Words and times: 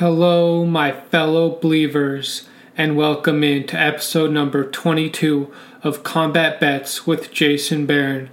Hello, 0.00 0.64
my 0.64 0.92
fellow 0.92 1.58
believers, 1.60 2.48
and 2.74 2.96
welcome 2.96 3.44
in 3.44 3.66
to 3.66 3.78
episode 3.78 4.30
number 4.30 4.64
22 4.64 5.52
of 5.82 6.02
Combat 6.02 6.58
Bets 6.58 7.06
with 7.06 7.30
Jason 7.30 7.84
Barron 7.84 8.30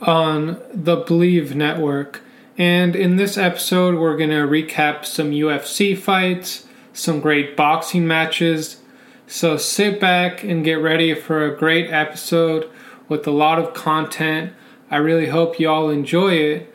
on 0.00 0.58
the 0.72 0.96
Believe 0.96 1.54
Network. 1.54 2.22
And 2.56 2.96
in 2.96 3.16
this 3.16 3.36
episode, 3.36 3.96
we're 3.96 4.16
going 4.16 4.30
to 4.30 4.48
recap 4.48 5.04
some 5.04 5.30
UFC 5.30 5.94
fights, 5.94 6.66
some 6.94 7.20
great 7.20 7.54
boxing 7.54 8.06
matches. 8.06 8.80
So 9.26 9.58
sit 9.58 10.00
back 10.00 10.42
and 10.42 10.64
get 10.64 10.80
ready 10.80 11.12
for 11.12 11.44
a 11.44 11.54
great 11.54 11.90
episode 11.90 12.66
with 13.10 13.26
a 13.26 13.30
lot 13.30 13.58
of 13.58 13.74
content. 13.74 14.54
I 14.90 14.96
really 14.96 15.26
hope 15.26 15.60
you 15.60 15.68
all 15.68 15.90
enjoy 15.90 16.32
it 16.32 16.69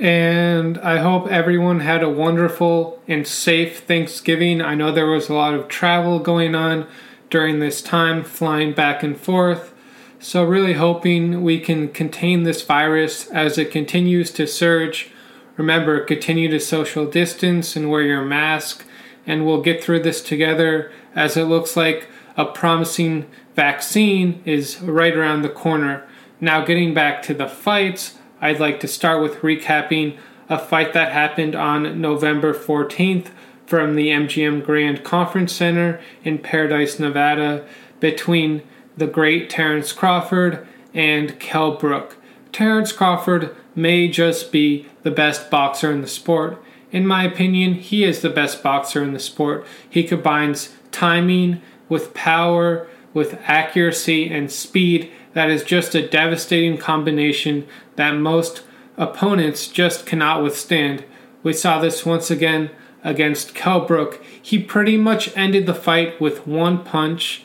and 0.00 0.78
I 0.78 0.96
hope 0.98 1.30
everyone 1.30 1.80
had 1.80 2.02
a 2.02 2.08
wonderful 2.08 3.02
and 3.06 3.26
safe 3.26 3.80
Thanksgiving. 3.80 4.62
I 4.62 4.74
know 4.74 4.90
there 4.90 5.06
was 5.06 5.28
a 5.28 5.34
lot 5.34 5.52
of 5.52 5.68
travel 5.68 6.18
going 6.18 6.54
on 6.54 6.86
during 7.28 7.58
this 7.58 7.82
time, 7.82 8.24
flying 8.24 8.72
back 8.72 9.02
and 9.02 9.14
forth. 9.14 9.74
So, 10.18 10.42
really 10.42 10.72
hoping 10.72 11.42
we 11.42 11.60
can 11.60 11.88
contain 11.88 12.44
this 12.44 12.62
virus 12.62 13.26
as 13.28 13.58
it 13.58 13.70
continues 13.70 14.30
to 14.32 14.46
surge. 14.46 15.10
Remember, 15.58 16.02
continue 16.02 16.50
to 16.50 16.60
social 16.60 17.04
distance 17.04 17.76
and 17.76 17.90
wear 17.90 18.02
your 18.02 18.24
mask, 18.24 18.86
and 19.26 19.44
we'll 19.44 19.60
get 19.60 19.84
through 19.84 20.00
this 20.00 20.22
together 20.22 20.90
as 21.14 21.36
it 21.36 21.44
looks 21.44 21.76
like 21.76 22.08
a 22.38 22.46
promising 22.46 23.26
vaccine 23.54 24.42
is 24.46 24.80
right 24.80 25.14
around 25.14 25.42
the 25.42 25.50
corner. 25.50 26.06
Now, 26.40 26.64
getting 26.64 26.94
back 26.94 27.22
to 27.24 27.34
the 27.34 27.48
fights. 27.48 28.16
I'd 28.40 28.60
like 28.60 28.80
to 28.80 28.88
start 28.88 29.22
with 29.22 29.36
recapping 29.36 30.16
a 30.48 30.58
fight 30.58 30.94
that 30.94 31.12
happened 31.12 31.54
on 31.54 32.00
November 32.00 32.54
14th 32.54 33.28
from 33.66 33.94
the 33.94 34.08
MGM 34.08 34.64
Grand 34.64 35.04
Conference 35.04 35.52
Center 35.52 36.00
in 36.24 36.38
Paradise, 36.38 36.98
Nevada, 36.98 37.66
between 38.00 38.62
the 38.96 39.06
great 39.06 39.50
Terence 39.50 39.92
Crawford 39.92 40.66
and 40.94 41.38
Kell 41.38 41.76
Brook. 41.76 42.16
Terence 42.50 42.92
Crawford 42.92 43.54
may 43.76 44.08
just 44.08 44.50
be 44.50 44.86
the 45.02 45.10
best 45.10 45.50
boxer 45.50 45.92
in 45.92 46.00
the 46.00 46.08
sport. 46.08 46.62
In 46.90 47.06
my 47.06 47.24
opinion, 47.24 47.74
he 47.74 48.04
is 48.04 48.22
the 48.22 48.30
best 48.30 48.62
boxer 48.62 49.02
in 49.04 49.12
the 49.12 49.20
sport. 49.20 49.64
He 49.88 50.02
combines 50.02 50.74
timing 50.90 51.60
with 51.88 52.14
power, 52.14 52.88
with 53.12 53.40
accuracy 53.44 54.28
and 54.28 54.50
speed 54.50 55.10
that 55.32 55.50
is 55.50 55.62
just 55.62 55.94
a 55.94 56.06
devastating 56.06 56.76
combination 56.76 57.66
that 57.96 58.12
most 58.12 58.62
opponents 58.96 59.68
just 59.68 60.06
cannot 60.06 60.42
withstand. 60.42 61.04
We 61.42 61.52
saw 61.52 61.80
this 61.80 62.04
once 62.04 62.30
again 62.30 62.70
against 63.02 63.54
Kell 63.54 63.86
Brook. 63.86 64.22
He 64.42 64.62
pretty 64.62 64.96
much 64.96 65.34
ended 65.36 65.66
the 65.66 65.74
fight 65.74 66.20
with 66.20 66.46
one 66.46 66.84
punch. 66.84 67.44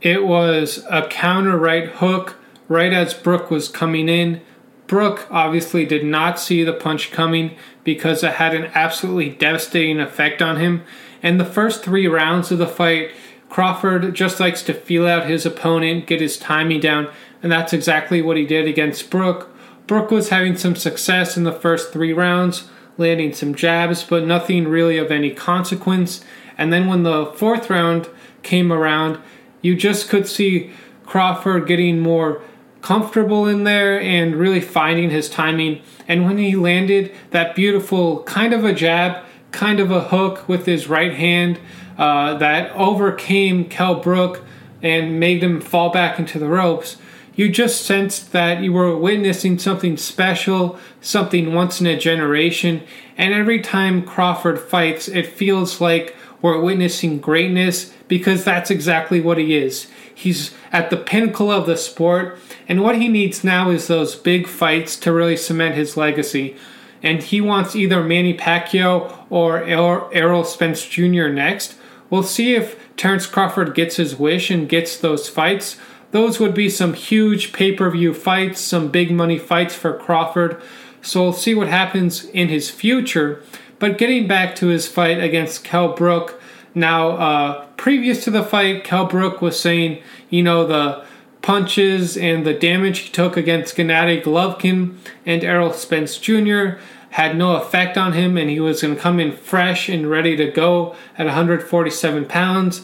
It 0.00 0.24
was 0.24 0.84
a 0.90 1.06
counter 1.06 1.56
right 1.56 1.88
hook 1.88 2.36
right 2.68 2.92
as 2.92 3.14
Brook 3.14 3.50
was 3.50 3.68
coming 3.68 4.08
in. 4.08 4.40
Brook 4.86 5.26
obviously 5.30 5.84
did 5.84 6.04
not 6.04 6.40
see 6.40 6.64
the 6.64 6.72
punch 6.72 7.12
coming 7.12 7.56
because 7.84 8.22
it 8.22 8.34
had 8.34 8.54
an 8.54 8.70
absolutely 8.74 9.30
devastating 9.30 10.00
effect 10.00 10.42
on 10.42 10.56
him. 10.56 10.82
And 11.22 11.38
the 11.38 11.44
first 11.44 11.84
three 11.84 12.08
rounds 12.08 12.50
of 12.50 12.58
the 12.58 12.66
fight, 12.66 13.12
Crawford 13.52 14.14
just 14.14 14.40
likes 14.40 14.62
to 14.62 14.72
feel 14.72 15.06
out 15.06 15.28
his 15.28 15.44
opponent, 15.44 16.06
get 16.06 16.22
his 16.22 16.38
timing 16.38 16.80
down, 16.80 17.10
and 17.42 17.52
that's 17.52 17.74
exactly 17.74 18.22
what 18.22 18.38
he 18.38 18.46
did 18.46 18.66
against 18.66 19.10
Brook. 19.10 19.54
Brook 19.86 20.10
was 20.10 20.30
having 20.30 20.56
some 20.56 20.74
success 20.74 21.36
in 21.36 21.44
the 21.44 21.52
first 21.52 21.92
three 21.92 22.14
rounds, 22.14 22.70
landing 22.96 23.34
some 23.34 23.54
jabs, 23.54 24.04
but 24.04 24.24
nothing 24.24 24.66
really 24.66 24.96
of 24.96 25.10
any 25.10 25.30
consequence. 25.30 26.24
And 26.56 26.72
then 26.72 26.86
when 26.86 27.02
the 27.02 27.26
fourth 27.26 27.68
round 27.68 28.08
came 28.42 28.72
around, 28.72 29.18
you 29.60 29.76
just 29.76 30.08
could 30.08 30.26
see 30.26 30.70
Crawford 31.04 31.66
getting 31.66 32.00
more 32.00 32.40
comfortable 32.80 33.46
in 33.46 33.64
there 33.64 34.00
and 34.00 34.34
really 34.34 34.62
finding 34.62 35.10
his 35.10 35.28
timing. 35.28 35.82
And 36.08 36.24
when 36.24 36.38
he 36.38 36.56
landed 36.56 37.14
that 37.32 37.54
beautiful 37.54 38.22
kind 38.22 38.54
of 38.54 38.64
a 38.64 38.72
jab, 38.72 39.22
kind 39.50 39.78
of 39.78 39.90
a 39.90 40.04
hook 40.04 40.48
with 40.48 40.64
his 40.64 40.88
right 40.88 41.12
hand, 41.12 41.60
uh, 41.98 42.34
that 42.38 42.70
overcame 42.72 43.68
Kell 43.68 43.96
Brook 43.96 44.44
and 44.82 45.20
made 45.20 45.42
him 45.42 45.60
fall 45.60 45.90
back 45.90 46.18
into 46.18 46.38
the 46.38 46.48
ropes. 46.48 46.96
You 47.34 47.50
just 47.50 47.84
sensed 47.86 48.32
that 48.32 48.62
you 48.62 48.72
were 48.72 48.96
witnessing 48.96 49.58
something 49.58 49.96
special, 49.96 50.78
something 51.00 51.54
once 51.54 51.80
in 51.80 51.86
a 51.86 51.96
generation, 51.96 52.82
and 53.16 53.32
every 53.32 53.60
time 53.60 54.04
Crawford 54.04 54.60
fights, 54.60 55.08
it 55.08 55.26
feels 55.26 55.80
like 55.80 56.14
we're 56.42 56.60
witnessing 56.60 57.20
greatness 57.20 57.92
because 58.08 58.44
that's 58.44 58.70
exactly 58.70 59.20
what 59.20 59.38
he 59.38 59.56
is. 59.56 59.86
He's 60.14 60.54
at 60.72 60.90
the 60.90 60.96
pinnacle 60.96 61.50
of 61.50 61.66
the 61.66 61.76
sport, 61.76 62.38
and 62.68 62.82
what 62.82 62.96
he 62.96 63.08
needs 63.08 63.44
now 63.44 63.70
is 63.70 63.86
those 63.86 64.14
big 64.14 64.46
fights 64.46 64.96
to 64.98 65.12
really 65.12 65.36
cement 65.36 65.74
his 65.74 65.96
legacy 65.96 66.56
and 67.02 67.22
he 67.22 67.40
wants 67.40 67.74
either 67.74 68.02
Manny 68.02 68.36
Pacquiao 68.36 69.26
or 69.28 69.64
Errol 69.64 70.44
Spence 70.44 70.86
Jr. 70.86 71.28
next. 71.28 71.74
We'll 72.12 72.22
see 72.22 72.54
if 72.54 72.76
Terence 72.98 73.24
Crawford 73.24 73.74
gets 73.74 73.96
his 73.96 74.16
wish 74.16 74.50
and 74.50 74.68
gets 74.68 74.98
those 74.98 75.30
fights. 75.30 75.78
Those 76.10 76.38
would 76.38 76.52
be 76.52 76.68
some 76.68 76.92
huge 76.92 77.54
pay 77.54 77.72
per 77.72 77.90
view 77.90 78.12
fights, 78.12 78.60
some 78.60 78.88
big 78.88 79.10
money 79.10 79.38
fights 79.38 79.74
for 79.74 79.96
Crawford. 79.96 80.60
So 81.00 81.22
we'll 81.22 81.32
see 81.32 81.54
what 81.54 81.68
happens 81.68 82.26
in 82.26 82.50
his 82.50 82.68
future. 82.68 83.42
But 83.78 83.96
getting 83.96 84.28
back 84.28 84.54
to 84.56 84.66
his 84.66 84.86
fight 84.86 85.24
against 85.24 85.64
Kell 85.64 85.94
Brook, 85.94 86.38
now, 86.74 87.12
uh, 87.12 87.66
previous 87.78 88.24
to 88.24 88.30
the 88.30 88.42
fight, 88.42 88.84
Kell 88.84 89.06
Brook 89.06 89.40
was 89.40 89.58
saying, 89.58 90.02
you 90.28 90.42
know, 90.42 90.66
the 90.66 91.06
punches 91.40 92.18
and 92.18 92.44
the 92.44 92.52
damage 92.52 92.98
he 92.98 93.10
took 93.10 93.38
against 93.38 93.74
Gennady 93.74 94.22
Golovkin 94.22 94.98
and 95.24 95.42
Errol 95.42 95.72
Spence 95.72 96.18
Jr. 96.18 96.76
had 97.12 97.36
no 97.36 97.56
effect 97.56 97.98
on 97.98 98.14
him, 98.14 98.36
and 98.36 98.48
he 98.48 98.58
was 98.58 98.80
going 98.82 98.94
to 98.94 99.00
come 99.00 99.20
in 99.20 99.36
fresh 99.36 99.88
and 99.88 100.08
ready 100.08 100.34
to 100.36 100.50
go 100.50 100.94
at 101.18 101.26
147 101.26 102.24
pounds. 102.24 102.82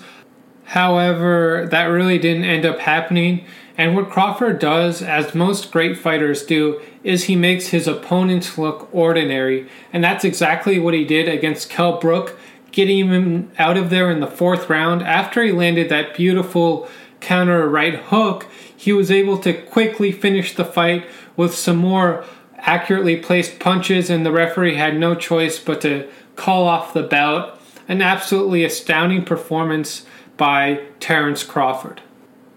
However, 0.65 1.67
that 1.71 1.85
really 1.85 2.19
didn't 2.19 2.45
end 2.45 2.67
up 2.67 2.79
happening. 2.81 3.47
And 3.79 3.97
what 3.97 4.11
Crawford 4.11 4.59
does, 4.59 5.01
as 5.01 5.35
most 5.35 5.71
great 5.71 5.97
fighters 5.97 6.43
do, 6.43 6.81
is 7.03 7.25
he 7.25 7.37
makes 7.37 7.69
his 7.69 7.89
opponents 7.89 8.59
look 8.59 8.89
ordinary. 8.93 9.67
And 9.95 10.05
that's 10.05 10.25
exactly 10.25 10.79
what 10.79 10.93
he 10.93 11.07
did 11.07 11.27
against 11.27 11.71
Kell 11.71 11.99
Brook, 11.99 12.39
getting 12.71 13.09
him 13.09 13.51
out 13.59 13.79
of 13.79 13.89
there 13.89 14.11
in 14.11 14.21
the 14.21 14.27
fourth 14.27 14.69
round 14.69 15.03
after 15.03 15.43
he 15.43 15.53
landed 15.53 15.89
that 15.89 16.15
beautiful 16.15 16.87
counter 17.21 17.67
right 17.67 17.95
hook, 17.95 18.47
he 18.77 18.93
was 18.93 19.11
able 19.11 19.39
to 19.39 19.53
quickly 19.53 20.13
finish 20.13 20.55
the 20.55 20.65
fight 20.65 21.07
with 21.37 21.55
some 21.55 21.77
more 21.77 22.25
accurately 22.59 23.17
placed 23.17 23.59
punches, 23.59 24.11
and 24.11 24.25
the 24.25 24.33
referee 24.33 24.75
had 24.75 24.99
no 24.99 25.15
choice 25.15 25.59
but 25.59 25.81
to 25.83 26.09
call 26.37 26.67
off 26.67 26.93
the 26.93 27.03
bout. 27.03 27.59
An 27.89 28.03
absolutely 28.03 28.65
astounding 28.65 29.25
performance 29.25 30.05
by 30.37 30.83
Terence 31.01 31.43
Crawford. 31.43 32.03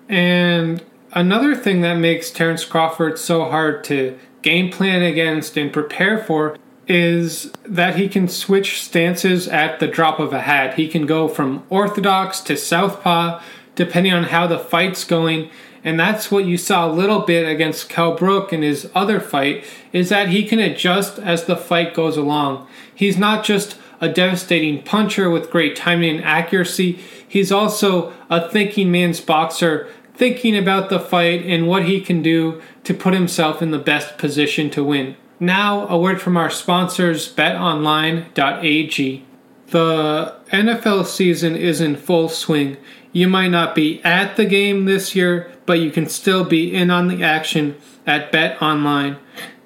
And 0.10 0.84
another 1.14 1.56
thing 1.56 1.82
that 1.82 1.96
makes 1.96 2.32
Terence 2.32 2.66
Crawford 2.66 3.18
so 3.18 3.46
hard 3.46 3.84
to 3.86 4.20
game 4.42 4.72
plan 4.72 5.02
against 5.02 5.56
and 5.56 5.72
prepare 5.72 6.18
for 6.18 6.58
is 6.88 7.52
that 7.64 7.96
he 7.96 8.10
can 8.10 8.28
switch 8.28 8.82
stances 8.82 9.48
at 9.48 9.80
the 9.80 9.88
drop 9.88 10.20
of 10.20 10.34
a 10.34 10.42
hat. 10.42 10.74
He 10.74 10.88
can 10.88 11.06
go 11.06 11.28
from 11.30 11.64
orthodox 11.70 12.42
to 12.42 12.58
southpaw 12.58 13.42
depending 13.76 14.12
on 14.14 14.26
how 14.26 14.48
the 14.48 14.60
fight's 14.60 15.04
going. 15.06 15.50
And 15.84 16.00
that's 16.00 16.30
what 16.30 16.46
you 16.46 16.58
saw 16.58 16.88
a 16.88 16.92
little 16.92 17.22
bit 17.22 17.48
against 17.48 17.90
Kell 17.90 18.16
Brook 18.16 18.54
in 18.54 18.62
his 18.62 18.90
other 18.94 19.20
fight, 19.20 19.66
is 19.92 20.10
that 20.10 20.30
he 20.30 20.46
can 20.46 20.60
adjust 20.60 21.18
as 21.18 21.46
the 21.46 21.56
fight 21.56 21.94
goes 21.94 22.18
along. 22.18 22.68
He's 22.94 23.18
not 23.18 23.44
just 23.44 23.78
a 24.00 24.10
devastating 24.10 24.84
puncher 24.84 25.30
with 25.30 25.52
great 25.52 25.76
timing 25.76 26.18
and 26.18 26.26
accuracy, 26.26 27.00
he's 27.28 27.52
also 27.52 28.14
a 28.30 28.50
thinking 28.50 28.92
man's 28.92 29.22
boxer, 29.22 29.88
thinking 30.16 30.58
about 30.58 30.90
the 30.90 31.00
fight 31.00 31.46
and 31.46 31.68
what 31.68 31.86
he 31.86 32.02
can 32.02 32.22
do 32.22 32.62
to 32.84 32.94
put 32.94 33.14
himself 33.14 33.62
in 33.62 33.72
the 33.72 33.80
best 33.80 34.18
position 34.18 34.70
to 34.72 34.84
win. 34.84 35.16
Now, 35.40 35.88
a 35.88 35.98
word 35.98 36.22
from 36.22 36.38
our 36.38 36.52
sponsors, 36.52 37.34
betonline.ag. 37.34 39.26
The 39.68 40.36
NFL 40.52 41.06
season 41.06 41.56
is 41.56 41.82
in 41.82 41.96
full 41.96 42.30
swing. 42.30 42.78
You 43.12 43.28
might 43.28 43.50
not 43.50 43.76
be 43.76 44.02
at 44.04 44.38
the 44.38 44.46
game 44.46 44.86
this 44.86 45.16
year, 45.16 45.52
but 45.66 45.80
you 45.80 45.92
can 45.92 46.08
still 46.08 46.46
be 46.46 46.74
in 46.74 46.90
on 46.90 47.08
the 47.08 47.24
action 47.24 47.76
at 48.08 48.32
Bet 48.32 48.62
Online. 48.62 49.18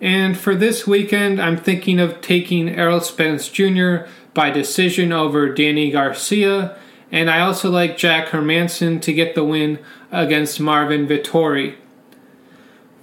And 0.02 0.38
for 0.38 0.56
this 0.56 0.86
weekend, 0.88 1.42
I'm 1.42 1.58
thinking 1.58 2.00
of 2.00 2.22
taking 2.22 2.70
Errol 2.70 3.02
Spence 3.02 3.50
Jr. 3.50 4.08
by 4.34 4.50
decision 4.50 5.12
over 5.12 5.54
Danny 5.54 5.92
Garcia, 5.92 6.78
and 7.12 7.30
I 7.30 7.40
also 7.40 7.70
like 7.70 7.98
Jack 7.98 8.30
Hermanson 8.30 9.02
to 9.02 9.14
get 9.14 9.36
the 9.36 9.44
win 9.44 9.80
against 10.12 10.60
Marvin 10.60 11.08
Vettori. 11.08 11.76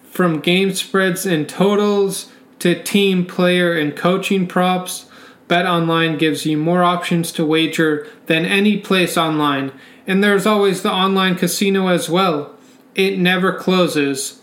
From 0.04 0.40
game 0.40 0.74
spreads 0.74 1.24
and 1.24 1.48
totals 1.48 2.30
to 2.58 2.80
team, 2.82 3.24
player, 3.24 3.72
and 3.76 3.96
coaching 3.96 4.46
props, 4.46 5.06
BetOnline 5.48 6.18
gives 6.18 6.46
you 6.46 6.56
more 6.56 6.82
options 6.82 7.32
to 7.32 7.44
wager 7.44 8.06
than 8.26 8.44
any 8.44 8.78
place 8.78 9.16
online, 9.16 9.72
and 10.06 10.22
there's 10.22 10.46
always 10.46 10.82
the 10.82 10.92
online 10.92 11.36
casino 11.36 11.88
as 11.88 12.08
well. 12.08 12.54
It 12.94 13.18
never 13.18 13.52
closes. 13.52 14.40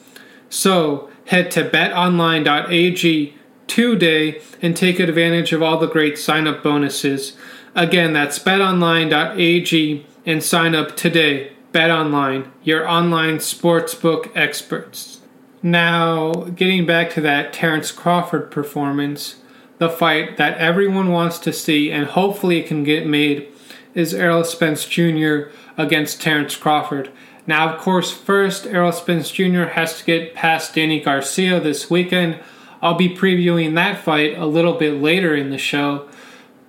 So, 0.50 1.09
head 1.25 1.51
to 1.51 1.69
betonline.ag 1.69 3.35
today 3.67 4.41
and 4.61 4.75
take 4.75 5.00
advantage 5.00 5.53
of 5.53 5.61
all 5.61 5.77
the 5.77 5.88
great 5.88 6.17
sign 6.17 6.47
up 6.47 6.63
bonuses. 6.63 7.38
Again, 7.75 8.13
that's 8.13 8.39
betonline.ag 8.39 10.06
and 10.25 10.44
sign 10.44 10.75
up 10.75 10.95
today. 10.95 11.53
BetOnline, 11.71 12.50
your 12.63 12.88
online 12.88 13.38
sportsbook 13.38 14.31
experts. 14.35 15.21
Now, 15.61 16.31
getting 16.33 16.85
back 16.85 17.11
to 17.11 17.21
that 17.21 17.53
Terence 17.53 17.91
Crawford 17.91 18.50
performance, 18.50 19.35
the 19.77 19.89
fight 19.89 20.38
that 20.38 20.57
everyone 20.57 21.11
wants 21.11 21.38
to 21.39 21.53
see 21.53 21.91
and 21.91 22.07
hopefully 22.07 22.63
can 22.63 22.83
get 22.83 23.06
made 23.06 23.48
is 23.94 24.13
Errol 24.13 24.44
Spence 24.44 24.86
Jr. 24.86 25.50
against 25.77 26.21
Terence 26.21 26.56
Crawford. 26.56 27.09
Now, 27.47 27.74
of 27.74 27.80
course, 27.80 28.12
first, 28.12 28.68
Errol 28.68 28.91
Spence 28.91 29.31
Jr. 29.31 29.63
has 29.63 29.97
to 29.97 30.06
get 30.06 30.36
past 30.36 30.75
Danny 30.75 31.00
Garcia 31.00 31.59
this 31.59 31.89
weekend. 31.89 32.39
I'll 32.81 32.95
be 32.95 33.09
previewing 33.09 33.75
that 33.75 34.03
fight 34.03 34.38
a 34.38 34.45
little 34.45 34.74
bit 34.74 35.01
later 35.01 35.36
in 35.36 35.50
the 35.50 35.57
show. 35.57 36.07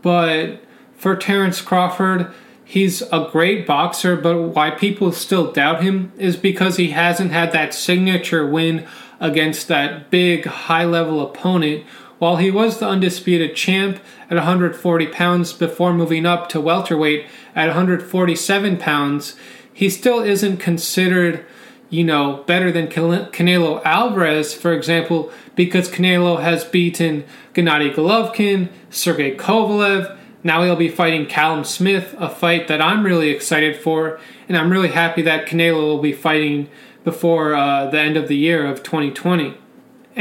But 0.02 0.64
for 0.96 1.16
Terence 1.16 1.60
Crawford, 1.60 2.32
he's 2.64 3.02
a 3.12 3.28
great 3.30 3.66
boxer, 3.66 4.16
but 4.16 4.40
why 4.40 4.70
people 4.70 5.12
still 5.12 5.52
doubt 5.52 5.82
him 5.82 6.12
is 6.16 6.36
because 6.36 6.76
he 6.76 6.90
hasn't 6.90 7.30
had 7.30 7.52
that 7.52 7.74
signature 7.74 8.46
win 8.46 8.86
against 9.20 9.68
that 9.68 10.10
big, 10.10 10.46
high 10.46 10.84
level 10.84 11.20
opponent. 11.20 11.84
While 12.20 12.36
he 12.36 12.50
was 12.50 12.78
the 12.78 12.86
undisputed 12.86 13.56
champ 13.56 13.98
at 14.28 14.36
140 14.36 15.06
pounds 15.06 15.54
before 15.54 15.94
moving 15.94 16.26
up 16.26 16.50
to 16.50 16.60
welterweight 16.60 17.24
at 17.56 17.68
147 17.68 18.76
pounds, 18.76 19.36
he 19.72 19.88
still 19.88 20.20
isn't 20.20 20.58
considered, 20.58 21.46
you 21.88 22.04
know, 22.04 22.44
better 22.46 22.70
than 22.70 22.88
Canelo 22.88 23.82
Alvarez, 23.86 24.52
for 24.52 24.74
example, 24.74 25.32
because 25.56 25.88
Canelo 25.88 26.42
has 26.42 26.62
beaten 26.62 27.24
Gennady 27.54 27.94
Golovkin, 27.94 28.68
Sergey 28.90 29.34
Kovalev. 29.34 30.14
Now 30.44 30.62
he'll 30.62 30.76
be 30.76 30.90
fighting 30.90 31.24
Callum 31.24 31.64
Smith, 31.64 32.14
a 32.18 32.28
fight 32.28 32.68
that 32.68 32.82
I'm 32.82 33.02
really 33.02 33.30
excited 33.30 33.76
for, 33.76 34.20
and 34.46 34.58
I'm 34.58 34.70
really 34.70 34.88
happy 34.88 35.22
that 35.22 35.46
Canelo 35.46 35.80
will 35.84 36.02
be 36.02 36.12
fighting 36.12 36.68
before 37.02 37.54
uh, 37.54 37.86
the 37.86 37.98
end 37.98 38.18
of 38.18 38.28
the 38.28 38.36
year 38.36 38.66
of 38.66 38.82
2020. 38.82 39.56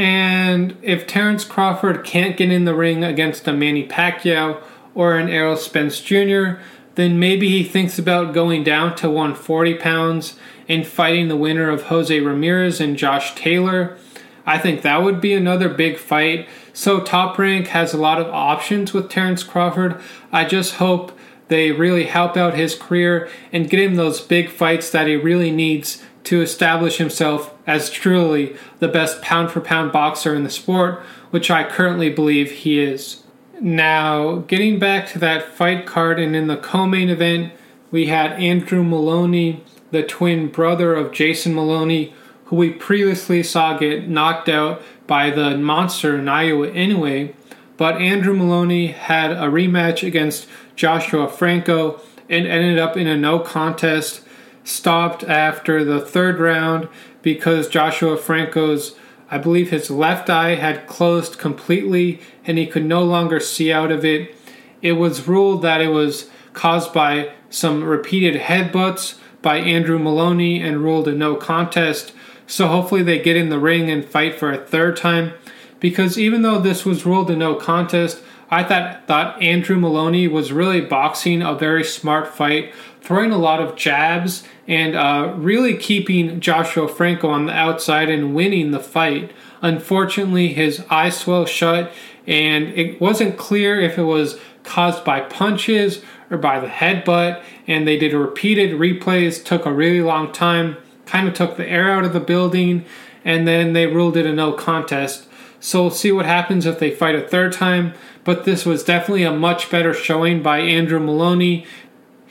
And 0.00 0.78
if 0.80 1.06
Terence 1.06 1.44
Crawford 1.44 2.04
can't 2.04 2.34
get 2.34 2.50
in 2.50 2.64
the 2.64 2.74
ring 2.74 3.04
against 3.04 3.46
a 3.46 3.52
Manny 3.52 3.86
Pacquiao 3.86 4.62
or 4.94 5.18
an 5.18 5.28
Errol 5.28 5.58
Spence 5.58 6.00
Jr., 6.00 6.52
then 6.94 7.18
maybe 7.18 7.50
he 7.50 7.62
thinks 7.62 7.98
about 7.98 8.32
going 8.32 8.64
down 8.64 8.96
to 8.96 9.10
140 9.10 9.74
pounds 9.74 10.38
and 10.70 10.86
fighting 10.86 11.28
the 11.28 11.36
winner 11.36 11.68
of 11.68 11.82
Jose 11.82 12.18
Ramirez 12.18 12.80
and 12.80 12.96
Josh 12.96 13.34
Taylor. 13.34 13.98
I 14.46 14.56
think 14.56 14.80
that 14.80 15.02
would 15.02 15.20
be 15.20 15.34
another 15.34 15.68
big 15.68 15.98
fight. 15.98 16.48
So 16.72 17.00
Top 17.00 17.38
Rank 17.38 17.66
has 17.66 17.92
a 17.92 17.98
lot 17.98 18.18
of 18.18 18.28
options 18.28 18.94
with 18.94 19.10
Terence 19.10 19.42
Crawford. 19.42 20.00
I 20.32 20.46
just 20.46 20.76
hope 20.76 21.12
they 21.48 21.72
really 21.72 22.04
help 22.04 22.38
out 22.38 22.54
his 22.54 22.74
career 22.74 23.28
and 23.52 23.68
get 23.68 23.80
him 23.80 23.96
those 23.96 24.22
big 24.22 24.48
fights 24.48 24.88
that 24.92 25.08
he 25.08 25.16
really 25.16 25.50
needs 25.50 26.02
to 26.30 26.40
establish 26.40 26.98
himself 26.98 27.52
as 27.66 27.90
truly 27.90 28.54
the 28.78 28.86
best 28.86 29.20
pound 29.20 29.50
for 29.50 29.60
pound 29.60 29.90
boxer 29.90 30.32
in 30.32 30.44
the 30.44 30.48
sport, 30.48 31.00
which 31.32 31.50
I 31.50 31.68
currently 31.68 32.08
believe 32.08 32.52
he 32.52 32.78
is. 32.78 33.24
Now, 33.60 34.36
getting 34.46 34.78
back 34.78 35.08
to 35.08 35.18
that 35.18 35.52
fight 35.56 35.86
card, 35.86 36.20
and 36.20 36.36
in 36.36 36.46
the 36.46 36.56
co 36.56 36.86
main 36.86 37.08
event, 37.08 37.52
we 37.90 38.06
had 38.06 38.30
Andrew 38.34 38.84
Moloney, 38.84 39.64
the 39.90 40.04
twin 40.04 40.46
brother 40.46 40.94
of 40.94 41.10
Jason 41.10 41.52
Moloney, 41.52 42.14
who 42.44 42.54
we 42.54 42.70
previously 42.70 43.42
saw 43.42 43.76
get 43.76 44.08
knocked 44.08 44.48
out 44.48 44.80
by 45.08 45.30
the 45.30 45.58
monster 45.58 46.16
Naoya 46.20 46.72
Inoue. 46.72 47.34
But 47.76 47.96
Andrew 47.96 48.34
Moloney 48.34 48.92
had 48.92 49.32
a 49.32 49.48
rematch 49.48 50.06
against 50.06 50.46
Joshua 50.76 51.26
Franco 51.26 52.00
and 52.28 52.46
ended 52.46 52.78
up 52.78 52.96
in 52.96 53.08
a 53.08 53.16
no 53.16 53.40
contest, 53.40 54.20
stopped 54.64 55.24
after 55.24 55.84
the 55.84 56.00
third 56.00 56.38
round 56.38 56.88
because 57.22 57.68
Joshua 57.68 58.16
Franco's 58.16 58.94
I 59.30 59.38
believe 59.38 59.70
his 59.70 59.90
left 59.90 60.28
eye 60.28 60.56
had 60.56 60.88
closed 60.88 61.38
completely 61.38 62.20
and 62.44 62.58
he 62.58 62.66
could 62.66 62.84
no 62.84 63.04
longer 63.04 63.38
see 63.38 63.72
out 63.72 63.92
of 63.92 64.04
it. 64.04 64.34
It 64.82 64.92
was 64.94 65.28
ruled 65.28 65.62
that 65.62 65.80
it 65.80 65.88
was 65.88 66.28
caused 66.52 66.92
by 66.92 67.32
some 67.48 67.84
repeated 67.84 68.42
headbutts 68.42 69.18
by 69.40 69.58
Andrew 69.58 69.98
Moloney 69.98 70.60
and 70.60 70.82
ruled 70.82 71.06
a 71.06 71.12
no 71.12 71.36
contest. 71.36 72.12
So 72.48 72.66
hopefully 72.66 73.04
they 73.04 73.20
get 73.20 73.36
in 73.36 73.50
the 73.50 73.60
ring 73.60 73.88
and 73.88 74.04
fight 74.04 74.34
for 74.34 74.50
a 74.50 74.58
third 74.58 74.96
time. 74.96 75.34
Because 75.78 76.18
even 76.18 76.42
though 76.42 76.58
this 76.58 76.84
was 76.84 77.06
ruled 77.06 77.30
a 77.30 77.36
no 77.36 77.54
contest, 77.54 78.22
I 78.50 78.64
thought 78.64 79.06
thought 79.06 79.40
Andrew 79.40 79.76
Moloney 79.76 80.26
was 80.26 80.52
really 80.52 80.80
boxing 80.80 81.40
a 81.40 81.54
very 81.54 81.84
smart 81.84 82.26
fight, 82.26 82.74
throwing 83.00 83.32
a 83.32 83.38
lot 83.38 83.60
of 83.60 83.76
jabs 83.76 84.44
and 84.66 84.94
uh, 84.94 85.34
really 85.36 85.76
keeping 85.76 86.40
Joshua 86.40 86.86
Franco 86.88 87.28
on 87.28 87.46
the 87.46 87.52
outside 87.52 88.08
and 88.08 88.34
winning 88.34 88.70
the 88.70 88.80
fight. 88.80 89.32
Unfortunately, 89.62 90.52
his 90.52 90.84
eyes 90.90 91.18
swelled 91.18 91.48
shut, 91.48 91.92
and 92.26 92.68
it 92.68 93.00
wasn't 93.00 93.36
clear 93.36 93.80
if 93.80 93.98
it 93.98 94.04
was 94.04 94.38
caused 94.62 95.04
by 95.04 95.20
punches 95.20 96.02
or 96.30 96.38
by 96.38 96.60
the 96.60 96.68
headbutt. 96.68 97.42
And 97.66 97.86
they 97.86 97.98
did 97.98 98.12
repeated 98.12 98.78
replays, 98.78 99.44
took 99.44 99.66
a 99.66 99.72
really 99.72 100.02
long 100.02 100.32
time, 100.32 100.76
kind 101.06 101.26
of 101.26 101.34
took 101.34 101.56
the 101.56 101.68
air 101.68 101.90
out 101.90 102.04
of 102.04 102.12
the 102.12 102.20
building, 102.20 102.84
and 103.24 103.46
then 103.46 103.72
they 103.72 103.86
ruled 103.86 104.16
it 104.16 104.26
a 104.26 104.32
no 104.32 104.52
contest. 104.52 105.26
So 105.58 105.82
we'll 105.82 105.90
see 105.90 106.10
what 106.10 106.24
happens 106.24 106.64
if 106.64 106.78
they 106.78 106.90
fight 106.90 107.14
a 107.14 107.26
third 107.26 107.52
time. 107.52 107.92
But 108.24 108.44
this 108.44 108.64
was 108.64 108.84
definitely 108.84 109.24
a 109.24 109.32
much 109.32 109.70
better 109.70 109.92
showing 109.92 110.42
by 110.42 110.60
Andrew 110.60 111.00
Moloney. 111.00 111.66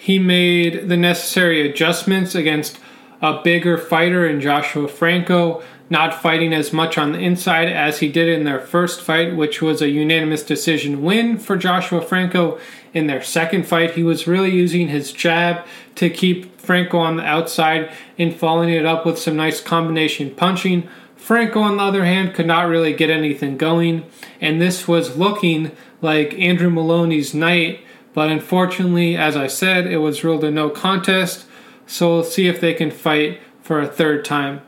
He 0.01 0.18
made 0.18 0.88
the 0.88 0.96
necessary 0.96 1.70
adjustments 1.70 2.34
against 2.34 2.79
a 3.22 3.41
bigger 3.44 3.77
fighter 3.77 4.25
in 4.25 4.39
Joshua 4.39 4.88
Franco, 4.88 5.62
not 5.89 6.22
fighting 6.22 6.53
as 6.53 6.72
much 6.72 6.98
on 6.98 7.12
the 7.12 7.20
inside 7.20 7.68
as 7.68 8.00
he 8.00 8.08
did 8.08 8.29
in 8.29 8.46
their 8.46 8.62
first 8.62 9.01
fight, 9.01 9.36
which 9.36 9.62
was 9.62 9.82
a 9.82 9.89
unanimous 9.89 10.41
decision 10.41 11.03
win 11.03 11.38
for 11.38 11.58
Joshua 11.58 12.01
Franco. 12.01 12.58
In 12.94 13.08
their 13.08 13.22
second 13.22 13.68
fight, 13.68 13.96
he 13.96 14.03
was 14.03 14.25
really 14.25 14.51
using 14.51 14.88
his 14.88 15.12
jab 15.12 15.65
to 15.96 16.10
keep 16.10 16.58
Franco 16.62 16.98
on 17.00 17.18
the 17.18 17.25
outside 17.25 17.91
and 18.18 18.34
following 18.34 18.70
it 18.70 18.86
up 18.86 19.06
with 19.06 19.20
some 19.20 19.36
nice 19.36 19.60
combination 19.60 20.34
punching. 20.34 20.88
Franco, 21.18 21.60
on 21.60 21.75
the 21.75 21.84
other 21.84 22.06
hand, 22.06 22.34
could 22.34 22.48
not 22.48 22.70
really 22.70 22.94
get 22.94 23.10
anything 23.10 23.58
going, 23.58 24.06
and 24.39 24.62
this 24.62 24.88
was 24.88 25.18
looking 25.18 25.72
like 26.01 26.34
Andrew 26.39 26.70
Moloney's 26.70 27.34
night, 27.34 27.82
but 28.13 28.30
unfortunately, 28.30 29.16
as 29.16 29.36
I 29.36 29.48
said, 29.48 29.88
it 29.88 29.98
was 29.98 30.24
ruled 30.24 30.44
a 30.44 30.51
no 30.51 30.70
contest, 30.70 31.46
so 31.86 32.10
we'll 32.10 32.24
see 32.24 32.48
if 32.48 32.60
they 32.60 32.74
can 32.74 32.92
fight 32.92 33.39
for 33.62 33.80
a 33.80 33.88
third 33.88 34.25
time. 34.25 34.62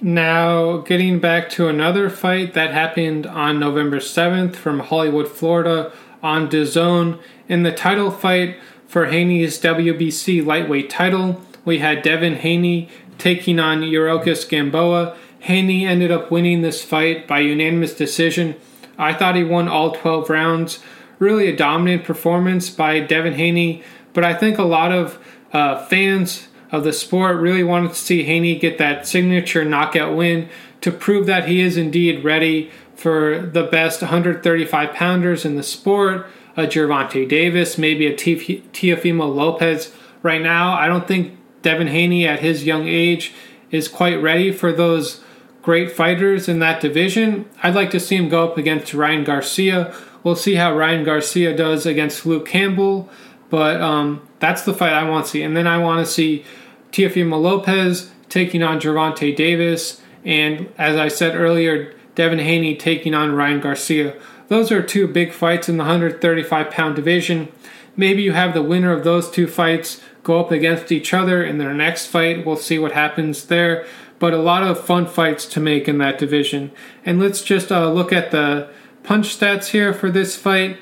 Now, 0.00 0.78
getting 0.78 1.20
back 1.20 1.50
to 1.50 1.68
another 1.68 2.08
fight 2.08 2.54
that 2.54 2.72
happened 2.72 3.26
on 3.26 3.60
November 3.60 3.98
7th 3.98 4.56
from 4.56 4.80
Hollywood, 4.80 5.28
Florida, 5.28 5.92
on 6.22 6.48
DAZN. 6.48 7.18
In 7.48 7.62
the 7.62 7.72
title 7.72 8.10
fight 8.10 8.56
for 8.86 9.06
Haney's 9.06 9.60
WBC 9.60 10.44
lightweight 10.44 10.88
title, 10.90 11.40
we 11.64 11.78
had 11.78 12.02
Devin 12.02 12.36
Haney 12.36 12.88
taking 13.18 13.58
on 13.58 13.82
Yuriorkis 13.82 14.48
Gamboa 14.48 15.16
Haney 15.40 15.86
ended 15.86 16.10
up 16.10 16.30
winning 16.30 16.60
this 16.60 16.84
fight 16.84 17.26
by 17.26 17.40
unanimous 17.40 17.94
decision. 17.94 18.56
I 18.98 19.14
thought 19.14 19.36
he 19.36 19.44
won 19.44 19.68
all 19.68 19.92
12 19.92 20.28
rounds. 20.28 20.80
Really 21.20 21.46
a 21.46 21.56
dominant 21.56 22.02
performance 22.02 22.68
by 22.68 22.98
Devin 22.98 23.34
Haney, 23.34 23.84
but 24.12 24.24
I 24.24 24.34
think 24.34 24.58
a 24.58 24.64
lot 24.64 24.90
of 24.90 25.20
uh, 25.52 25.86
fans 25.86 26.48
of 26.72 26.82
the 26.82 26.92
sport 26.92 27.36
really 27.36 27.62
wanted 27.62 27.90
to 27.90 27.94
see 27.94 28.24
Haney 28.24 28.58
get 28.58 28.78
that 28.78 29.06
signature 29.06 29.64
knockout 29.64 30.16
win 30.16 30.48
to 30.80 30.90
prove 30.90 31.26
that 31.26 31.46
he 31.46 31.60
is 31.60 31.76
indeed 31.76 32.24
ready 32.24 32.72
for 32.96 33.40
the 33.40 33.62
best 33.62 34.02
135 34.02 34.92
pounders 34.92 35.44
in 35.44 35.54
the 35.54 35.62
sport 35.62 36.26
a 36.56 36.66
Gervonta 36.66 37.28
Davis, 37.28 37.78
maybe 37.78 38.06
a 38.06 38.14
Teofimo 38.14 39.34
Lopez. 39.34 39.92
Right 40.22 40.42
now, 40.42 40.74
I 40.74 40.86
don't 40.86 41.06
think 41.06 41.38
Devin 41.62 41.88
Haney 41.88 42.26
at 42.26 42.40
his 42.40 42.64
young 42.64 42.86
age 42.86 43.32
is 43.70 43.88
quite 43.88 44.20
ready 44.20 44.52
for 44.52 44.72
those 44.72 45.22
great 45.62 45.92
fighters 45.92 46.48
in 46.48 46.58
that 46.58 46.80
division. 46.80 47.48
I'd 47.62 47.74
like 47.74 47.90
to 47.90 48.00
see 48.00 48.16
him 48.16 48.28
go 48.28 48.44
up 48.44 48.58
against 48.58 48.94
Ryan 48.94 49.24
Garcia. 49.24 49.94
We'll 50.22 50.36
see 50.36 50.54
how 50.54 50.76
Ryan 50.76 51.04
Garcia 51.04 51.56
does 51.56 51.86
against 51.86 52.26
Luke 52.26 52.46
Campbell, 52.46 53.08
but 53.48 53.80
um, 53.80 54.26
that's 54.38 54.62
the 54.62 54.74
fight 54.74 54.92
I 54.92 55.08
want 55.08 55.26
to 55.26 55.30
see. 55.30 55.42
And 55.42 55.56
then 55.56 55.66
I 55.66 55.78
want 55.78 56.04
to 56.04 56.10
see 56.10 56.44
Teofimo 56.92 57.40
Lopez 57.40 58.10
taking 58.28 58.62
on 58.62 58.80
Gervonta 58.80 59.34
Davis, 59.34 60.00
and 60.24 60.72
as 60.76 60.96
I 60.96 61.08
said 61.08 61.34
earlier, 61.34 61.94
Devin 62.14 62.38
Haney 62.38 62.76
taking 62.76 63.14
on 63.14 63.32
Ryan 63.32 63.60
Garcia. 63.60 64.14
Those 64.48 64.72
are 64.72 64.82
two 64.82 65.06
big 65.06 65.32
fights 65.32 65.68
in 65.68 65.76
the 65.76 65.84
135 65.84 66.70
pound 66.70 66.96
division. 66.96 67.50
Maybe 67.96 68.22
you 68.22 68.32
have 68.32 68.52
the 68.52 68.62
winner 68.62 68.92
of 68.92 69.04
those 69.04 69.30
two 69.30 69.46
fights 69.46 70.00
go 70.22 70.40
up 70.40 70.50
against 70.50 70.92
each 70.92 71.14
other 71.14 71.42
in 71.42 71.58
their 71.58 71.74
next 71.74 72.06
fight. 72.06 72.44
We'll 72.44 72.56
see 72.56 72.78
what 72.78 72.92
happens 72.92 73.46
there. 73.46 73.86
But 74.18 74.34
a 74.34 74.38
lot 74.38 74.62
of 74.62 74.84
fun 74.84 75.06
fights 75.06 75.46
to 75.46 75.60
make 75.60 75.88
in 75.88 75.98
that 75.98 76.18
division. 76.18 76.72
And 77.06 77.18
let's 77.18 77.42
just 77.42 77.72
uh, 77.72 77.90
look 77.90 78.12
at 78.12 78.30
the 78.30 78.68
punch 79.10 79.36
stats 79.36 79.70
here 79.70 79.92
for 79.92 80.08
this 80.08 80.36
fight. 80.36 80.78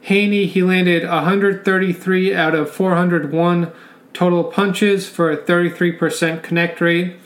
Haney, 0.00 0.46
he 0.46 0.62
landed 0.62 1.06
133 1.06 2.34
out 2.34 2.54
of 2.54 2.70
401 2.70 3.70
total 4.14 4.44
punches 4.44 5.06
for 5.06 5.30
a 5.30 5.36
33% 5.36 6.42
connect 6.42 6.80
rate. 6.80 7.16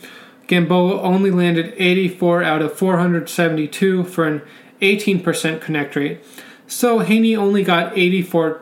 Gamboa 0.47 0.99
only 1.01 1.31
landed 1.31 1.73
84 1.77 2.43
out 2.43 2.61
of 2.61 2.73
472 2.73 4.03
for 4.03 4.27
an 4.27 4.41
18% 4.81 5.61
connect 5.61 5.95
rate. 5.95 6.21
So 6.67 6.99
Haney 6.99 7.33
only 7.33 7.63
got 7.63 7.97
84 7.97 8.61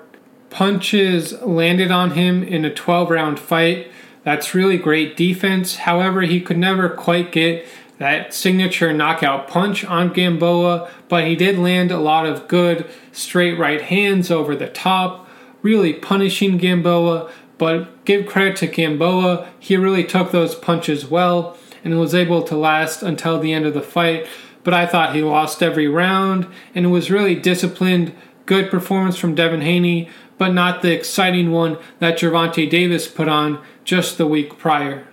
punches 0.52 1.42
landed 1.42 1.90
on 1.90 2.12
him 2.12 2.44
in 2.44 2.66
a 2.66 2.72
12 2.72 3.10
round 3.10 3.40
fight. 3.40 3.92
That's 4.24 4.54
really 4.54 4.78
great 4.78 5.18
defense. 5.18 5.78
However, 5.78 6.22
he 6.22 6.40
could 6.40 6.60
never 6.60 6.88
quite 6.88 7.32
get 7.32 7.66
that 8.00 8.34
signature 8.34 8.92
knockout 8.94 9.48
punch 9.48 9.86
on 9.86 10.12
Gamboa, 10.12 10.90
but 11.08 11.26
he 11.26 11.36
did 11.36 11.60
land 11.60 11.92
a 11.92 12.00
lot 12.00 12.26
of 12.26 12.48
good 12.48 12.90
straight 13.12 13.60
right 13.60 13.82
hands 13.82 14.32
over 14.32 14.56
the 14.56 14.68
top, 14.68 15.30
really 15.62 15.94
punishing 15.94 16.58
Gamboa. 16.58 17.32
But 17.58 18.06
give 18.06 18.26
credit 18.26 18.56
to 18.58 18.68
Gamboa, 18.68 19.50
he 19.60 19.76
really 19.76 20.06
took 20.06 20.32
those 20.32 20.56
punches 20.56 21.06
well 21.06 21.58
and 21.84 22.00
was 22.00 22.16
able 22.16 22.42
to 22.44 22.56
last 22.56 23.04
until 23.04 23.40
the 23.40 23.54
end 23.54 23.66
of 23.66 23.74
the 23.74 23.82
fight. 23.82 24.28
But 24.64 24.74
I 24.74 24.86
thought 24.86 25.16
he 25.16 25.22
lost 25.22 25.62
every 25.62 25.88
round, 25.88 26.48
and 26.74 26.86
it 26.86 26.90
was 26.90 27.12
really 27.12 27.36
disciplined, 27.36 28.14
good 28.46 28.72
performance 28.72 29.18
from 29.18 29.36
Devin 29.36 29.62
Haney, 29.62 30.10
but 30.38 30.54
not 30.54 30.82
the 30.82 30.94
exciting 30.94 31.52
one 31.52 31.78
that 32.00 32.18
Gervonta 32.18 32.70
Davis 32.70 33.08
put 33.08 33.28
on 33.28 33.62
just 33.84 34.18
the 34.18 34.28
week 34.28 34.58
prior. 34.58 35.06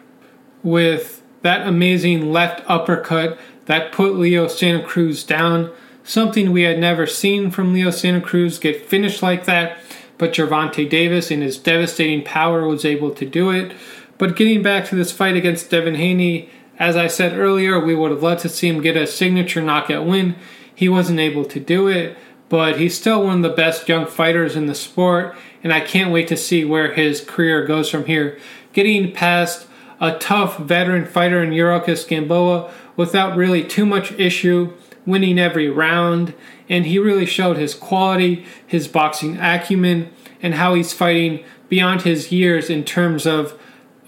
With 0.63 1.16
that 1.47 1.67
amazing 1.67 2.33
left 2.33 2.61
uppercut 2.67 3.39
that 3.67 3.93
put 3.93 4.17
Leo 4.17 4.49
Santa 4.49 4.85
Cruz 4.85 5.23
down, 5.23 5.71
something 6.03 6.51
we 6.51 6.63
had 6.63 6.79
never 6.79 7.07
seen 7.07 7.51
from 7.51 7.73
Leo 7.73 7.91
Santa 7.91 8.21
Cruz 8.21 8.59
get 8.59 8.87
finished 8.87 9.23
like 9.23 9.45
that, 9.45 9.79
but 10.19 10.33
Gervonta 10.33 10.89
Davis 10.89 11.31
in 11.31 11.43
his 11.43 11.57
devastating 11.57 12.25
power 12.25 12.67
was 12.67 12.85
able 12.85 13.11
to 13.13 13.25
do 13.25 13.51
it. 13.51 13.73
But 14.19 14.35
getting 14.35 14.63
back 14.63 14.87
to 14.87 14.97
this 14.97 15.13
fight 15.13 15.37
against 15.37 15.71
Devin 15.71 15.95
Haney, 15.95 16.49
as 16.79 16.97
I 16.97 17.07
said 17.07 17.39
earlier, 17.39 17.79
we 17.79 17.95
would 17.95 18.11
have 18.11 18.23
loved 18.23 18.43
to 18.43 18.49
see 18.49 18.69
him 18.69 18.83
get 18.83 18.97
a 18.97 19.07
signature 19.07 19.63
knockout 19.63 20.05
win. 20.05 20.35
He 20.75 20.89
wasn't 20.89 21.21
able 21.21 21.45
to 21.45 21.61
do 21.61 21.89
it 21.89 22.17
but 22.49 22.79
he's 22.79 22.97
still 22.97 23.25
one 23.25 23.39
of 23.39 23.43
the 23.43 23.57
best 23.57 23.89
young 23.89 24.07
fighters 24.07 24.55
in 24.55 24.67
the 24.67 24.75
sport, 24.75 25.37
and 25.65 25.73
I 25.73 25.81
can't 25.81 26.13
wait 26.13 26.29
to 26.29 26.37
see 26.37 26.65
where 26.65 26.93
his 26.93 27.21
career 27.21 27.67
goes 27.67 27.91
from 27.91 28.07
here. 28.07 28.39
Getting 28.73 29.13
past 29.13 29.67
a 30.01 30.19
tough 30.19 30.59
veteran 30.59 31.05
fighter 31.05 31.43
in 31.43 31.51
Yuriorkis 31.51 32.07
Gamboa 32.07 32.71
without 32.97 33.37
really 33.37 33.65
too 33.65 33.87
much 33.87 34.13
issue, 34.13 34.73
winning 35.05 35.39
every 35.39 35.69
round, 35.69 36.35
and 36.69 36.87
he 36.87 36.99
really 36.99 37.27
showed 37.27 37.57
his 37.57 37.75
quality, 37.75 38.45
his 38.67 38.89
boxing 38.89 39.37
acumen, 39.39 40.11
and 40.43 40.55
how 40.55 40.75
he's 40.75 40.93
fighting 40.93 41.45
beyond 41.69 42.03
his 42.03 42.31
years 42.33 42.71
in 42.71 42.85
terms 42.85 43.27
of 43.27 43.59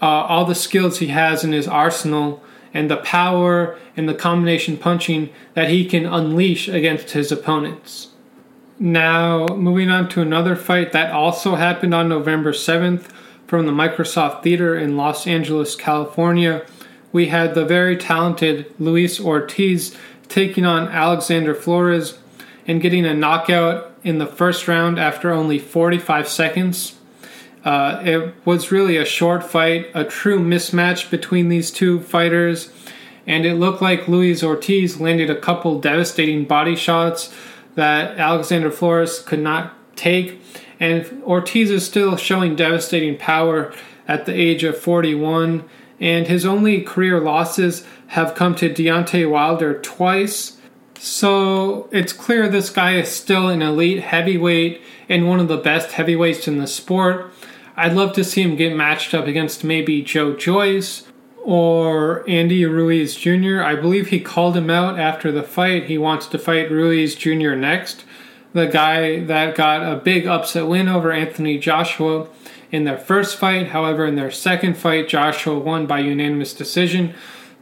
uh, 0.01 0.05
all 0.05 0.45
the 0.45 0.55
skills 0.55 0.99
he 0.99 1.07
has 1.07 1.43
in 1.43 1.51
his 1.51 1.67
arsenal 1.67 2.41
and 2.73 2.89
the 2.89 2.97
power 2.97 3.77
and 3.97 4.07
the 4.07 4.13
combination 4.13 4.77
punching 4.77 5.29
that 5.55 5.69
he 5.69 5.85
can 5.85 6.05
unleash 6.05 6.67
against 6.67 7.11
his 7.11 7.31
opponents. 7.31 8.09
Now, 8.77 9.47
moving 9.47 9.89
on 9.89 10.07
to 10.09 10.21
another 10.21 10.55
fight 10.55 10.93
that 10.93 11.11
also 11.11 11.55
happened 11.55 11.93
on 11.93 12.07
November 12.07 12.53
7th 12.53 13.09
from 13.49 13.65
the 13.65 13.71
Microsoft 13.71 14.43
Theater 14.43 14.77
in 14.77 14.95
Los 14.95 15.25
Angeles, 15.25 15.75
California. 15.75 16.63
We 17.11 17.29
had 17.29 17.55
the 17.55 17.65
very 17.65 17.97
talented 17.97 18.71
Luis 18.77 19.19
Ortiz 19.19 19.97
taking 20.27 20.67
on 20.67 20.87
Alexander 20.89 21.55
Flores 21.55 22.19
and 22.67 22.79
getting 22.79 23.07
a 23.07 23.13
knockout 23.15 23.91
in 24.03 24.19
the 24.19 24.27
first 24.27 24.67
round 24.67 24.99
after 24.99 25.31
only 25.31 25.57
45 25.57 26.27
seconds. 26.27 26.99
Uh, 27.65 27.99
it 28.05 28.35
was 28.45 28.71
really 28.71 28.97
a 28.97 29.03
short 29.03 29.43
fight, 29.43 29.87
a 29.95 30.03
true 30.03 30.39
mismatch 30.39 31.09
between 31.09 31.49
these 31.49 31.71
two 31.71 32.01
fighters, 32.01 32.71
and 33.25 33.47
it 33.47 33.55
looked 33.55 33.81
like 33.81 34.07
Luis 34.07 34.43
Ortiz 34.43 35.01
landed 35.01 35.31
a 35.31 35.35
couple 35.35 35.81
devastating 35.81 36.45
body 36.45 36.75
shots 36.75 37.33
that 37.73 38.15
Alexander 38.19 38.69
Flores 38.69 39.17
could 39.17 39.39
not 39.39 39.73
take. 39.95 40.39
And 40.79 41.21
Ortiz 41.23 41.69
is 41.69 41.85
still 41.85 42.15
showing 42.15 42.55
devastating 42.55 43.17
power 43.17 43.73
at 44.07 44.25
the 44.25 44.33
age 44.33 44.63
of 44.63 44.77
41. 44.77 45.67
And 45.99 46.27
his 46.27 46.45
only 46.45 46.81
career 46.81 47.19
losses 47.19 47.85
have 48.07 48.35
come 48.35 48.55
to 48.55 48.73
Deontay 48.73 49.29
Wilder 49.29 49.79
twice. 49.81 50.57
So 50.97 51.87
it's 51.91 52.13
clear 52.13 52.47
this 52.47 52.69
guy 52.69 52.95
is 52.95 53.09
still 53.09 53.47
an 53.47 53.61
elite 53.61 54.03
heavyweight 54.03 54.81
and 55.07 55.27
one 55.27 55.39
of 55.39 55.47
the 55.47 55.57
best 55.57 55.93
heavyweights 55.93 56.47
in 56.47 56.57
the 56.57 56.67
sport. 56.67 57.33
I'd 57.75 57.93
love 57.93 58.13
to 58.13 58.23
see 58.23 58.41
him 58.41 58.57
get 58.57 58.75
matched 58.75 59.13
up 59.13 59.25
against 59.25 59.63
maybe 59.63 60.01
Joe 60.01 60.35
Joyce 60.35 61.05
or 61.43 62.29
Andy 62.29 62.65
Ruiz 62.65 63.15
Jr. 63.15 63.61
I 63.63 63.75
believe 63.75 64.07
he 64.07 64.19
called 64.19 64.57
him 64.57 64.69
out 64.69 64.99
after 64.99 65.31
the 65.31 65.43
fight. 65.43 65.85
He 65.85 65.97
wants 65.97 66.27
to 66.27 66.37
fight 66.37 66.69
Ruiz 66.69 67.15
Jr. 67.15 67.55
next. 67.55 68.03
The 68.53 68.65
guy 68.65 69.23
that 69.25 69.55
got 69.55 69.81
a 69.81 69.97
big 69.97 70.25
upset 70.25 70.67
win 70.67 70.87
over 70.87 71.11
Anthony 71.11 71.59
Joshua 71.59 72.27
in 72.71 72.83
their 72.83 72.97
first 72.97 73.37
fight. 73.37 73.67
However, 73.67 74.05
in 74.05 74.15
their 74.15 74.31
second 74.31 74.75
fight, 74.75 75.07
Joshua 75.07 75.59
won 75.59 75.85
by 75.85 75.99
unanimous 75.99 76.53
decision. 76.53 77.13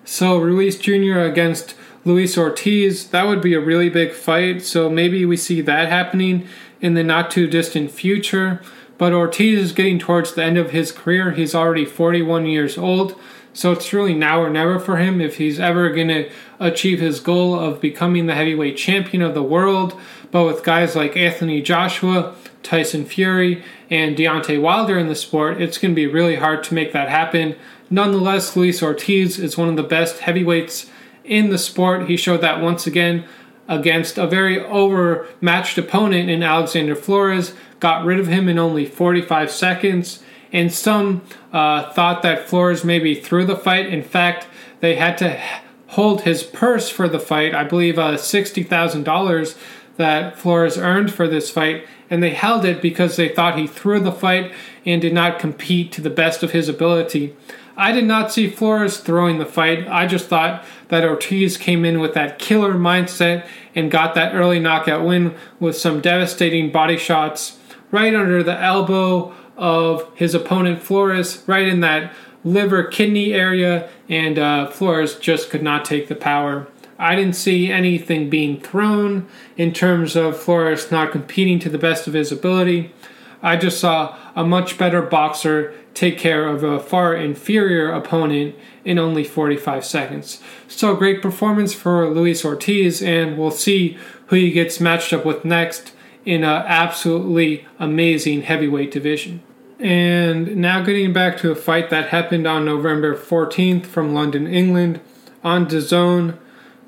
So 0.06 0.38
Ruiz 0.38 0.78
Jr. 0.78 1.20
against 1.20 1.76
Luis 2.06 2.38
Ortiz, 2.38 3.10
that 3.10 3.28
would 3.28 3.42
be 3.42 3.54
a 3.54 3.60
really 3.60 3.90
big 3.90 4.14
fight. 4.14 4.62
So 4.62 4.90
maybe 4.90 5.26
we 5.26 5.36
see 5.36 5.60
that 5.62 5.90
happening 5.90 6.48
in 6.80 6.94
the 6.94 7.04
not 7.04 7.32
too 7.32 7.48
distant 7.48 7.92
future. 7.92 8.62
But 8.98 9.14
Ortiz 9.14 9.60
is 9.60 9.72
getting 9.74 10.00
towards 10.00 10.34
the 10.34 10.44
end 10.44 10.58
of 10.58 10.72
his 10.72 10.92
career. 10.92 11.32
He's 11.32 11.54
already 11.54 11.86
41 11.86 12.46
years 12.46 12.78
old. 12.78 13.20
So 13.54 13.72
it's 13.72 13.92
really 13.92 14.14
now 14.14 14.42
or 14.42 14.50
never 14.50 14.80
for 14.80 14.98
him 14.98 15.20
if 15.20 15.38
he's 15.38 15.60
ever 15.60 15.90
going 15.90 16.10
to 16.10 16.30
achieve 16.60 17.00
his 17.00 17.20
goal 17.20 17.60
of 17.60 17.82
becoming 17.82 18.28
the 18.28 18.36
heavyweight 18.36 18.78
champion 18.78 19.24
of 19.24 19.34
the 19.34 19.44
world. 19.44 20.00
But 20.32 20.46
with 20.46 20.64
guys 20.64 20.96
like 20.96 21.16
Anthony 21.16 21.62
Joshua, 21.62 22.36
Tyson 22.64 23.06
Fury, 23.06 23.64
and 23.90 24.18
Deontay 24.18 24.62
Wilder 24.62 24.98
in 24.98 25.08
the 25.08 25.16
sport, 25.16 25.62
it's 25.62 25.78
going 25.78 25.92
to 25.92 25.96
be 25.96 26.08
really 26.08 26.36
hard 26.36 26.64
to 26.66 26.74
make 26.74 26.92
that 26.94 27.10
happen. 27.10 27.56
Nonetheless, 27.90 28.56
Luis 28.56 28.84
Ortiz 28.84 29.40
is 29.40 29.58
one 29.58 29.70
of 29.70 29.78
the 29.78 29.84
best 29.84 30.20
heavyweights 30.20 30.90
in 31.24 31.50
the 31.50 31.58
sport. 31.58 32.08
He 32.08 32.18
showed 32.18 32.42
that 32.42 32.62
once 32.62 32.86
again 32.86 33.26
against 33.68 34.18
a 34.18 34.28
very 34.28 34.64
overmatched 34.64 35.78
opponent 35.78 36.30
in 36.30 36.44
Alexander 36.44 36.96
Flores, 36.96 37.54
got 37.80 38.06
rid 38.06 38.20
of 38.20 38.28
him 38.28 38.48
in 38.48 38.58
only 38.58 38.86
45 38.86 39.52
seconds 39.52 40.24
and 40.52 40.72
some 40.72 41.22
uh, 41.52 41.92
thought 41.92 42.22
that 42.22 42.48
Flores 42.48 42.84
maybe 42.84 43.16
threw 43.16 43.46
the 43.46 43.56
fight. 43.56 43.88
In 43.88 44.04
fact, 44.04 44.48
they 44.80 44.96
had 44.96 45.18
to 45.20 45.42
hold 45.88 46.22
his 46.22 46.44
purse 46.44 46.90
for 46.90 47.08
the 47.08 47.20
fight. 47.20 47.54
I 47.54 47.64
believe 47.64 47.98
uh, 47.98 48.14
$60,000 48.14 49.58
that 49.98 50.38
Flores 50.38 50.78
earned 50.78 51.12
for 51.12 51.28
this 51.28 51.50
fight, 51.50 51.86
and 52.10 52.24
they 52.24 52.32
held 52.32 52.66
it 52.66 52.82
because 52.82 53.16
they 53.16 53.30
thought 53.30 53.58
he 53.58 53.68
threw 53.68 54.00
the 54.00 54.12
fight 54.12 54.52
and 54.86 55.02
did 55.02 55.14
not 55.14 55.40
compete 55.40 55.92
to 55.92 56.02
the 56.02 56.10
best 56.10 56.44
of 56.44 56.52
his 56.52 56.70
ability. 56.70 57.36
I 57.76 57.92
did 57.92 58.06
not 58.06 58.32
see 58.32 58.50
Flores 58.50 58.98
throwing 58.98 59.38
the 59.38 59.46
fight. 59.46 59.88
I 59.88 60.08
just 60.08 60.28
thought 60.28 60.66
that 60.88 61.04
Ortiz 61.04 61.58
came 61.58 61.86
in 61.86 62.00
with 62.00 62.14
that 62.16 62.40
killer 62.40 62.74
mindset 62.74 63.48
and 63.76 63.92
got 63.92 64.16
that 64.16 64.34
early 64.34 64.60
knockout 64.60 65.06
win 65.06 65.36
with 65.60 65.78
some 65.78 66.02
devastating 66.02 66.72
body 66.72 66.98
shots 66.98 67.60
right 67.92 68.16
under 68.16 68.42
the 68.42 68.60
elbow, 68.60 69.34
of 69.58 70.10
his 70.16 70.36
opponent 70.36 70.82
Flores 70.82 71.44
right 71.48 71.68
in 71.68 71.80
that 71.82 72.14
liver 72.44 72.84
kidney 72.84 73.34
area, 73.34 73.90
and 74.08 74.38
uh, 74.40 74.70
Flores 74.70 75.16
just 75.16 75.50
could 75.50 75.64
not 75.64 75.84
take 75.84 76.08
the 76.08 76.16
power. 76.16 76.68
I 77.00 77.16
didn't 77.16 77.36
see 77.36 77.72
anything 77.72 78.30
being 78.30 78.60
thrown 78.60 79.28
in 79.56 79.74
terms 79.74 80.16
of 80.16 80.38
Flores 80.38 80.92
not 80.92 81.12
competing 81.12 81.60
to 81.60 81.70
the 81.70 81.78
best 81.78 82.08
of 82.08 82.14
his 82.14 82.32
ability. 82.32 82.94
I 83.42 83.56
just 83.56 83.80
saw 83.80 84.18
a 84.36 84.44
much 84.44 84.78
better 84.78 85.02
boxer 85.02 85.74
take 85.94 86.18
care 86.18 86.48
of 86.48 86.64
a 86.64 86.80
far 86.80 87.16
inferior 87.16 87.92
opponent 87.92 88.56
in 88.84 89.00
only 89.00 89.24
45 89.24 89.86
seconds. 89.86 90.42
So, 90.68 90.96
great 90.96 91.22
performance 91.22 91.74
for 91.74 92.10
Luis 92.10 92.46
Ortiz, 92.46 93.02
and 93.02 93.38
we'll 93.38 93.52
see 93.52 93.98
who 94.28 94.36
he 94.36 94.52
gets 94.52 94.80
matched 94.80 95.14
up 95.14 95.26
with 95.26 95.46
next 95.46 95.94
in 96.26 96.44
an 96.44 96.64
absolutely 96.68 97.66
amazing 97.80 98.42
heavyweight 98.42 98.92
division. 98.92 99.42
And 99.80 100.58
now 100.58 100.84
getting 100.84 101.14
back 101.14 101.38
to 101.38 101.52
a 101.52 101.56
fight 101.56 101.90
that 101.90 102.10
happened 102.10 102.48
on 102.48 102.66
November 102.66 103.16
14th 103.16 103.86
from 103.86 104.14
London, 104.14 104.48
England. 104.48 105.00
On 105.44 105.66
DAZN, 105.66 106.38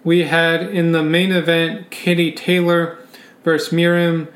we 0.04 0.24
had 0.24 0.62
in 0.62 0.92
the 0.92 1.04
main 1.04 1.32
event 1.32 1.90
Katie 1.90 2.32
Taylor 2.32 2.98
versus 3.44 3.74
Miriam 3.74 4.28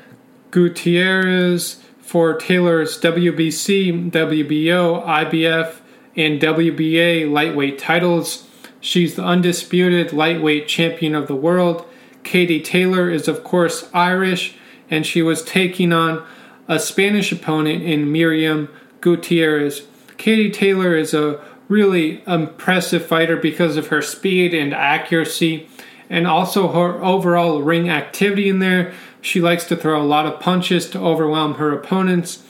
Gutierrez 0.50 1.82
for 2.00 2.34
Taylor's 2.34 3.00
WBC, 3.00 4.10
WBO, 4.10 5.04
IBF, 5.04 5.76
and 6.16 6.40
WBA 6.40 7.30
lightweight 7.30 7.78
titles. 7.78 8.46
She's 8.80 9.16
the 9.16 9.24
undisputed 9.24 10.12
lightweight 10.12 10.68
champion 10.68 11.14
of 11.14 11.26
the 11.26 11.34
world. 11.34 11.86
Katie 12.22 12.60
Taylor 12.60 13.10
is, 13.10 13.26
of 13.26 13.42
course, 13.42 13.88
Irish, 13.92 14.56
and 14.90 15.06
she 15.06 15.22
was 15.22 15.42
taking 15.42 15.92
on 15.92 16.24
a 16.68 16.78
Spanish 16.78 17.32
opponent 17.32 17.82
in 17.82 18.12
Miriam 18.12 18.68
Gutierrez. 19.00 19.86
Katie 20.16 20.50
Taylor 20.50 20.96
is 20.96 21.14
a 21.14 21.42
really 21.74 22.22
impressive 22.24 23.04
fighter 23.04 23.36
because 23.36 23.76
of 23.76 23.88
her 23.88 24.00
speed 24.00 24.54
and 24.54 24.72
accuracy 24.72 25.68
and 26.08 26.24
also 26.24 26.68
her 26.68 27.02
overall 27.02 27.60
ring 27.62 27.90
activity 27.90 28.48
in 28.48 28.60
there. 28.60 28.92
She 29.20 29.40
likes 29.40 29.64
to 29.64 29.76
throw 29.76 30.00
a 30.00 30.04
lot 30.04 30.24
of 30.24 30.38
punches 30.38 30.88
to 30.90 31.00
overwhelm 31.00 31.54
her 31.54 31.72
opponents, 31.72 32.44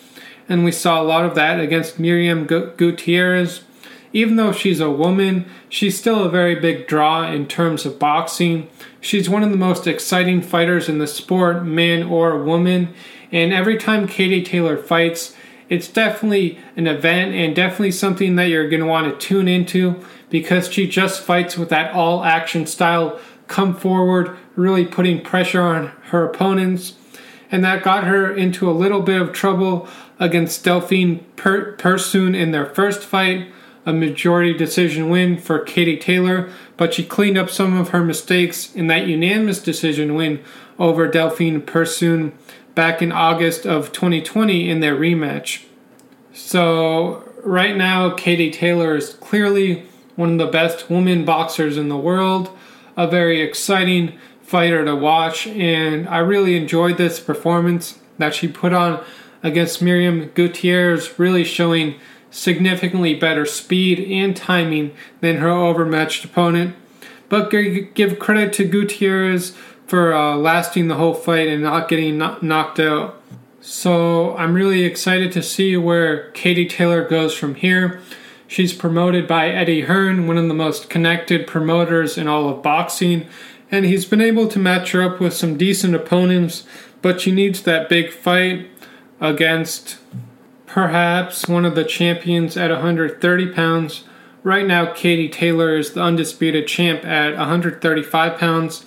and 0.47 0.63
we 0.63 0.73
saw 0.73 1.01
a 1.01 1.05
lot 1.05 1.25
of 1.25 1.35
that 1.37 1.59
against 1.59 1.99
Miriam 1.99 2.45
Gutierrez. 2.45 3.63
Even 4.13 4.37
though 4.37 4.53
she's 4.53 4.79
a 4.79 4.91
woman, 4.91 5.47
she's 5.71 5.99
still 5.99 6.23
a 6.23 6.29
very 6.29 6.55
big 6.55 6.87
draw 6.87 7.27
in 7.27 7.47
terms 7.47 7.87
of 7.87 7.99
boxing. 7.99 8.69
She's 9.01 9.31
one 9.31 9.43
of 9.43 9.51
the 9.51 9.57
most 9.57 9.87
exciting 9.87 10.43
fighters 10.43 10.89
in 10.89 10.99
the 10.99 11.07
sport, 11.07 11.65
man 11.65 12.03
or 12.03 12.43
woman, 12.43 12.93
and 13.33 13.55
every 13.55 13.79
time 13.79 14.07
Katie 14.07 14.45
Taylor 14.45 14.77
fights, 14.77 15.35
it's 15.75 15.89
definitely 15.89 16.59
an 16.77 16.87
event 16.87 17.35
and 17.35 17.55
definitely 17.55 17.91
something 17.91 18.37
that 18.37 18.45
you're 18.45 18.69
going 18.69 18.81
to 18.81 18.87
want 18.87 19.21
to 19.21 19.27
tune 19.27 19.49
into 19.49 20.03
because 20.31 20.73
she 20.73 20.87
just 20.87 21.21
fights 21.21 21.59
with 21.59 21.69
that 21.69 21.93
all 21.93 22.23
action 22.23 22.65
style, 22.65 23.19
come 23.49 23.75
forward, 23.75 24.37
really 24.55 24.85
putting 24.85 25.21
pressure 25.21 25.63
on 25.63 25.89
her 26.11 26.25
opponents. 26.25 26.95
And 27.51 27.65
that 27.65 27.83
got 27.83 28.05
her 28.05 28.33
into 28.33 28.71
a 28.71 28.73
little 28.73 29.03
bit 29.03 29.21
of 29.21 29.33
trouble 29.33 29.89
against 30.21 30.65
Delphine 30.65 31.25
per- 31.35 31.73
Persoon 31.73 32.37
in 32.37 32.53
their 32.53 32.67
first 32.67 33.03
fight, 33.03 33.49
a 33.85 33.93
majority 33.93 34.57
decision 34.57 35.11
win 35.11 35.37
for 35.37 35.59
Katie 35.59 35.99
Taylor, 35.99 36.51
but 36.77 36.95
she 36.95 37.05
cleaned 37.05 37.37
up 37.37 37.51
some 37.51 37.77
of 37.77 37.89
her 37.89 38.03
mistakes 38.05 38.73
in 38.75 38.87
that 38.87 39.09
unanimous 39.09 39.61
decision 39.61 40.15
win 40.15 40.41
over 40.79 41.09
Delphine 41.09 41.63
Persoon 41.63 42.33
back 42.75 43.01
in 43.01 43.13
August 43.13 43.67
of 43.67 43.93
2020 43.93 44.69
in 44.69 44.81
their 44.81 44.97
rematch. 44.97 45.65
So, 46.33 47.33
right 47.45 47.77
now, 47.77 48.11
Katie 48.11 48.51
Taylor 48.51 48.97
is 48.97 49.15
clearly 49.15 49.85
one 50.17 50.33
of 50.33 50.39
the 50.39 50.47
best 50.47 50.91
women 50.91 51.25
boxers 51.25 51.77
in 51.77 51.89
the 51.89 51.97
world, 51.97 52.51
a 52.97 53.07
very 53.07 53.41
exciting 53.41 54.19
fighter 54.43 54.85
to 54.85 54.95
watch, 54.95 55.47
and 55.47 56.09
I 56.09 56.19
really 56.19 56.57
enjoyed 56.57 56.99
this 56.99 57.19
performance 57.21 57.99
that 58.19 58.35
she 58.35 58.47
put 58.49 58.73
on 58.73 59.03
against 59.43 59.83
Miriam 59.83 60.31
Gutierrez, 60.35 61.19
really 61.19 61.45
showing 61.45 61.97
significantly 62.31 63.15
better 63.15 63.47
speed 63.47 64.01
and 64.01 64.37
timing 64.37 64.95
than 65.21 65.37
her 65.37 65.51
overmatched 65.51 66.25
opponent. 66.25 66.75
But 67.29 67.51
give 67.51 68.19
credit 68.19 68.53
to 68.55 68.65
Gutierrez 68.65 69.57
for 69.87 70.15
uh, 70.15 70.37
lasting 70.37 70.89
the 70.89 70.95
whole 70.95 71.15
fight 71.15 71.49
and 71.49 71.63
not 71.63 71.89
getting 71.89 72.19
knocked 72.19 72.81
out. 72.81 73.21
So 73.61 74.37
I'm 74.37 74.55
really 74.55 74.85
excited 74.85 75.33
to 75.33 75.43
see 75.43 75.77
where 75.77 76.31
Katie 76.33 76.69
Taylor 76.69 77.07
goes 77.07 77.35
from 77.35 77.55
here. 77.55 78.01
She's 78.47 78.75
promoted 78.75 79.27
by 79.27 79.49
Eddie 79.49 79.83
Hearn, 79.83 80.27
one 80.27 80.37
of 80.37 80.49
the 80.49 80.55
most 80.55 80.91
connected 80.91 81.47
promoters 81.47 82.19
in 82.19 82.29
all 82.29 82.49
of 82.49 82.63
boxing, 82.63 83.27
and 83.71 83.87
he's 83.87 84.05
been 84.05 84.21
able 84.21 84.49
to 84.49 84.59
match 84.59 84.93
her 84.93 85.03
up 85.03 85.19
with 85.19 85.33
some 85.33 85.57
decent 85.57 85.95
opponents, 85.95 86.65
but 87.01 87.21
she 87.21 87.33
needs 87.33 87.63
that 87.63 87.89
big 87.89 88.13
fight 88.13 88.69
against 89.21 89.97
perhaps 90.67 91.49
one 91.49 91.65
of 91.65 91.75
the 91.75 91.85
champions 91.85 92.57
at 92.57 92.71
130 92.71 93.53
pounds. 93.53 94.05
Right 94.43 94.67
now, 94.67 94.93
Katie 94.93 95.31
Taylor 95.31 95.77
is 95.77 95.93
the 95.93 96.03
undisputed 96.03 96.69
champ 96.69 97.05
at 97.05 97.37
135 97.37 98.39
pounds 98.39 98.85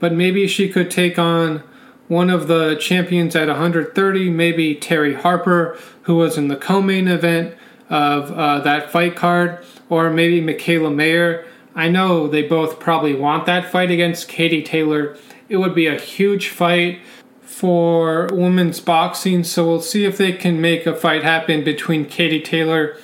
but 0.00 0.12
maybe 0.12 0.46
she 0.46 0.68
could 0.68 0.90
take 0.90 1.18
on 1.18 1.62
one 2.08 2.30
of 2.30 2.48
the 2.48 2.74
champions 2.76 3.36
at 3.36 3.48
130, 3.48 4.30
maybe 4.30 4.74
Terri 4.74 5.14
Harper, 5.14 5.78
who 6.02 6.16
was 6.16 6.38
in 6.38 6.48
the 6.48 6.56
co 6.56 6.80
main 6.80 7.06
event 7.06 7.54
of 7.90 8.32
uh, 8.32 8.60
that 8.60 8.90
fight 8.90 9.14
card, 9.16 9.64
or 9.88 10.10
maybe 10.10 10.40
Mikaela 10.40 10.94
Mayer. 10.94 11.46
I 11.74 11.88
know 11.88 12.26
they 12.26 12.42
both 12.42 12.80
probably 12.80 13.14
want 13.14 13.46
that 13.46 13.70
fight 13.70 13.90
against 13.90 14.28
Katie 14.28 14.62
Taylor. 14.62 15.16
It 15.48 15.58
would 15.58 15.74
be 15.74 15.86
a 15.86 15.98
huge 15.98 16.48
fight 16.48 17.00
for 17.42 18.28
women's 18.32 18.80
boxing, 18.80 19.44
so 19.44 19.66
we'll 19.66 19.80
see 19.80 20.04
if 20.04 20.18
they 20.18 20.32
can 20.32 20.60
make 20.60 20.86
a 20.86 20.94
fight 20.94 21.22
happen 21.22 21.64
between 21.64 22.04
Katie 22.04 22.42
Taylor 22.42 22.96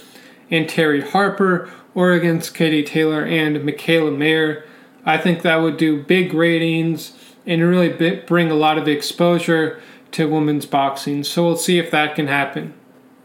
and 0.50 0.66
Terri 0.66 1.02
Harper, 1.02 1.70
or 1.94 2.12
against 2.12 2.54
Katie 2.54 2.82
Taylor 2.82 3.24
and 3.24 3.56
Mikaela 3.58 4.16
Mayer. 4.16 4.64
I 5.06 5.18
think 5.18 5.42
that 5.42 5.56
would 5.56 5.76
do 5.76 6.02
big 6.02 6.32
ratings 6.32 7.12
and 7.46 7.62
really 7.62 8.20
bring 8.26 8.50
a 8.50 8.54
lot 8.54 8.78
of 8.78 8.88
exposure 8.88 9.80
to 10.12 10.28
women's 10.28 10.66
boxing. 10.66 11.24
So 11.24 11.44
we'll 11.44 11.56
see 11.56 11.78
if 11.78 11.90
that 11.90 12.14
can 12.14 12.28
happen. 12.28 12.72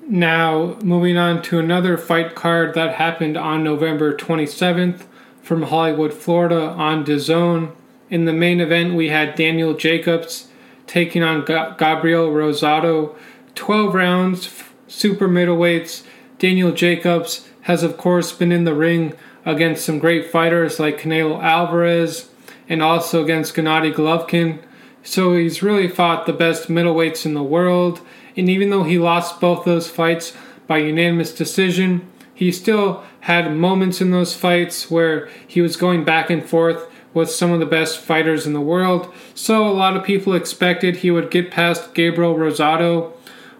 Now, 0.08 0.78
moving 0.82 1.18
on 1.18 1.42
to 1.44 1.60
another 1.60 1.98
fight 1.98 2.36
card 2.36 2.74
that 2.74 2.96
happened 2.96 3.38
on 3.38 3.63
November 3.63 4.15
27th 4.15 5.04
from 5.42 5.63
Hollywood, 5.63 6.13
Florida 6.13 6.70
on 6.70 7.06
DAZN. 7.06 7.72
In 8.10 8.26
the 8.26 8.34
main 8.34 8.60
event, 8.60 8.96
we 8.96 9.10
had 9.10 9.36
Daniel 9.36 9.76
Jacobs 9.76 10.48
taking 10.88 11.22
on 11.22 11.46
Gabriel 11.46 12.30
Rosado. 12.30 13.15
12 13.54 13.94
rounds, 13.94 14.63
super 14.88 15.30
middleweights. 15.30 16.04
Daniel 16.39 16.72
Jacobs 16.72 17.48
has, 17.62 17.84
of 17.84 17.98
course, 17.98 18.32
been 18.32 18.52
in 18.52 18.63
the 18.63 18.74
ring 18.74 19.13
against 19.45 19.86
some 19.86 19.99
great 19.99 20.30
fighters 20.30 20.80
like 20.80 20.99
Canelo 20.99 21.41
Alvarez 21.41 22.30
and 22.67 22.84
also 22.84 23.23
against 23.23 23.56
Gennady 23.56 23.93
Golovkin. 23.93 24.60
So 25.04 25.36
he's 25.36 25.63
really 25.63 25.88
fought 25.88 26.25
the 26.25 26.34
best 26.34 26.67
middleweights 26.67 27.25
in 27.25 27.34
the 27.34 27.43
world. 27.43 28.02
And 28.36 28.49
even 28.49 28.69
though 28.69 28.84
he 28.84 28.99
lost 28.99 29.39
both 29.39 29.65
those 29.65 29.89
fights 29.89 30.34
by 30.67 30.78
unanimous 30.78 31.34
decision, 31.34 32.08
he 32.34 32.52
still 32.52 33.04
had 33.21 33.56
moments 33.56 34.02
in 34.02 34.12
those 34.12 34.36
fights 34.36 34.89
where 34.89 35.28
he 35.47 35.62
was 35.62 35.75
going 35.75 36.04
back 36.04 36.30
and 36.30 36.47
forth 36.47 36.89
with 37.13 37.30
some 37.30 37.52
of 37.52 37.60
the 37.60 37.65
best 37.65 37.99
fighters 37.99 38.45
in 38.45 38.54
the 38.54 38.62
world. 38.62 39.12
So 39.34 39.67
a 39.67 39.73
lot 39.73 39.97
of 39.97 40.04
people 40.04 40.34
expected 40.34 40.97
he 40.97 41.12
would 41.12 41.32
get 41.32 41.52
past 41.52 41.93
Gabriel 41.93 42.36
Rosado 42.36 43.13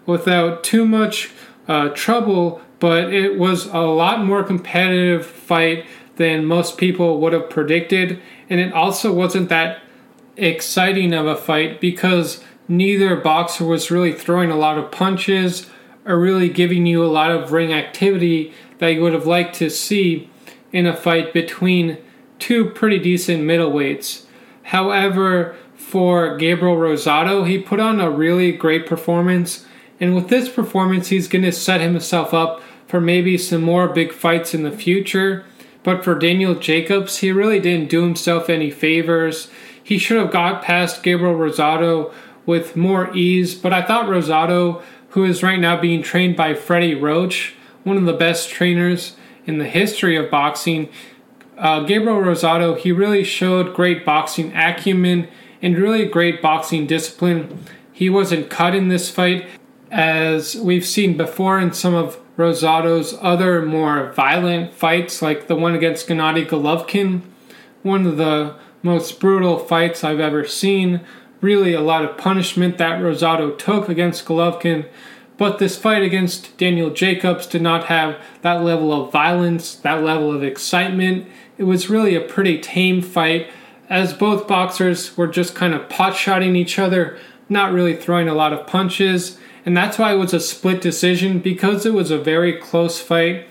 without 0.06 0.62
too 0.62 0.86
much 0.86 1.30
uh, 1.68 1.90
trouble 1.90 2.62
but 2.80 3.12
it 3.12 3.38
was 3.38 3.66
a 3.66 3.78
lot 3.78 4.24
more 4.24 4.42
competitive 4.42 5.24
fight 5.24 5.86
than 6.16 6.44
most 6.44 6.76
people 6.76 7.20
would 7.20 7.32
have 7.32 7.48
predicted, 7.48 8.20
and 8.48 8.58
it 8.60 8.72
also 8.72 9.12
wasn't 9.12 9.48
that 9.48 9.82
exciting 10.36 11.12
of 11.12 11.26
a 11.26 11.36
fight 11.36 11.80
because 11.80 12.42
neither 12.66 13.16
boxer 13.16 13.64
was 13.64 13.90
really 13.90 14.12
throwing 14.12 14.50
a 14.50 14.56
lot 14.56 14.78
of 14.78 14.90
punches 14.90 15.66
or 16.04 16.18
really 16.18 16.48
giving 16.48 16.86
you 16.86 17.04
a 17.04 17.06
lot 17.06 17.30
of 17.30 17.52
ring 17.52 17.72
activity 17.72 18.52
that 18.78 18.88
you 18.88 19.02
would 19.02 19.12
have 19.12 19.26
liked 19.26 19.54
to 19.54 19.68
see 19.68 20.30
in 20.72 20.86
a 20.86 20.96
fight 20.96 21.32
between 21.32 21.98
two 22.38 22.64
pretty 22.64 22.98
decent 22.98 23.42
middleweights. 23.42 24.24
However, 24.64 25.56
for 25.74 26.36
Gabriel 26.36 26.76
Rosado, 26.76 27.46
he 27.46 27.58
put 27.58 27.80
on 27.80 28.00
a 28.00 28.10
really 28.10 28.52
great 28.52 28.86
performance, 28.86 29.66
and 29.98 30.14
with 30.14 30.28
this 30.28 30.48
performance, 30.48 31.08
he's 31.08 31.28
going 31.28 31.44
to 31.44 31.52
set 31.52 31.80
himself 31.80 32.32
up 32.32 32.62
for 32.90 33.00
maybe 33.00 33.38
some 33.38 33.62
more 33.62 33.86
big 33.86 34.12
fights 34.12 34.52
in 34.52 34.64
the 34.64 34.72
future. 34.72 35.44
But 35.84 36.02
for 36.02 36.16
Daniel 36.16 36.56
Jacobs, 36.56 37.18
he 37.18 37.30
really 37.30 37.60
didn't 37.60 37.88
do 37.88 38.02
himself 38.02 38.50
any 38.50 38.70
favors. 38.70 39.48
He 39.82 39.96
should 39.96 40.18
have 40.18 40.32
got 40.32 40.62
past 40.62 41.04
Gabriel 41.04 41.36
Rosado 41.36 42.12
with 42.44 42.76
more 42.76 43.14
ease. 43.16 43.54
But 43.54 43.72
I 43.72 43.82
thought 43.82 44.06
Rosado, 44.06 44.82
who 45.10 45.24
is 45.24 45.42
right 45.42 45.60
now 45.60 45.80
being 45.80 46.02
trained 46.02 46.36
by 46.36 46.54
Freddie 46.54 46.96
Roach, 46.96 47.54
one 47.84 47.96
of 47.96 48.06
the 48.06 48.12
best 48.12 48.50
trainers 48.50 49.16
in 49.46 49.58
the 49.58 49.68
history 49.68 50.16
of 50.16 50.30
boxing, 50.30 50.88
uh, 51.56 51.80
Gabriel 51.80 52.18
Rosado, 52.18 52.76
he 52.76 52.90
really 52.90 53.22
showed 53.22 53.74
great 53.74 54.04
boxing 54.04 54.52
acumen 54.54 55.28
and 55.62 55.78
really 55.78 56.06
great 56.06 56.42
boxing 56.42 56.86
discipline. 56.86 57.64
He 57.92 58.10
wasn't 58.10 58.50
cut 58.50 58.74
in 58.74 58.88
this 58.88 59.10
fight, 59.10 59.46
as 59.90 60.56
we've 60.56 60.86
seen 60.86 61.16
before 61.16 61.60
in 61.60 61.72
some 61.72 61.94
of 61.94 62.18
Rosado's 62.40 63.18
other 63.20 63.60
more 63.60 64.12
violent 64.12 64.72
fights, 64.72 65.20
like 65.20 65.46
the 65.46 65.54
one 65.54 65.74
against 65.74 66.08
Gennady 66.08 66.48
Golovkin, 66.48 67.20
one 67.82 68.06
of 68.06 68.16
the 68.16 68.54
most 68.82 69.20
brutal 69.20 69.58
fights 69.58 70.02
I've 70.02 70.20
ever 70.20 70.46
seen. 70.46 71.02
Really, 71.42 71.74
a 71.74 71.82
lot 71.82 72.02
of 72.02 72.16
punishment 72.16 72.78
that 72.78 73.00
Rosado 73.00 73.56
took 73.58 73.90
against 73.90 74.24
Golovkin. 74.24 74.88
But 75.36 75.58
this 75.58 75.76
fight 75.76 76.02
against 76.02 76.56
Daniel 76.56 76.88
Jacobs 76.88 77.46
did 77.46 77.60
not 77.60 77.84
have 77.84 78.16
that 78.40 78.62
level 78.62 78.90
of 78.90 79.12
violence, 79.12 79.74
that 79.76 80.02
level 80.02 80.32
of 80.32 80.42
excitement. 80.42 81.28
It 81.58 81.64
was 81.64 81.90
really 81.90 82.14
a 82.14 82.20
pretty 82.22 82.58
tame 82.58 83.02
fight, 83.02 83.50
as 83.90 84.14
both 84.14 84.48
boxers 84.48 85.14
were 85.14 85.26
just 85.26 85.54
kind 85.54 85.74
of 85.74 85.90
pot 85.90 86.16
shotting 86.16 86.56
each 86.56 86.78
other, 86.78 87.18
not 87.50 87.72
really 87.72 87.96
throwing 87.96 88.28
a 88.28 88.34
lot 88.34 88.52
of 88.52 88.66
punches. 88.66 89.38
And 89.66 89.76
that's 89.76 89.98
why 89.98 90.14
it 90.14 90.18
was 90.18 90.32
a 90.32 90.40
split 90.40 90.80
decision 90.80 91.40
because 91.40 91.84
it 91.84 91.92
was 91.92 92.10
a 92.10 92.18
very 92.18 92.54
close 92.54 93.00
fight. 93.00 93.46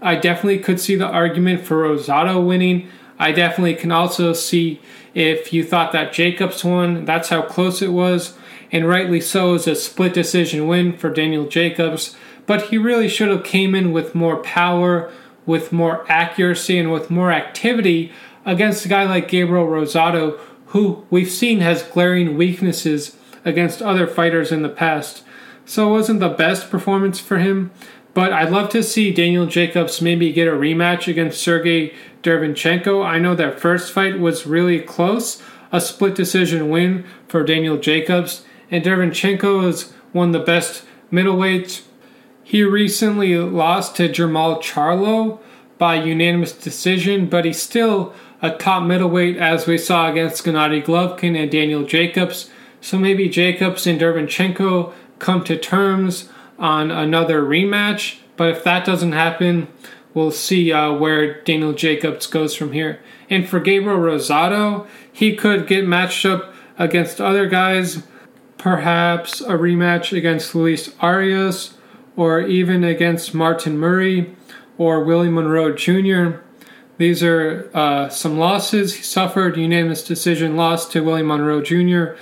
I 0.00 0.14
definitely 0.14 0.60
could 0.60 0.80
see 0.80 0.94
the 0.94 1.06
argument 1.06 1.66
for 1.66 1.82
Rosado 1.82 2.44
winning. 2.44 2.88
I 3.18 3.32
definitely 3.32 3.74
can 3.74 3.92
also 3.92 4.32
see 4.32 4.80
if 5.12 5.52
you 5.52 5.62
thought 5.62 5.92
that 5.92 6.12
Jacobs 6.12 6.64
won, 6.64 7.04
that's 7.04 7.28
how 7.28 7.42
close 7.42 7.82
it 7.82 7.92
was 7.92 8.38
and 8.72 8.88
rightly 8.88 9.20
so 9.20 9.54
is 9.54 9.66
a 9.66 9.74
split 9.74 10.14
decision 10.14 10.66
win 10.66 10.96
for 10.96 11.10
Daniel 11.10 11.46
Jacobs. 11.46 12.16
But 12.46 12.66
he 12.66 12.78
really 12.78 13.08
should 13.08 13.28
have 13.28 13.44
came 13.44 13.74
in 13.74 13.92
with 13.92 14.14
more 14.14 14.42
power, 14.42 15.10
with 15.46 15.72
more 15.72 16.04
accuracy, 16.10 16.78
and 16.78 16.92
with 16.92 17.10
more 17.10 17.32
activity 17.32 18.12
against 18.44 18.84
a 18.84 18.88
guy 18.88 19.04
like 19.04 19.28
Gabriel 19.28 19.66
Rosado, 19.66 20.38
who 20.66 21.06
we've 21.10 21.30
seen 21.30 21.60
has 21.60 21.82
glaring 21.82 22.36
weaknesses 22.36 23.16
against 23.44 23.82
other 23.82 24.06
fighters 24.06 24.52
in 24.52 24.62
the 24.62 24.68
past. 24.68 25.22
So 25.64 25.88
it 25.88 25.92
wasn't 25.92 26.20
the 26.20 26.28
best 26.28 26.70
performance 26.70 27.20
for 27.20 27.38
him, 27.38 27.70
but 28.12 28.32
I'd 28.32 28.50
love 28.50 28.70
to 28.70 28.82
see 28.82 29.12
Daniel 29.12 29.46
Jacobs 29.46 30.02
maybe 30.02 30.32
get 30.32 30.48
a 30.48 30.52
rematch 30.52 31.06
against 31.06 31.40
Sergey 31.40 31.94
Derevyanchenko. 32.22 33.04
I 33.04 33.18
know 33.18 33.34
that 33.34 33.60
first 33.60 33.92
fight 33.92 34.18
was 34.18 34.46
really 34.46 34.80
close, 34.80 35.42
a 35.70 35.80
split 35.80 36.14
decision 36.14 36.70
win 36.70 37.04
for 37.28 37.44
Daniel 37.44 37.76
Jacobs, 37.76 38.44
and 38.70 38.84
Derevyanchenko 38.84 39.68
is 39.68 39.92
one 40.12 40.28
of 40.28 40.32
the 40.32 40.40
best 40.40 40.84
middleweights. 41.12 41.82
He 42.42 42.64
recently 42.64 43.36
lost 43.36 43.96
to 43.96 44.08
Jermall 44.08 44.60
Charlo 44.60 45.38
by 45.78 46.02
unanimous 46.02 46.52
decision, 46.52 47.28
but 47.28 47.44
he's 47.44 47.62
still 47.62 48.12
a 48.42 48.50
top 48.50 48.82
middleweight 48.82 49.36
as 49.36 49.66
we 49.66 49.78
saw 49.78 50.10
against 50.10 50.44
Gennady 50.44 50.84
Golovkin 50.84 51.40
and 51.40 51.50
Daniel 51.50 51.84
Jacobs. 51.84 52.50
So 52.80 52.98
maybe 52.98 53.28
Jacobs 53.28 53.86
and 53.86 54.00
Derevyanchenko 54.00 54.92
come 55.18 55.44
to 55.44 55.56
terms 55.56 56.28
on 56.58 56.90
another 56.90 57.42
rematch, 57.42 58.18
but 58.36 58.48
if 58.48 58.64
that 58.64 58.84
doesn't 58.84 59.12
happen, 59.12 59.68
we'll 60.14 60.30
see 60.30 60.72
uh, 60.72 60.92
where 60.92 61.42
Daniel 61.42 61.72
Jacobs 61.72 62.26
goes 62.26 62.54
from 62.54 62.72
here. 62.72 63.00
And 63.28 63.48
for 63.48 63.60
Gabriel 63.60 63.98
Rosado, 63.98 64.86
he 65.12 65.36
could 65.36 65.66
get 65.66 65.86
matched 65.86 66.24
up 66.24 66.54
against 66.78 67.20
other 67.20 67.46
guys 67.46 68.02
perhaps 68.60 69.40
a 69.40 69.52
rematch 69.52 70.16
against 70.16 70.54
Luis 70.54 70.94
Arias 71.00 71.74
or 72.16 72.40
even 72.40 72.84
against 72.84 73.34
Martin 73.34 73.78
Murray 73.78 74.36
or 74.76 75.02
Willie 75.02 75.30
Monroe 75.30 75.72
Jr. 75.72 76.40
These 76.98 77.22
are 77.22 77.70
uh, 77.72 78.10
some 78.10 78.38
losses. 78.38 78.96
He 78.96 79.02
suffered 79.02 79.56
unanimous 79.56 80.04
decision 80.04 80.56
loss 80.56 80.86
to 80.90 81.02
Willie 81.02 81.22
Monroe 81.22 81.62
Jr., 81.62 82.14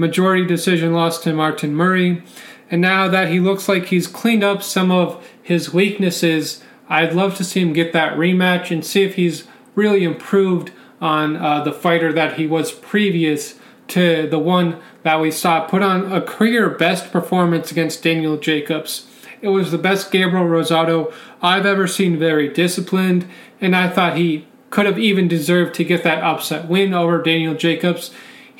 majority 0.00 0.44
decision 0.44 0.92
loss 0.92 1.18
to 1.20 1.32
Martin 1.32 1.74
Murray. 1.74 2.22
And 2.70 2.80
now 2.80 3.08
that 3.08 3.28
he 3.28 3.40
looks 3.40 3.68
like 3.68 3.86
he's 3.86 4.06
cleaned 4.06 4.44
up 4.44 4.62
some 4.62 4.90
of 4.90 5.24
his 5.42 5.72
weaknesses, 5.72 6.62
I'd 6.88 7.14
love 7.14 7.36
to 7.36 7.44
see 7.44 7.60
him 7.60 7.72
get 7.72 7.92
that 7.92 8.16
rematch 8.16 8.70
and 8.70 8.84
see 8.84 9.02
if 9.02 9.14
he's 9.14 9.46
really 9.74 10.02
improved 10.02 10.72
on 11.00 11.36
uh, 11.36 11.62
the 11.62 11.72
fighter 11.72 12.12
that 12.12 12.34
he 12.34 12.46
was 12.46 12.72
previous 12.72 13.58
to 13.88 14.28
the 14.28 14.38
one 14.38 14.80
that 15.02 15.20
we 15.20 15.30
saw 15.30 15.66
put 15.66 15.82
on 15.82 16.12
a 16.12 16.20
career 16.20 16.68
best 16.70 17.10
performance 17.10 17.70
against 17.70 18.02
Daniel 18.02 18.36
Jacobs. 18.36 19.06
It 19.40 19.48
was 19.48 19.70
the 19.70 19.78
best 19.78 20.10
Gabriel 20.12 20.46
Rosado 20.46 21.12
I've 21.42 21.66
ever 21.66 21.86
seen, 21.86 22.18
very 22.18 22.48
disciplined, 22.48 23.26
and 23.60 23.74
I 23.74 23.88
thought 23.88 24.16
he 24.16 24.46
could 24.68 24.86
have 24.86 24.98
even 24.98 25.26
deserved 25.26 25.74
to 25.74 25.84
get 25.84 26.04
that 26.04 26.22
upset 26.22 26.68
win 26.68 26.94
over 26.94 27.22
Daniel 27.22 27.54
Jacobs. 27.54 28.10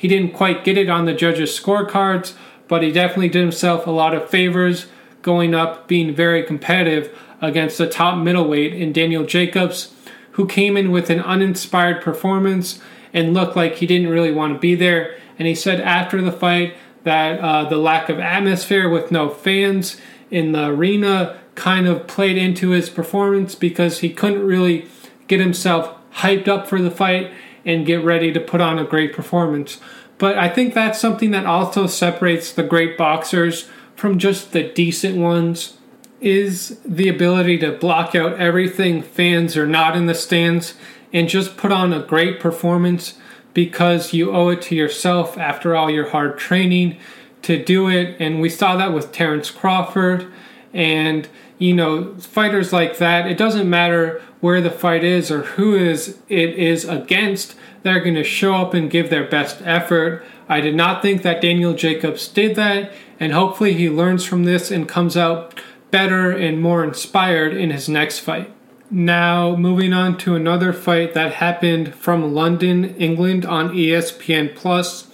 He 0.01 0.07
didn't 0.07 0.33
quite 0.33 0.63
get 0.63 0.79
it 0.79 0.89
on 0.89 1.05
the 1.05 1.13
judges' 1.13 1.51
scorecards, 1.51 2.33
but 2.67 2.81
he 2.81 2.91
definitely 2.91 3.29
did 3.29 3.41
himself 3.41 3.85
a 3.85 3.91
lot 3.91 4.15
of 4.15 4.31
favors 4.31 4.87
going 5.21 5.53
up, 5.53 5.87
being 5.87 6.15
very 6.15 6.41
competitive 6.41 7.15
against 7.39 7.77
the 7.77 7.87
top 7.87 8.17
middleweight 8.17 8.73
in 8.73 8.93
Daniel 8.93 9.23
Jacobs, 9.23 9.93
who 10.31 10.47
came 10.47 10.75
in 10.75 10.89
with 10.89 11.11
an 11.11 11.19
uninspired 11.19 12.01
performance 12.01 12.79
and 13.13 13.35
looked 13.35 13.55
like 13.55 13.75
he 13.75 13.85
didn't 13.85 14.09
really 14.09 14.31
want 14.31 14.55
to 14.55 14.59
be 14.59 14.73
there. 14.73 15.19
And 15.37 15.47
he 15.47 15.53
said 15.53 15.79
after 15.79 16.19
the 16.19 16.31
fight 16.31 16.75
that 17.03 17.39
uh, 17.39 17.69
the 17.69 17.77
lack 17.77 18.09
of 18.09 18.19
atmosphere 18.19 18.89
with 18.89 19.11
no 19.11 19.29
fans 19.29 20.01
in 20.31 20.51
the 20.51 20.65
arena 20.65 21.39
kind 21.53 21.85
of 21.85 22.07
played 22.07 22.39
into 22.39 22.71
his 22.71 22.89
performance 22.89 23.53
because 23.53 23.99
he 23.99 24.09
couldn't 24.09 24.47
really 24.47 24.87
get 25.27 25.39
himself 25.39 25.95
hyped 26.15 26.47
up 26.47 26.65
for 26.67 26.81
the 26.81 26.89
fight 26.89 27.31
and 27.65 27.85
get 27.85 28.03
ready 28.03 28.31
to 28.33 28.39
put 28.39 28.61
on 28.61 28.79
a 28.79 28.83
great 28.83 29.13
performance. 29.13 29.79
But 30.17 30.37
I 30.37 30.49
think 30.49 30.73
that's 30.73 30.99
something 30.99 31.31
that 31.31 31.45
also 31.45 31.87
separates 31.87 32.51
the 32.51 32.63
great 32.63 32.97
boxers 32.97 33.69
from 33.95 34.19
just 34.19 34.51
the 34.51 34.63
decent 34.63 35.17
ones 35.17 35.77
is 36.19 36.79
the 36.85 37.09
ability 37.09 37.57
to 37.57 37.71
block 37.71 38.13
out 38.13 38.39
everything 38.39 39.01
fans 39.01 39.57
are 39.57 39.65
not 39.65 39.95
in 39.95 40.05
the 40.05 40.13
stands 40.13 40.75
and 41.11 41.27
just 41.27 41.57
put 41.57 41.71
on 41.71 41.91
a 41.91 42.03
great 42.03 42.39
performance 42.39 43.15
because 43.53 44.13
you 44.13 44.31
owe 44.31 44.49
it 44.49 44.61
to 44.61 44.75
yourself 44.75 45.37
after 45.37 45.75
all 45.75 45.89
your 45.89 46.09
hard 46.09 46.37
training 46.37 46.97
to 47.41 47.63
do 47.63 47.89
it. 47.89 48.15
And 48.19 48.39
we 48.39 48.49
saw 48.49 48.77
that 48.77 48.93
with 48.93 49.11
Terence 49.11 49.49
Crawford 49.49 50.31
and 50.73 51.27
you 51.61 51.75
know 51.75 52.15
fighters 52.15 52.73
like 52.73 52.97
that. 52.97 53.27
It 53.27 53.37
doesn't 53.37 53.69
matter 53.69 54.19
where 54.39 54.61
the 54.61 54.71
fight 54.71 55.03
is 55.03 55.29
or 55.29 55.43
who 55.43 55.75
is 55.75 56.17
it 56.27 56.55
is 56.55 56.85
against. 56.85 57.55
They're 57.83 57.99
going 57.99 58.15
to 58.15 58.23
show 58.23 58.55
up 58.55 58.73
and 58.73 58.89
give 58.89 59.09
their 59.09 59.27
best 59.27 59.61
effort. 59.63 60.23
I 60.49 60.59
did 60.59 60.75
not 60.75 61.03
think 61.03 61.21
that 61.21 61.41
Daniel 61.41 61.73
Jacobs 61.73 62.27
did 62.27 62.55
that, 62.55 62.91
and 63.19 63.31
hopefully 63.31 63.73
he 63.73 63.89
learns 63.89 64.25
from 64.25 64.43
this 64.43 64.71
and 64.71 64.89
comes 64.89 65.15
out 65.15 65.59
better 65.91 66.31
and 66.31 66.61
more 66.61 66.83
inspired 66.83 67.55
in 67.55 67.69
his 67.69 67.87
next 67.87 68.19
fight. 68.19 68.51
Now, 68.89 69.55
moving 69.55 69.93
on 69.93 70.17
to 70.19 70.35
another 70.35 70.73
fight 70.73 71.13
that 71.13 71.35
happened 71.35 71.93
from 71.93 72.33
London, 72.33 72.95
England 72.95 73.45
on 73.45 73.69
ESPN 73.69 74.55
Plus. 74.55 75.07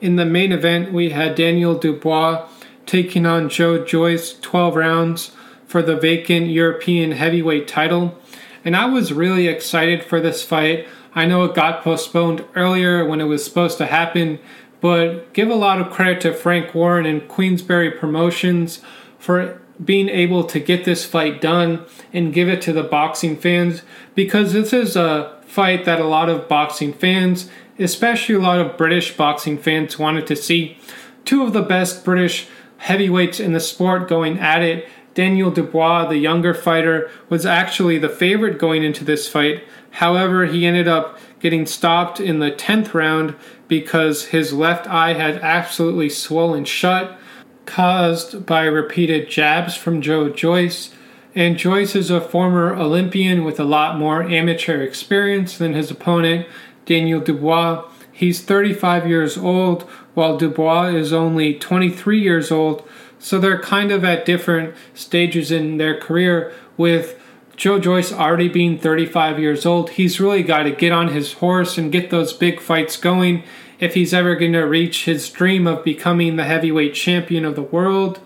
In 0.00 0.16
the 0.16 0.24
main 0.24 0.52
event, 0.52 0.92
we 0.92 1.10
had 1.10 1.34
Daniel 1.34 1.76
Dubois 1.76 2.46
taking 2.86 3.26
on 3.26 3.48
Joe 3.48 3.84
Joyce 3.84 4.38
12 4.40 4.76
rounds 4.76 5.32
for 5.68 5.82
the 5.82 5.94
vacant 5.94 6.48
European 6.48 7.12
heavyweight 7.12 7.68
title. 7.68 8.18
And 8.64 8.74
I 8.74 8.86
was 8.86 9.12
really 9.12 9.46
excited 9.46 10.02
for 10.02 10.20
this 10.20 10.42
fight. 10.42 10.88
I 11.14 11.26
know 11.26 11.44
it 11.44 11.54
got 11.54 11.84
postponed 11.84 12.44
earlier 12.56 13.04
when 13.04 13.20
it 13.20 13.24
was 13.24 13.44
supposed 13.44 13.78
to 13.78 13.86
happen, 13.86 14.40
but 14.80 15.32
give 15.32 15.48
a 15.48 15.54
lot 15.54 15.80
of 15.80 15.92
credit 15.92 16.20
to 16.22 16.32
Frank 16.32 16.74
Warren 16.74 17.06
and 17.06 17.28
Queensberry 17.28 17.90
Promotions 17.90 18.80
for 19.18 19.60
being 19.84 20.08
able 20.08 20.42
to 20.44 20.58
get 20.58 20.84
this 20.84 21.04
fight 21.04 21.40
done 21.40 21.84
and 22.12 22.34
give 22.34 22.48
it 22.48 22.62
to 22.62 22.72
the 22.72 22.82
boxing 22.82 23.36
fans 23.36 23.82
because 24.14 24.52
this 24.52 24.72
is 24.72 24.96
a 24.96 25.38
fight 25.46 25.84
that 25.84 26.00
a 26.00 26.06
lot 26.06 26.28
of 26.28 26.48
boxing 26.48 26.92
fans, 26.92 27.48
especially 27.78 28.34
a 28.34 28.40
lot 28.40 28.58
of 28.58 28.76
British 28.76 29.16
boxing 29.16 29.58
fans, 29.58 29.98
wanted 29.98 30.26
to 30.26 30.34
see. 30.34 30.78
Two 31.24 31.42
of 31.42 31.52
the 31.52 31.62
best 31.62 32.04
British 32.04 32.48
heavyweights 32.78 33.40
in 33.40 33.52
the 33.52 33.60
sport 33.60 34.08
going 34.08 34.38
at 34.38 34.62
it. 34.62 34.88
Daniel 35.18 35.50
Dubois, 35.50 36.06
the 36.06 36.16
younger 36.16 36.54
fighter, 36.54 37.10
was 37.28 37.44
actually 37.44 37.98
the 37.98 38.08
favorite 38.08 38.56
going 38.56 38.84
into 38.84 39.02
this 39.02 39.26
fight. 39.26 39.64
However, 39.90 40.46
he 40.46 40.64
ended 40.64 40.86
up 40.86 41.18
getting 41.40 41.66
stopped 41.66 42.20
in 42.20 42.38
the 42.38 42.52
10th 42.52 42.94
round 42.94 43.34
because 43.66 44.26
his 44.26 44.52
left 44.52 44.86
eye 44.86 45.14
had 45.14 45.38
absolutely 45.38 46.08
swollen 46.08 46.64
shut 46.64 47.18
caused 47.66 48.46
by 48.46 48.62
repeated 48.62 49.28
jabs 49.28 49.74
from 49.74 50.00
Joe 50.00 50.28
Joyce. 50.28 50.94
And 51.34 51.58
Joyce 51.58 51.96
is 51.96 52.12
a 52.12 52.20
former 52.20 52.72
Olympian 52.76 53.42
with 53.42 53.58
a 53.58 53.64
lot 53.64 53.98
more 53.98 54.22
amateur 54.22 54.82
experience 54.82 55.58
than 55.58 55.74
his 55.74 55.90
opponent, 55.90 56.46
Daniel 56.86 57.20
Dubois. 57.20 57.90
He's 58.12 58.40
35 58.40 59.08
years 59.08 59.36
old, 59.36 59.82
while 60.14 60.38
Dubois 60.38 60.94
is 60.94 61.12
only 61.12 61.58
23 61.58 62.20
years 62.22 62.52
old, 62.52 62.87
so 63.18 63.38
they're 63.38 63.60
kind 63.60 63.90
of 63.90 64.04
at 64.04 64.24
different 64.24 64.74
stages 64.94 65.50
in 65.50 65.76
their 65.76 65.98
career, 65.98 66.52
with 66.76 67.20
Joe 67.56 67.80
Joyce 67.80 68.12
already 68.12 68.48
being 68.48 68.78
35 68.78 69.40
years 69.40 69.66
old, 69.66 69.90
he's 69.90 70.20
really 70.20 70.44
got 70.44 70.62
to 70.62 70.70
get 70.70 70.92
on 70.92 71.08
his 71.08 71.34
horse 71.34 71.76
and 71.76 71.90
get 71.90 72.10
those 72.10 72.32
big 72.32 72.60
fights 72.60 72.96
going 72.96 73.42
if 73.80 73.94
he's 73.94 74.14
ever 74.14 74.36
going 74.36 74.52
to 74.52 74.62
reach 74.62 75.04
his 75.04 75.28
dream 75.28 75.66
of 75.66 75.84
becoming 75.84 76.36
the 76.36 76.44
heavyweight 76.44 76.94
champion 76.94 77.44
of 77.44 77.56
the 77.56 77.62
world. 77.62 78.20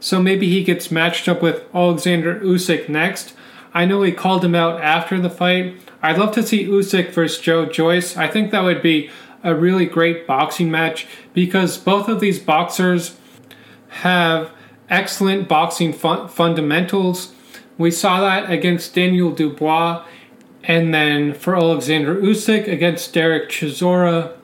So 0.00 0.22
maybe 0.22 0.48
he 0.48 0.64
gets 0.64 0.90
matched 0.90 1.28
up 1.28 1.42
with 1.42 1.62
Alexander 1.74 2.40
Usyk 2.40 2.88
next. 2.88 3.34
I 3.74 3.84
know 3.84 4.02
he 4.02 4.12
called 4.12 4.44
him 4.44 4.54
out 4.54 4.80
after 4.80 5.20
the 5.20 5.30
fight. 5.30 5.76
I'd 6.02 6.18
love 6.18 6.32
to 6.34 6.42
see 6.42 6.64
Usyk 6.64 7.10
versus 7.10 7.38
Joe 7.38 7.66
Joyce. 7.66 8.16
I 8.16 8.28
think 8.28 8.50
that 8.50 8.64
would 8.64 8.80
be 8.80 9.10
a 9.44 9.54
really 9.54 9.84
great 9.84 10.26
boxing 10.26 10.70
match 10.70 11.06
because 11.34 11.76
both 11.76 12.08
of 12.08 12.20
these 12.20 12.38
boxers 12.38 13.16
have 13.90 14.50
excellent 14.88 15.48
boxing 15.48 15.92
fun- 15.92 16.28
fundamentals. 16.28 17.32
We 17.78 17.90
saw 17.90 18.20
that 18.20 18.50
against 18.50 18.94
Daniel 18.94 19.30
Dubois 19.30 20.04
and 20.64 20.92
then 20.92 21.32
for 21.34 21.56
Alexander 21.56 22.14
Usyk 22.16 22.70
against 22.70 23.12
Derek 23.14 23.48
Chisora. 23.48 24.36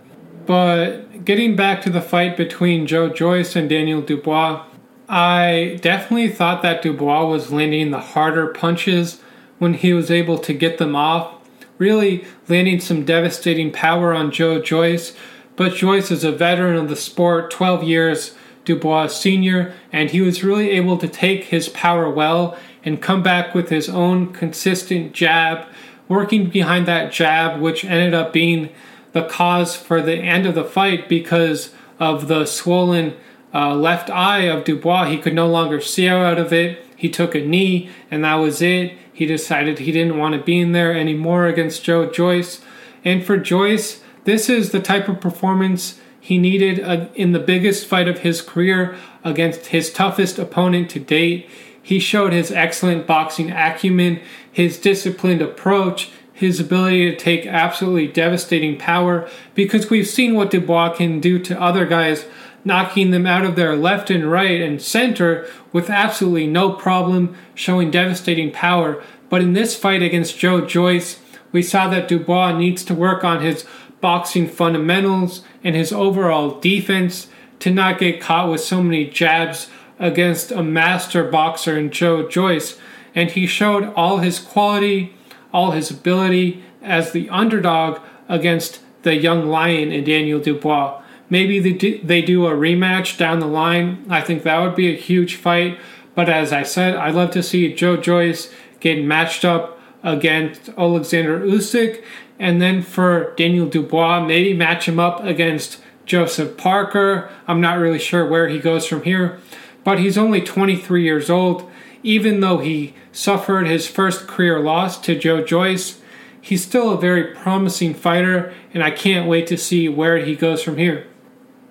But 0.46 1.24
getting 1.24 1.56
back 1.56 1.82
to 1.82 1.90
the 1.90 2.00
fight 2.00 2.37
between 2.37 2.87
Joe 2.87 3.09
Joyce 3.09 3.56
and 3.56 3.68
Daniel 3.68 4.00
Dubois, 4.00 4.64
I 5.09 5.78
definitely 5.82 6.30
thought 6.30 6.62
that 6.62 6.82
Dubois 6.82 7.26
was 7.26 7.52
landing 7.52 7.90
the 7.90 8.00
harder 8.00 8.48
punches 8.48 9.20
when 9.59 9.74
he 9.74 9.92
was 9.92 10.11
able 10.11 10.38
to 10.38 10.52
get 10.52 10.78
them 10.78 10.96
off, 10.96 11.35
really 11.78 12.24
landing 12.48 12.80
some 12.80 13.04
devastating 13.04 13.72
power 13.72 14.14
on 14.14 14.30
Joe 14.30 14.61
Joyce. 14.61 15.16
But 15.56 15.74
Joyce 15.74 16.11
is 16.11 16.24
a 16.24 16.32
veteran 16.32 16.76
of 16.76 16.88
the 16.88 16.96
sport, 16.96 17.50
12 17.50 17.82
years 17.82 18.35
Dubois 18.66 19.07
senior, 19.07 19.72
and 19.90 20.11
he 20.11 20.20
was 20.20 20.44
really 20.44 20.70
able 20.70 20.98
to 20.98 21.09
take 21.09 21.44
his 21.44 21.70
power 21.70 22.11
well 22.11 22.59
and 22.85 23.00
come 23.00 23.22
back 23.22 23.55
with 23.55 23.70
his 23.70 23.88
own 23.88 24.33
consistent 24.33 25.12
jab, 25.12 25.66
working 26.09 26.50
behind 26.50 26.87
that 26.87 27.12
jab, 27.12 27.61
which 27.61 27.85
ended 27.85 28.12
up 28.12 28.33
being 28.33 28.68
the 29.12 29.24
cause 29.24 29.74
for 29.74 30.02
the 30.02 30.16
end 30.16 30.44
of 30.44 30.55
the 30.55 30.64
fight 30.64 31.09
because 31.09 31.72
of 31.98 32.29
the 32.29 32.44
swollen 32.44 33.16
uh, 33.55 33.74
left 33.74 34.11
eye 34.11 34.42
of 34.42 34.64
Dubois. 34.64 35.07
He 35.07 35.16
could 35.16 35.35
no 35.35 35.48
longer 35.48 35.81
see 35.81 36.07
out 36.09 36.38
of 36.38 36.52
it. 36.52 36.85
He 36.94 37.09
took 37.09 37.35
a 37.35 37.40
knee, 37.40 37.90
and 38.11 38.24
that 38.24 38.35
was 38.35 38.61
it. 38.61 38.96
He 39.12 39.24
decided 39.24 39.79
he 39.79 39.92
didn't 39.92 40.18
want 40.18 40.35
to 40.35 40.42
be 40.42 40.61
in 40.61 40.72
there 40.72 40.94
anymore 40.94 41.46
against 41.46 41.83
Joe 41.83 42.11
Joyce. 42.11 42.61
And 43.05 43.24
for 43.24 43.38
Joyce, 43.38 44.02
this 44.24 44.50
is 44.50 44.72
the 44.72 44.81
type 44.81 45.09
of 45.09 45.20
performance 45.20 46.00
he 46.27 46.39
needed 46.39 46.81
uh, 46.81 47.07
in 47.15 47.31
the 47.31 47.39
biggest 47.39 47.87
fight 47.87 48.09
of 48.09 48.19
his 48.19 48.43
career 48.43 48.97
against 49.23 49.67
his 49.67 49.93
toughest 49.93 50.41
opponent 50.41 50.91
to 50.91 50.99
date. 50.99 51.49
He 51.81 52.01
showed 52.01 52.33
his 52.33 52.51
excellent 52.51 53.07
boxing 53.07 53.53
acumen, 53.53 54.19
his 54.51 54.77
disciplined 54.77 55.41
approach, 55.41 56.11
his 56.33 56.59
ability 56.59 57.09
to 57.09 57.17
take 57.17 57.47
absolutely 57.47 58.09
devastating 58.09 58.77
power 58.77 59.31
because 59.55 59.89
we've 59.89 60.09
seen 60.09 60.35
what 60.35 60.51
Dubois 60.51 60.97
can 60.97 61.21
do 61.21 61.39
to 61.39 61.62
other 61.62 61.87
guys 61.87 62.27
knocking 62.65 63.12
them 63.12 63.25
out 63.25 63.45
of 63.45 63.55
their 63.55 63.77
left 63.77 64.11
and 64.11 64.29
right 64.29 64.61
and 64.61 64.83
center 64.83 65.49
with 65.73 65.89
absolutely 65.89 66.49
no 66.49 66.73
problem, 66.73 67.37
showing 67.55 67.89
devastating 67.89 68.51
power. 68.51 69.01
But 69.29 69.43
in 69.43 69.53
this 69.53 69.77
fight 69.77 70.03
against 70.03 70.41
Joe 70.41 70.67
Joyce, 70.67 71.21
we 71.53 71.62
saw 71.62 71.87
that 71.89 72.09
Dubois 72.09 72.59
needs 72.59 72.83
to 72.87 72.95
work 72.95 73.23
on 73.23 73.43
his 73.43 73.65
boxing 74.00 74.48
fundamentals 74.48 75.42
and 75.64 75.74
his 75.74 75.92
overall 75.92 76.61
defense 76.61 77.28
to 77.61 77.70
not 77.70 77.98
get 77.98 78.20
caught 78.20 78.50
with 78.50 78.61
so 78.61 78.82
many 78.82 79.06
jabs 79.06 79.68
against 79.98 80.52
a 80.52 80.62
master 80.62 81.24
boxer 81.24 81.78
in 81.78 81.90
Joe 81.90 82.28
Joyce. 82.28 82.78
And 83.14 83.30
he 83.30 83.46
showed 83.46 83.92
all 83.94 84.18
his 84.18 84.38
quality, 84.38 85.14
all 85.52 85.70
his 85.70 85.90
ability 85.90 86.62
as 86.82 87.12
the 87.12 87.28
underdog 87.30 88.00
against 88.28 88.80
the 89.02 89.14
young 89.14 89.46
lion 89.46 89.92
in 89.92 90.04
Daniel 90.04 90.40
Dubois. 90.40 91.02
Maybe 91.28 91.59
they 91.59 91.72
do, 91.72 92.00
they 92.02 92.22
do 92.22 92.46
a 92.46 92.52
rematch 92.52 93.18
down 93.18 93.40
the 93.40 93.46
line. 93.46 94.04
I 94.09 94.20
think 94.20 94.42
that 94.42 94.61
would 94.61 94.76
be 94.76 94.92
a 94.92 94.96
huge 94.96 95.37
fight. 95.37 95.78
But 96.14 96.28
as 96.28 96.52
I 96.52 96.62
said, 96.62 96.94
I'd 96.94 97.14
love 97.14 97.30
to 97.32 97.42
see 97.42 97.74
Joe 97.74 97.96
Joyce 97.96 98.52
get 98.80 99.04
matched 99.04 99.44
up 99.44 99.78
against 100.02 100.68
Alexander 100.78 101.40
Usyk. 101.40 102.02
And 102.38 102.61
then 102.61 102.83
for 102.83 103.35
Daniel 103.37 103.66
Dubois, 103.66 104.25
maybe 104.25 104.53
match 104.53 104.87
him 104.87 104.99
up 104.99 105.25
against 105.25 105.81
Joseph 106.05 106.57
Parker. 106.57 107.31
I'm 107.46 107.61
not 107.61 107.79
really 107.79 107.99
sure 107.99 108.29
where 108.29 108.49
he 108.49 108.59
goes 108.59 108.87
from 108.87 109.03
here. 109.03 109.38
But 109.85 109.99
he's 109.99 110.18
only 110.18 110.40
23 110.40 111.03
years 111.03 111.31
old. 111.31 111.70
Even 112.03 112.40
though 112.40 112.59
he 112.59 112.94
suffered 113.12 113.66
his 113.66 113.88
first 113.88 114.27
career 114.27 114.61
loss 114.61 115.01
to 115.01 115.18
Joe 115.18 115.42
Joyce, 115.42 116.01
he's 116.40 116.64
still 116.64 116.90
a 116.90 117.01
very 117.01 117.35
promising 117.35 117.94
fighter, 117.94 118.55
and 118.72 118.83
I 118.83 118.90
can't 118.90 119.29
wait 119.29 119.46
to 119.49 119.57
see 119.57 119.88
where 119.88 120.18
he 120.18 120.37
goes 120.37 120.62
from 120.62 120.77
here. 120.77 121.07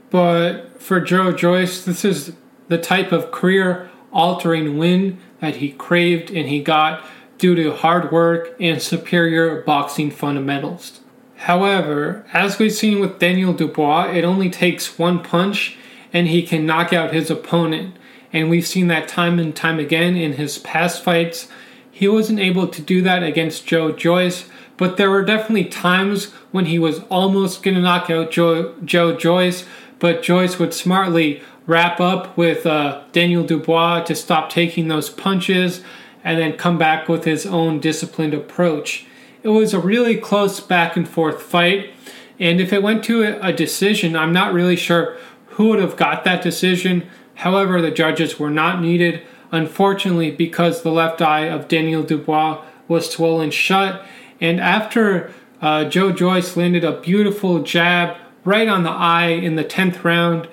But 0.10 0.82
for 0.82 1.00
Joe 1.00 1.32
Joyce, 1.32 1.86
this 1.86 2.04
is 2.04 2.34
the 2.68 2.78
type 2.78 3.12
of 3.12 3.32
career 3.32 3.90
altering 4.12 4.78
win 4.78 5.20
that 5.40 5.58
he 5.58 5.72
craved 5.72 6.32
and 6.32 6.48
he 6.48 6.62
got 6.62 7.06
due 7.38 7.56
to 7.56 7.74
hard 7.74 8.12
work 8.12 8.56
and 8.60 8.82
superior 8.82 9.62
boxing 9.62 10.12
fundamentals. 10.12 11.02
However, 11.38 12.26
as 12.34 12.58
we've 12.58 12.74
seen 12.74 13.00
with 13.00 13.20
Daniel 13.20 13.54
Dubois, 13.54 14.12
it 14.12 14.24
only 14.24 14.50
takes 14.50 14.98
one 14.98 15.22
punch 15.22 15.78
and 16.14 16.28
he 16.28 16.44
can 16.44 16.66
knock 16.66 16.94
out 16.94 17.14
his 17.14 17.30
opponent. 17.30 17.96
And 18.32 18.50
we've 18.50 18.68
seen 18.68 18.88
that 18.88 19.08
time 19.08 19.38
and 19.38 19.56
time 19.56 19.80
again 19.80 20.16
in 20.16 20.34
his 20.34 20.58
past 20.58 21.04
fights. 21.04 21.48
He 21.92 22.08
wasn't 22.08 22.40
able 22.40 22.68
to 22.68 22.82
do 22.82 23.02
that 23.02 23.24
against 23.24 23.68
Joe 23.68 23.92
Joyce, 23.92 24.50
but 24.78 24.98
there 24.98 25.10
were 25.10 25.24
definitely 25.24 25.66
times 25.66 26.32
when 26.52 26.66
he 26.66 26.80
was 26.80 27.00
almost 27.10 27.64
going 27.64 27.76
to 27.76 27.82
knock 27.82 28.10
out 28.10 28.32
Joe, 28.32 28.76
Joe 28.84 29.16
Joyce, 29.16 29.66
but 30.00 30.24
Joyce 30.24 30.60
would 30.60 30.74
smartly 30.74 31.42
wrap 31.68 32.00
up 32.00 32.38
with 32.38 32.66
uh, 32.66 33.04
Daniel 33.12 33.44
Dubois 33.44 34.04
to 34.04 34.16
stop 34.16 34.50
taking 34.50 34.88
those 34.88 35.10
punches 35.10 35.82
and 36.26 36.38
then 36.38 36.58
come 36.58 36.78
back 36.78 37.08
with 37.08 37.24
his 37.24 37.46
own 37.46 37.80
disciplined 37.80 38.34
approach. 38.34 39.06
It 39.44 39.50
was 39.50 39.74
a 39.74 39.80
really 39.80 40.18
close 40.18 40.60
back 40.60 40.98
and 40.98 41.08
forth 41.08 41.42
fight, 41.42 41.94
and 42.38 42.60
if 42.60 42.74
it 42.74 42.84
went 42.84 43.06
to 43.06 43.40
a 43.42 43.54
decision, 43.54 44.18
I'm 44.18 44.34
not 44.34 44.54
really 44.54 44.76
sure 44.76 45.18
who 45.52 45.70
would 45.70 45.80
have 45.80 45.96
got 45.96 46.26
that 46.26 46.44
decision. 46.44 47.08
However, 47.36 47.82
the 47.82 47.92
judges 47.92 48.38
were 48.38 48.50
not 48.50 48.82
needed, 48.82 49.22
unfortunately, 49.52 50.32
because 50.32 50.82
the 50.82 50.92
left 50.92 51.22
eye 51.22 51.46
of 51.46 51.70
Daniel 51.70 52.04
Dubois 52.04 52.62
was 52.90 53.10
swollen 53.10 53.52
shut. 53.52 54.06
And 54.42 54.60
after 54.60 55.32
uh, 55.62 55.86
Joe 55.86 56.12
Joyce 56.12 56.58
landed 56.58 56.84
a 56.84 57.00
beautiful 57.00 57.64
jab 57.64 58.18
right 58.44 58.68
on 58.68 58.84
the 58.84 58.92
eye 58.92 59.30
in 59.30 59.56
the 59.56 59.64
10th 59.66 60.04
round. 60.04 60.48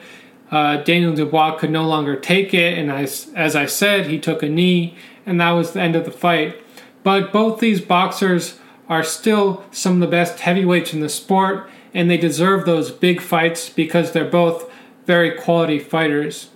Uh, 0.50 0.78
Daniel 0.78 1.14
Dubois 1.14 1.56
could 1.58 1.70
no 1.70 1.86
longer 1.86 2.16
take 2.16 2.52
it, 2.52 2.78
and 2.78 2.90
as, 2.90 3.30
as 3.34 3.56
I 3.56 3.66
said, 3.66 4.06
he 4.06 4.18
took 4.18 4.42
a 4.42 4.48
knee, 4.48 4.96
and 5.26 5.40
that 5.40 5.52
was 5.52 5.72
the 5.72 5.80
end 5.80 5.96
of 5.96 6.04
the 6.04 6.10
fight. 6.10 6.62
But 7.02 7.32
both 7.32 7.60
these 7.60 7.80
boxers 7.80 8.58
are 8.88 9.02
still 9.02 9.64
some 9.70 9.94
of 9.94 10.00
the 10.00 10.06
best 10.06 10.40
heavyweights 10.40 10.92
in 10.92 11.00
the 11.00 11.08
sport, 11.08 11.68
and 11.94 12.10
they 12.10 12.16
deserve 12.16 12.64
those 12.64 12.90
big 12.90 13.20
fights 13.20 13.68
because 13.68 14.12
they're 14.12 14.24
both 14.24 14.70
very 15.06 15.32
quality 15.32 15.78
fighters. 15.78 16.50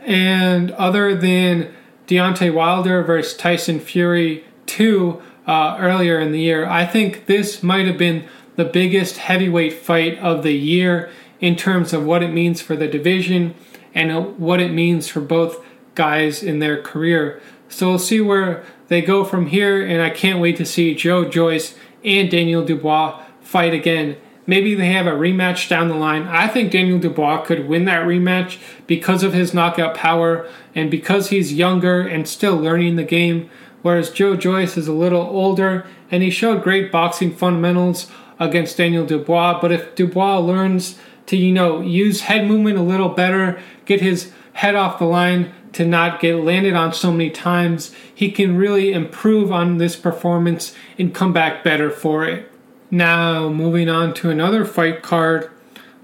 And 0.00 0.70
other 0.72 1.14
than 1.14 1.72
Deontay 2.06 2.52
Wilder 2.52 3.02
versus 3.02 3.36
Tyson 3.36 3.80
Fury 3.80 4.44
2 4.66 5.22
uh, 5.46 5.76
earlier 5.78 6.20
in 6.20 6.32
the 6.32 6.40
year, 6.40 6.66
I 6.66 6.86
think 6.86 7.26
this 7.26 7.62
might 7.62 7.86
have 7.86 7.98
been 7.98 8.24
the 8.56 8.64
biggest 8.64 9.18
heavyweight 9.18 9.72
fight 9.72 10.18
of 10.18 10.42
the 10.42 10.52
year 10.52 11.10
in 11.40 11.56
terms 11.56 11.92
of 11.92 12.04
what 12.04 12.22
it 12.22 12.32
means 12.32 12.60
for 12.60 12.76
the 12.76 12.86
division 12.86 13.54
and 13.94 14.38
what 14.38 14.60
it 14.60 14.72
means 14.72 15.08
for 15.08 15.20
both 15.20 15.64
guys 15.94 16.42
in 16.42 16.58
their 16.58 16.80
career. 16.80 17.40
So 17.72 17.88
we'll 17.88 17.98
see 17.98 18.20
where 18.20 18.64
they 18.88 19.00
go 19.00 19.24
from 19.24 19.46
here, 19.46 19.84
and 19.84 20.02
I 20.02 20.10
can't 20.10 20.40
wait 20.40 20.58
to 20.58 20.66
see 20.66 20.94
Joe 20.94 21.24
Joyce 21.24 21.74
and 22.04 22.30
Daniel 22.30 22.64
Dubois 22.64 23.24
fight 23.40 23.72
again. 23.72 24.18
Maybe 24.46 24.74
they 24.74 24.92
have 24.92 25.06
a 25.06 25.12
rematch 25.12 25.68
down 25.68 25.88
the 25.88 25.94
line. 25.94 26.24
I 26.24 26.48
think 26.48 26.70
Daniel 26.70 26.98
Dubois 26.98 27.44
could 27.44 27.66
win 27.66 27.86
that 27.86 28.06
rematch 28.06 28.58
because 28.86 29.22
of 29.22 29.32
his 29.32 29.54
knockout 29.54 29.94
power 29.94 30.46
and 30.74 30.90
because 30.90 31.30
he's 31.30 31.54
younger 31.54 32.00
and 32.02 32.28
still 32.28 32.56
learning 32.56 32.96
the 32.96 33.04
game, 33.04 33.48
whereas 33.80 34.10
Joe 34.10 34.36
Joyce 34.36 34.76
is 34.76 34.88
a 34.88 34.92
little 34.92 35.22
older 35.22 35.86
and 36.10 36.22
he 36.22 36.30
showed 36.30 36.62
great 36.62 36.92
boxing 36.92 37.34
fundamentals 37.34 38.10
against 38.38 38.76
Daniel 38.76 39.06
Dubois. 39.06 39.60
But 39.60 39.72
if 39.72 39.94
Dubois 39.94 40.38
learns 40.40 40.98
to, 41.26 41.36
you 41.38 41.52
know, 41.52 41.80
use 41.80 42.22
head 42.22 42.46
movement 42.46 42.76
a 42.76 42.82
little 42.82 43.08
better, 43.08 43.60
get 43.86 44.02
his 44.02 44.30
head 44.54 44.74
off 44.74 44.98
the 44.98 45.06
line 45.06 45.54
to 45.72 45.86
not 45.86 46.20
get 46.20 46.36
landed 46.36 46.74
on 46.74 46.92
so 46.92 47.10
many 47.10 47.30
times, 47.30 47.94
he 48.14 48.30
can 48.30 48.56
really 48.56 48.92
improve 48.92 49.50
on 49.50 49.78
this 49.78 49.96
performance 49.96 50.74
and 50.98 51.14
come 51.14 51.32
back 51.32 51.64
better 51.64 51.90
for 51.90 52.24
it. 52.24 52.50
Now, 52.90 53.48
moving 53.48 53.88
on 53.88 54.12
to 54.14 54.30
another 54.30 54.64
fight 54.64 55.02
card, 55.02 55.50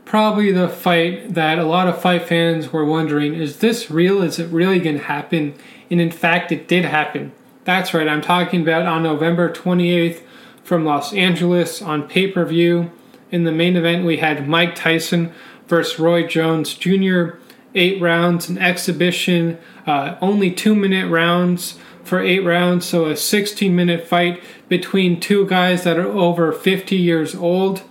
probably 0.04 0.50
the 0.50 0.68
fight 0.68 1.34
that 1.34 1.58
a 1.58 1.64
lot 1.64 1.86
of 1.86 2.00
fight 2.00 2.26
fans 2.26 2.72
were 2.72 2.84
wondering 2.84 3.34
is 3.34 3.58
this 3.58 3.90
real? 3.90 4.22
Is 4.22 4.38
it 4.38 4.48
really 4.48 4.78
going 4.78 4.96
to 4.96 5.04
happen? 5.04 5.54
And 5.90 6.00
in 6.00 6.10
fact, 6.10 6.50
it 6.50 6.66
did 6.66 6.86
happen. 6.86 7.32
That's 7.64 7.92
right, 7.92 8.08
I'm 8.08 8.22
talking 8.22 8.62
about 8.62 8.86
on 8.86 9.02
November 9.02 9.52
28th 9.52 10.22
from 10.62 10.86
Los 10.86 11.12
Angeles 11.12 11.82
on 11.82 12.08
pay 12.08 12.26
per 12.26 12.44
view. 12.46 12.90
In 13.30 13.44
the 13.44 13.52
main 13.52 13.76
event, 13.76 14.06
we 14.06 14.16
had 14.16 14.48
Mike 14.48 14.74
Tyson 14.74 15.34
versus 15.66 15.98
Roy 15.98 16.26
Jones 16.26 16.72
Jr. 16.72 17.32
Eight 17.74 18.00
rounds, 18.00 18.48
an 18.48 18.58
exhibition, 18.58 19.58
uh, 19.86 20.16
only 20.20 20.50
two 20.50 20.74
minute 20.74 21.08
rounds 21.10 21.78
for 22.02 22.20
eight 22.20 22.40
rounds, 22.40 22.86
so 22.86 23.06
a 23.06 23.16
16 23.16 23.76
minute 23.76 24.06
fight 24.06 24.42
between 24.68 25.20
two 25.20 25.46
guys 25.46 25.84
that 25.84 25.98
are 25.98 26.08
over 26.08 26.52
50 26.52 26.96
years 26.96 27.34
old. 27.34 27.82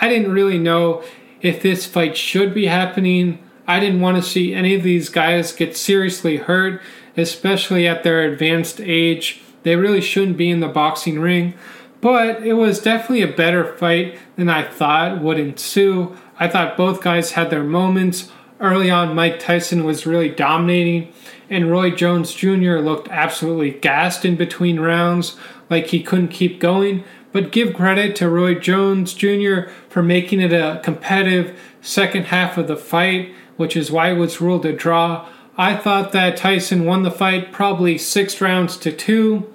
I 0.00 0.08
didn't 0.08 0.32
really 0.32 0.58
know 0.58 1.04
if 1.40 1.62
this 1.62 1.86
fight 1.86 2.16
should 2.16 2.52
be 2.52 2.66
happening. 2.66 3.38
I 3.66 3.80
didn't 3.80 4.00
want 4.00 4.16
to 4.16 4.28
see 4.28 4.52
any 4.52 4.74
of 4.74 4.82
these 4.82 5.08
guys 5.08 5.52
get 5.52 5.76
seriously 5.76 6.38
hurt, 6.38 6.82
especially 7.16 7.86
at 7.86 8.02
their 8.02 8.22
advanced 8.22 8.80
age. 8.80 9.40
They 9.62 9.76
really 9.76 10.00
shouldn't 10.00 10.36
be 10.36 10.50
in 10.50 10.60
the 10.60 10.68
boxing 10.68 11.20
ring. 11.20 11.54
But 12.00 12.42
it 12.46 12.54
was 12.54 12.80
definitely 12.80 13.22
a 13.22 13.28
better 13.28 13.76
fight 13.76 14.18
than 14.36 14.50
I 14.50 14.62
thought 14.62 15.22
would 15.22 15.38
ensue. 15.38 16.14
I 16.38 16.48
thought 16.48 16.76
both 16.76 17.00
guys 17.00 17.32
had 17.32 17.48
their 17.48 17.64
moments. 17.64 18.30
Early 18.64 18.90
on, 18.90 19.14
Mike 19.14 19.40
Tyson 19.40 19.84
was 19.84 20.06
really 20.06 20.30
dominating, 20.30 21.12
and 21.50 21.70
Roy 21.70 21.90
Jones 21.90 22.32
Jr. 22.32 22.78
looked 22.78 23.08
absolutely 23.08 23.72
gassed 23.72 24.24
in 24.24 24.36
between 24.36 24.80
rounds, 24.80 25.36
like 25.68 25.88
he 25.88 26.02
couldn't 26.02 26.28
keep 26.28 26.60
going. 26.60 27.04
But 27.30 27.52
give 27.52 27.74
credit 27.74 28.16
to 28.16 28.30
Roy 28.30 28.54
Jones 28.54 29.12
Jr. 29.12 29.68
for 29.90 30.02
making 30.02 30.40
it 30.40 30.54
a 30.54 30.80
competitive 30.82 31.60
second 31.82 32.28
half 32.28 32.56
of 32.56 32.66
the 32.66 32.76
fight, 32.78 33.34
which 33.58 33.76
is 33.76 33.90
why 33.90 34.12
it 34.12 34.16
was 34.16 34.40
ruled 34.40 34.64
a 34.64 34.72
draw. 34.72 35.28
I 35.58 35.76
thought 35.76 36.12
that 36.12 36.38
Tyson 36.38 36.86
won 36.86 37.02
the 37.02 37.10
fight 37.10 37.52
probably 37.52 37.98
six 37.98 38.40
rounds 38.40 38.78
to 38.78 38.90
two 38.90 39.53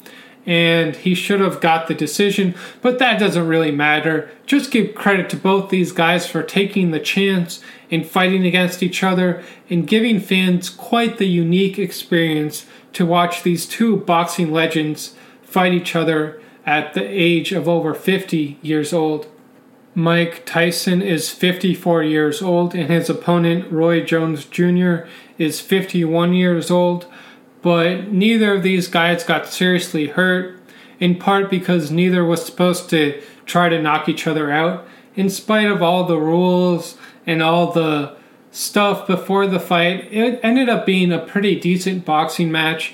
and 0.50 0.96
he 0.96 1.14
should 1.14 1.40
have 1.40 1.62
got 1.62 1.88
the 1.88 1.94
decision, 1.94 2.56
but 2.82 2.98
that 2.98 3.20
doesn't 3.20 3.48
really 3.48 3.70
matter. 3.70 4.32
Just 4.48 4.72
give 4.72 4.96
credit 4.96 5.30
to 5.30 5.38
both 5.38 5.70
these 5.70 5.92
guys 5.92 6.26
for 6.26 6.42
taking 6.42 6.90
the 6.90 7.00
chance 7.00 7.62
and 7.92 8.04
fighting 8.04 8.44
against 8.44 8.82
each 8.82 9.04
other 9.04 9.44
and 9.70 9.86
giving 9.86 10.20
fans 10.20 10.72
quite 10.72 11.20
the 11.20 11.28
unique 11.28 11.78
experience 11.78 12.66
to 12.94 13.06
watch 13.06 13.44
these 13.44 13.68
two 13.68 13.98
boxing 13.98 14.52
legends 14.52 15.14
fight 15.44 15.72
each 15.72 15.96
other 15.96 16.42
at 16.66 16.96
the 16.96 17.04
age 17.04 17.52
of 17.52 17.70
over 17.70 17.94
50 17.94 18.58
years 18.64 18.92
old. 18.92 19.28
Mike 19.94 20.48
Tyson 20.48 21.04
is 21.04 21.30
54 21.30 22.02
years 22.02 22.42
old, 22.42 22.74
and 22.74 22.90
his 22.90 23.08
opponent, 23.08 23.72
Roy 23.72 24.04
Jones 24.04 24.46
Jr., 24.46 25.02
is 25.38 25.62
51 25.62 26.34
years 26.34 26.72
old 26.72 27.06
but 27.62 28.12
neither 28.12 28.54
of 28.54 28.64
these 28.64 28.88
guys 28.88 29.24
got 29.24 29.48
seriously 29.48 30.08
hurt, 30.08 30.60
in 31.00 31.16
part 31.16 31.50
because 31.50 31.92
neither 31.92 32.24
was 32.24 32.46
supposed 32.46 32.90
to 32.90 33.22
try 33.46 33.70
to 33.70 33.82
knock 33.82 34.08
each 34.08 34.28
other 34.28 34.52
out. 34.52 34.88
In 35.16 35.30
spite 35.30 35.68
of 35.68 35.82
all 35.82 36.06
the 36.06 36.18
rules 36.18 36.98
and 37.26 37.42
all 37.42 37.72
the 37.72 38.16
stuff 38.52 39.08
before 39.08 39.48
the 39.48 39.60
fight, 39.60 40.12
it 40.12 40.40
ended 40.44 40.70
up 40.70 40.86
being 40.86 41.12
a 41.12 41.20
pretty 41.20 41.60
decent 41.60 42.06
boxing 42.06 42.52
match. 42.52 42.94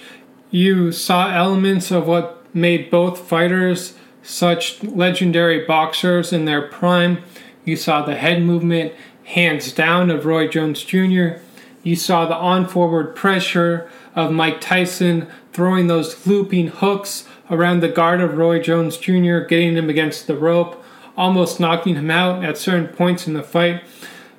You 0.50 0.92
saw 0.92 1.30
elements 1.34 1.92
of 1.92 2.08
what 2.08 2.44
made 2.56 2.90
both 2.90 3.20
fighters 3.20 3.96
such 4.24 4.82
legendary 4.84 5.66
boxers 5.66 6.34
in 6.34 6.46
their 6.46 6.64
prime. 6.64 7.24
You 7.64 7.76
saw 7.76 8.04
the 8.04 8.16
head 8.16 8.42
movement, 8.42 8.94
hands 9.26 9.72
down, 9.72 10.10
of 10.10 10.26
Roy 10.26 10.48
Jones 10.48 10.84
Jr. 10.84 11.40
You 11.84 11.96
saw 11.96 12.26
the 12.26 12.36
on 12.36 12.68
forward 12.68 13.16
pressure 13.16 13.90
of 14.16 14.32
Mike 14.32 14.62
Tyson 14.62 15.28
throwing 15.52 15.88
those 15.88 16.26
looping 16.26 16.68
hooks 16.68 17.28
around 17.50 17.82
the 17.82 17.90
guard 17.90 18.22
of 18.22 18.38
Roy 18.38 18.60
Jones 18.60 18.98
Jr., 18.98 19.40
getting 19.40 19.76
him 19.76 19.90
against 19.90 20.28
the 20.28 20.38
rope, 20.38 20.84
almost 21.16 21.60
knocking 21.60 21.96
him 21.96 22.10
out 22.10 22.44
at 22.44 22.58
certain 22.58 22.88
points 22.88 23.28
in 23.28 23.34
the 23.34 23.44
fight. 23.44 23.84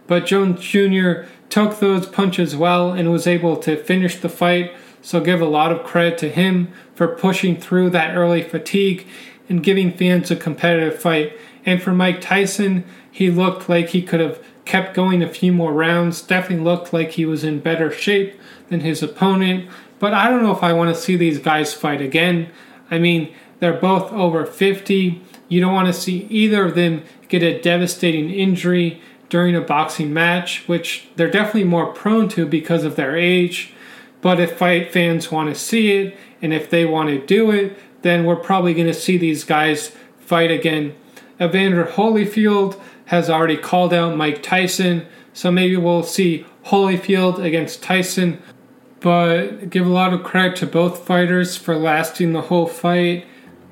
But 0.06 0.26
Jones 0.26 0.60
Jr. 0.60 1.28
took 1.48 1.78
those 1.78 2.06
punches 2.06 2.56
well 2.56 2.92
and 2.92 3.10
was 3.10 3.26
able 3.26 3.56
to 3.58 3.76
finish 3.76 4.16
the 4.16 4.28
fight, 4.28 4.72
so 5.02 5.20
give 5.20 5.40
a 5.40 5.46
lot 5.46 5.72
of 5.72 5.84
credit 5.84 6.18
to 6.18 6.28
him 6.28 6.72
for 6.94 7.06
pushing 7.06 7.60
through 7.60 7.90
that 7.90 8.16
early 8.16 8.42
fatigue 8.42 9.06
and 9.48 9.62
giving 9.62 9.92
fans 9.92 10.30
a 10.30 10.36
competitive 10.36 11.00
fight. 11.00 11.38
And 11.64 11.82
for 11.82 11.92
Mike 11.92 12.20
Tyson, 12.20 12.84
he 13.10 13.30
looked 13.30 13.68
like 13.68 13.90
he 13.90 14.02
could 14.02 14.20
have 14.20 14.42
kept 14.64 14.94
going 14.94 15.22
a 15.22 15.28
few 15.28 15.52
more 15.52 15.72
rounds, 15.72 16.20
definitely 16.20 16.64
looked 16.64 16.92
like 16.92 17.12
he 17.12 17.24
was 17.24 17.44
in 17.44 17.60
better 17.60 17.90
shape 17.90 18.38
than 18.68 18.80
his 18.80 19.02
opponent. 19.02 19.68
But 19.98 20.14
I 20.14 20.28
don't 20.28 20.42
know 20.42 20.52
if 20.52 20.62
I 20.62 20.72
want 20.72 20.94
to 20.94 21.00
see 21.00 21.16
these 21.16 21.38
guys 21.38 21.72
fight 21.72 22.00
again. 22.00 22.50
I 22.90 22.98
mean, 22.98 23.34
they're 23.60 23.72
both 23.72 24.12
over 24.12 24.44
50. 24.44 25.22
You 25.48 25.60
don't 25.60 25.72
want 25.72 25.86
to 25.88 25.92
see 25.92 26.26
either 26.30 26.66
of 26.66 26.74
them 26.74 27.02
get 27.28 27.42
a 27.42 27.60
devastating 27.60 28.30
injury 28.30 29.00
during 29.28 29.56
a 29.56 29.60
boxing 29.60 30.12
match, 30.12 30.66
which 30.68 31.08
they're 31.16 31.30
definitely 31.30 31.64
more 31.64 31.92
prone 31.92 32.28
to 32.30 32.46
because 32.46 32.84
of 32.84 32.96
their 32.96 33.16
age. 33.16 33.72
But 34.20 34.40
if 34.40 34.56
fight 34.56 34.92
fans 34.92 35.30
want 35.30 35.48
to 35.48 35.54
see 35.54 35.92
it 35.92 36.16
and 36.42 36.52
if 36.52 36.70
they 36.70 36.84
want 36.84 37.08
to 37.08 37.24
do 37.24 37.50
it, 37.50 37.78
then 38.02 38.24
we're 38.24 38.36
probably 38.36 38.74
going 38.74 38.86
to 38.86 38.94
see 38.94 39.16
these 39.16 39.44
guys 39.44 39.92
fight 40.18 40.50
again. 40.50 40.94
Evander 41.40 41.84
Holyfield 41.84 42.80
has 43.06 43.28
already 43.28 43.56
called 43.56 43.92
out 43.92 44.16
Mike 44.16 44.42
Tyson, 44.42 45.06
so 45.32 45.50
maybe 45.50 45.76
we'll 45.76 46.02
see 46.02 46.46
Holyfield 46.66 47.42
against 47.42 47.82
Tyson 47.82 48.42
but 49.06 49.70
give 49.70 49.86
a 49.86 49.88
lot 49.88 50.12
of 50.12 50.24
credit 50.24 50.56
to 50.56 50.66
both 50.66 51.06
fighters 51.06 51.56
for 51.56 51.76
lasting 51.76 52.32
the 52.32 52.40
whole 52.40 52.66
fight 52.66 53.24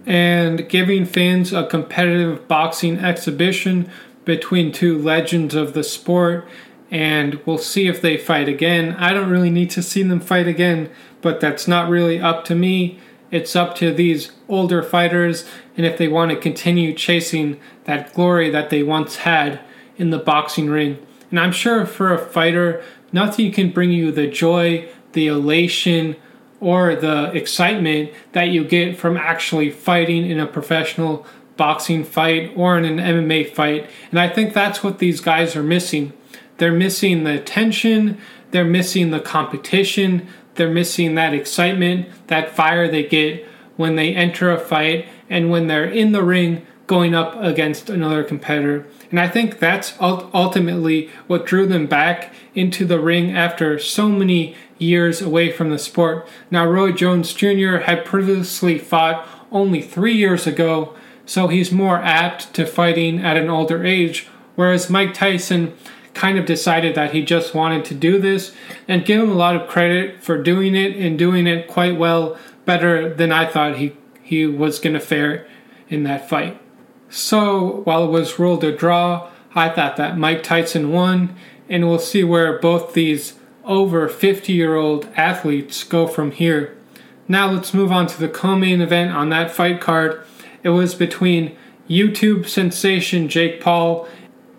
and 0.07 0.69
giving 0.69 1.05
fans 1.05 1.53
a 1.53 1.67
competitive 1.67 2.47
boxing 2.47 3.01
exhibition 3.01 3.91
between 4.25 4.71
two 4.71 4.97
legends 4.97 5.57
of 5.57 5.75
the 5.75 5.83
sport. 5.83 6.47
And 6.89 7.41
we'll 7.45 7.59
see 7.59 7.89
if 7.89 8.01
they 8.01 8.17
fight 8.17 8.49
again. 8.49 8.93
I 8.93 9.13
don't 9.13 9.29
really 9.29 9.51
need 9.51 9.71
to 9.71 9.83
see 9.83 10.05
them 10.05 10.21
fight 10.21 10.47
again, 10.47 10.89
but 11.21 11.41
that's 11.41 11.67
not 11.67 11.91
really 11.91 12.21
up 12.21 12.45
to 12.45 12.55
me. 12.55 13.01
It's 13.33 13.57
up 13.57 13.75
to 13.79 13.93
these 13.93 14.31
older 14.49 14.85
fighters, 14.85 15.45
and 15.77 15.85
if 15.85 15.99
they 15.99 16.07
want 16.07 16.31
to 16.31 16.37
continue 16.37 16.95
chasing 16.95 17.59
that 17.87 18.15
glory 18.15 18.51
that 18.51 18.71
they 18.71 18.85
once 18.85 19.17
had 19.17 19.59
in 19.97 20.11
the 20.11 20.19
boxing 20.19 20.71
ring. 20.71 21.05
And 21.33 21.41
I'm 21.41 21.51
sure 21.51 21.87
for 21.87 22.15
a 22.15 22.25
fighter, 22.25 22.85
nothing 23.11 23.51
can 23.51 23.73
bring 23.73 23.91
you 23.91 24.13
the 24.13 24.29
joy 24.29 24.89
the 25.15 25.27
elation 25.27 26.17
or 26.61 26.95
the 26.95 27.33
excitement 27.33 28.11
that 28.33 28.49
you 28.49 28.65
get 28.65 28.97
from 28.97 29.17
actually 29.17 29.71
fighting 29.71 30.29
in 30.29 30.39
a 30.39 30.47
professional 30.47 31.27
boxing 31.57 32.05
fight 32.05 32.53
or 32.57 32.77
in 32.79 32.85
an 32.85 32.99
MMA 32.99 33.55
fight. 33.55 33.89
And 34.11 34.19
I 34.19 34.29
think 34.29 34.53
that's 34.53 34.83
what 34.83 34.99
these 34.99 35.21
guys 35.21 35.57
are 35.57 35.63
missing. 35.63 36.13
They're 36.59 36.73
missing 36.73 37.25
the 37.25 37.41
tension, 37.41 38.19
they're 38.51 38.65
missing 38.65 39.11
the 39.11 39.21
competition, 39.21 40.29
they're 40.55 40.71
missing 40.71 41.17
that 41.17 41.35
excitement, 41.35 42.09
that 42.29 42.55
fire 42.55 42.89
they 42.89 43.05
get 43.05 43.45
when 43.77 43.97
they 43.97 44.15
enter 44.15 44.51
a 44.51 44.59
fight 44.59 45.09
and 45.29 45.51
when 45.51 45.67
they're 45.67 45.85
in 45.89 46.13
the 46.13 46.23
ring 46.23 46.65
going 46.87 47.15
up 47.15 47.35
against 47.37 47.91
another 47.91 48.23
competitor. 48.23 48.87
And 49.15 49.21
I 49.21 49.29
think 49.29 49.61
that's 49.61 49.95
ultimately 50.01 51.09
what 51.29 51.47
drew 51.47 51.69
them 51.69 51.87
back 51.87 52.35
into 52.53 52.85
the 52.85 52.99
ring 52.99 53.31
after 53.31 53.79
so 53.79 54.09
many 54.09 54.57
years 54.77 55.23
away 55.23 55.53
from 55.53 55.71
the 55.71 55.79
sport. 55.79 56.27
Now, 56.51 56.67
Roy 56.67 56.91
Jones 56.91 57.33
Jr. 57.33 57.77
had 57.77 58.05
previously 58.05 58.77
fought 58.77 59.25
only 59.53 59.83
three 59.83 60.15
years 60.15 60.49
ago, 60.49 60.97
so 61.27 61.47
he's 61.47 61.71
more 61.71 61.99
apt 61.99 62.53
to 62.55 62.67
fighting 62.67 63.21
at 63.21 63.37
an 63.37 63.49
older 63.49 63.85
age, 63.85 64.27
whereas 64.57 64.91
Mike 64.91 65.15
Tyson 65.15 65.75
kind 66.13 66.37
of 66.37 66.45
decided 66.45 66.97
that 66.97 67.13
he 67.13 67.25
just 67.25 67.55
wanted 67.55 67.85
to 67.85 67.95
do 67.95 68.21
this 68.21 68.53
and 68.89 69.05
give 69.05 69.23
him 69.23 69.31
a 69.31 69.35
lot 69.35 69.55
of 69.55 69.69
credit 69.69 70.25
for 70.25 70.43
doing 70.43 70.75
it 70.75 70.97
and 70.97 71.17
doing 71.17 71.47
it 71.47 71.69
quite 71.69 71.97
well, 71.97 72.37
better 72.65 73.15
than 73.15 73.31
I 73.31 73.47
thought 73.47 73.77
he, 73.77 73.97
he 74.25 74.45
was 74.45 74.81
going 74.81 74.95
to 74.95 74.99
fare 74.99 75.47
in 75.89 76.03
that 76.03 76.29
fight. 76.29 76.61
So, 77.17 77.83
while 77.85 78.07
it 78.07 78.11
was 78.11 78.41
ruled 78.41 78.65
a 78.65 78.77
draw, 78.77 79.31
I 79.55 79.69
thought 79.69 79.97
that 79.99 80.19
Mike 80.19 80.43
Tyson 80.43 80.91
won, 80.91 81.37
and 81.69 81.89
we'll 81.89 82.01
see 82.01 82.25
where 82.25 82.59
both 82.59 82.93
these 82.93 83.35
over 83.65 84.09
50 84.09 84.53
year 84.53 84.75
old 84.75 85.07
athletes 85.15 85.85
go 85.85 86.09
from 86.09 86.33
here. 86.33 86.77
Now 87.29 87.49
let's 87.53 87.73
move 87.73 87.93
on 87.93 88.09
to 88.09 88.19
the 88.19 88.29
co 88.29 88.57
main 88.57 88.81
event 88.81 89.13
on 89.13 89.29
that 89.29 89.53
fight 89.53 89.81
card. 89.81 90.25
It 90.65 90.71
was 90.71 90.97
between 90.97 91.57
YouTube 91.89 92.49
sensation 92.49 93.29
Jake 93.29 93.61
Paul 93.61 94.09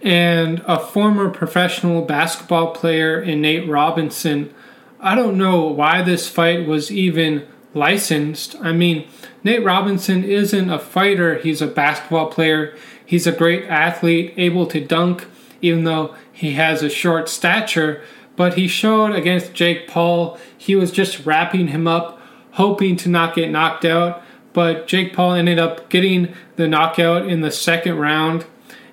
and 0.02 0.64
a 0.66 0.80
former 0.80 1.30
professional 1.30 2.04
basketball 2.04 2.74
player 2.74 3.22
in 3.22 3.42
Nate 3.42 3.68
Robinson. 3.68 4.54
I 5.02 5.14
don't 5.14 5.38
know 5.38 5.66
why 5.66 6.04
this 6.04 6.30
fight 6.30 6.66
was 6.66 6.90
even 6.90 7.46
licensed. 7.74 8.56
I 8.62 8.72
mean, 8.72 9.10
Nate 9.46 9.64
Robinson 9.64 10.26
isn't 10.26 10.70
a 10.70 10.80
fighter, 10.80 11.38
he's 11.38 11.62
a 11.62 11.68
basketball 11.68 12.28
player. 12.28 12.76
He's 13.06 13.28
a 13.28 13.32
great 13.32 13.66
athlete, 13.66 14.34
able 14.36 14.66
to 14.66 14.84
dunk, 14.84 15.28
even 15.62 15.84
though 15.84 16.16
he 16.34 16.54
has 16.54 16.82
a 16.82 16.90
short 16.90 17.30
stature. 17.30 18.02
But 18.36 18.56
he 18.56 18.68
showed 18.68 19.14
against 19.14 19.54
Jake 19.54 19.88
Paul, 19.88 20.38
he 20.58 20.76
was 20.76 20.92
just 20.92 21.26
wrapping 21.26 21.68
him 21.68 21.88
up 21.88 22.20
hoping 22.56 22.96
to 22.96 23.10
not 23.10 23.36
get 23.36 23.52
knocked 23.52 23.84
out, 23.84 24.24
but 24.54 24.88
Jake 24.88 25.14
Paul 25.14 25.34
ended 25.34 25.60
up 25.60 25.90
getting 25.90 26.34
the 26.56 26.68
knockout 26.68 27.28
in 27.28 27.42
the 27.42 27.52
second 27.52 27.98
round. 27.98 28.46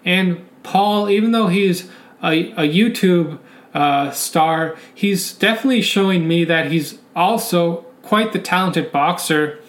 And 0.04 0.44
Paul, 0.64 1.08
even 1.08 1.30
though 1.30 1.46
he's 1.46 1.88
a, 2.22 2.50
a 2.52 2.68
YouTube 2.68 3.38
uh, 3.72 4.10
star, 4.10 4.76
he's 4.92 5.32
definitely 5.32 5.82
showing 5.82 6.26
me 6.26 6.44
that 6.44 6.72
he's 6.72 6.98
also 7.14 7.82
quite 8.02 8.32
the 8.32 8.40
talented 8.40 8.90
boxer. 8.90 9.60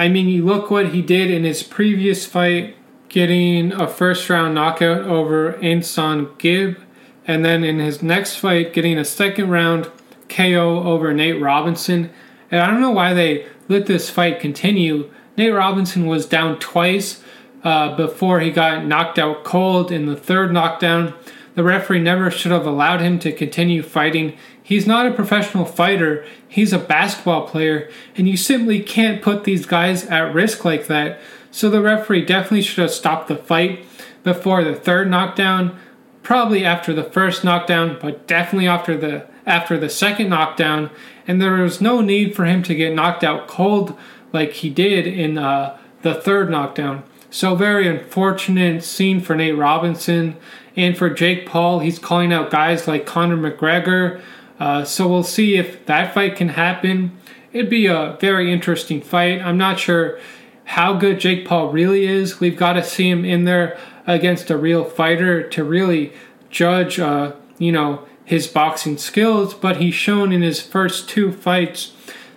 I 0.00 0.08
mean, 0.08 0.28
you 0.28 0.46
look 0.46 0.70
what 0.70 0.94
he 0.94 1.02
did 1.02 1.30
in 1.30 1.44
his 1.44 1.62
previous 1.62 2.24
fight, 2.24 2.74
getting 3.10 3.70
a 3.74 3.86
first 3.86 4.30
round 4.30 4.54
knockout 4.54 5.02
over 5.02 5.52
AnEsonGib, 5.60 6.80
and 7.26 7.44
then 7.44 7.64
in 7.64 7.80
his 7.80 8.02
next 8.02 8.36
fight, 8.36 8.72
getting 8.72 8.96
a 8.96 9.04
second 9.04 9.50
round 9.50 9.90
KO 10.30 10.84
over 10.84 11.12
Nate 11.12 11.38
Robinson. 11.38 12.08
And 12.50 12.62
I 12.62 12.66
don't 12.66 12.80
know 12.80 12.92
why 12.92 13.12
they 13.12 13.44
let 13.68 13.84
this 13.84 14.08
fight 14.08 14.40
continue. 14.40 15.10
Nate 15.36 15.52
Robinson 15.52 16.06
was 16.06 16.24
down 16.24 16.58
twice 16.58 17.22
uh, 17.62 17.94
before 17.94 18.40
he 18.40 18.50
got 18.50 18.86
knocked 18.86 19.18
out 19.18 19.44
cold 19.44 19.92
in 19.92 20.06
the 20.06 20.16
third 20.16 20.50
knockdown. 20.50 21.12
The 21.56 21.62
referee 21.62 22.00
never 22.00 22.30
should 22.30 22.52
have 22.52 22.64
allowed 22.64 23.02
him 23.02 23.18
to 23.18 23.32
continue 23.32 23.82
fighting. 23.82 24.38
He's 24.70 24.86
not 24.86 25.04
a 25.04 25.12
professional 25.12 25.64
fighter, 25.64 26.24
he's 26.46 26.72
a 26.72 26.78
basketball 26.78 27.48
player, 27.48 27.90
and 28.14 28.28
you 28.28 28.36
simply 28.36 28.80
can't 28.80 29.20
put 29.20 29.42
these 29.42 29.66
guys 29.66 30.06
at 30.06 30.32
risk 30.32 30.64
like 30.64 30.86
that. 30.86 31.18
So 31.50 31.68
the 31.68 31.82
referee 31.82 32.24
definitely 32.24 32.62
should 32.62 32.82
have 32.82 32.92
stopped 32.92 33.26
the 33.26 33.34
fight 33.34 33.84
before 34.22 34.62
the 34.62 34.76
third 34.76 35.10
knockdown, 35.10 35.76
probably 36.22 36.64
after 36.64 36.92
the 36.92 37.02
first 37.02 37.42
knockdown, 37.42 37.98
but 38.00 38.28
definitely 38.28 38.68
after 38.68 38.96
the 38.96 39.26
after 39.44 39.76
the 39.76 39.90
second 39.90 40.28
knockdown, 40.28 40.90
and 41.26 41.42
there 41.42 41.54
was 41.54 41.80
no 41.80 42.00
need 42.00 42.36
for 42.36 42.44
him 42.44 42.62
to 42.62 42.74
get 42.76 42.94
knocked 42.94 43.24
out 43.24 43.48
cold 43.48 43.98
like 44.32 44.52
he 44.52 44.70
did 44.70 45.04
in 45.04 45.36
uh, 45.36 45.76
the 46.02 46.14
third 46.14 46.48
knockdown. 46.48 47.02
So 47.28 47.56
very 47.56 47.88
unfortunate 47.88 48.84
scene 48.84 49.20
for 49.20 49.34
Nate 49.34 49.58
Robinson 49.58 50.36
and 50.76 50.96
for 50.96 51.10
Jake 51.10 51.44
Paul. 51.44 51.80
He's 51.80 51.98
calling 51.98 52.32
out 52.32 52.52
guys 52.52 52.86
like 52.86 53.04
Conor 53.04 53.36
McGregor. 53.36 54.22
Uh, 54.60 54.84
so 54.84 55.08
we'll 55.08 55.22
see 55.22 55.56
if 55.56 55.84
that 55.86 56.14
fight 56.14 56.36
can 56.36 56.50
happen. 56.50 57.18
It'd 57.52 57.70
be 57.70 57.86
a 57.86 58.16
very 58.20 58.52
interesting 58.52 59.00
fight. 59.00 59.40
I'm 59.40 59.58
not 59.58 59.80
sure 59.80 60.20
how 60.64 60.92
good 60.92 61.18
Jake 61.18 61.46
Paul 61.46 61.70
really 61.70 62.06
is. 62.06 62.38
We've 62.38 62.56
got 62.56 62.74
to 62.74 62.84
see 62.84 63.08
him 63.08 63.24
in 63.24 63.44
there 63.44 63.76
against 64.06 64.50
a 64.50 64.58
real 64.58 64.84
fighter 64.84 65.42
to 65.48 65.64
really 65.64 66.12
judge, 66.50 67.00
uh, 67.00 67.32
you 67.58 67.72
know, 67.72 68.06
his 68.24 68.46
boxing 68.46 68.98
skills. 68.98 69.54
But 69.54 69.78
he's 69.78 69.94
shown 69.94 70.30
in 70.30 70.42
his 70.42 70.60
first 70.60 71.08
two 71.08 71.32
fights 71.32 71.92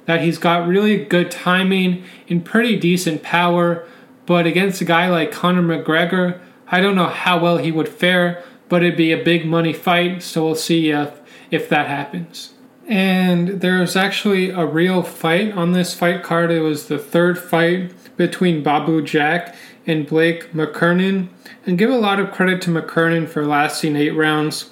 that 0.05 0.21
he's 0.21 0.37
got 0.37 0.67
really 0.67 1.03
good 1.03 1.29
timing 1.29 2.03
and 2.29 2.43
pretty 2.43 2.77
decent 2.77 3.21
power. 3.21 3.85
But 4.25 4.47
against 4.47 4.81
a 4.81 4.85
guy 4.85 5.09
like 5.09 5.31
Conor 5.31 5.61
McGregor, 5.61 6.39
I 6.67 6.79
don't 6.79 6.95
know 6.95 7.07
how 7.07 7.39
well 7.39 7.57
he 7.57 7.71
would 7.71 7.89
fare, 7.89 8.43
but 8.69 8.81
it'd 8.81 8.97
be 8.97 9.11
a 9.11 9.23
big 9.23 9.45
money 9.45 9.73
fight, 9.73 10.23
so 10.23 10.45
we'll 10.45 10.55
see 10.55 10.89
if, 10.89 11.19
if 11.53 11.69
that 11.69 11.87
happens. 11.87 12.53
And 12.87 13.61
there's 13.61 13.95
actually 13.95 14.49
a 14.49 14.65
real 14.65 15.03
fight 15.03 15.53
on 15.53 15.71
this 15.71 15.93
fight 15.93 16.23
card. 16.23 16.51
It 16.51 16.61
was 16.61 16.87
the 16.87 16.97
third 16.97 17.37
fight 17.37 17.93
between 18.17 18.63
Badou 18.63 19.05
Jack 19.05 19.55
and 19.85 20.07
Blake 20.07 20.51
McKernan. 20.51 21.29
And 21.65 21.77
give 21.77 21.91
a 21.91 21.97
lot 21.97 22.19
of 22.19 22.31
credit 22.31 22.59
to 22.63 22.71
McKernan 22.71 23.29
for 23.29 23.45
lasting 23.45 23.95
eight 23.95 24.15
rounds. 24.15 24.71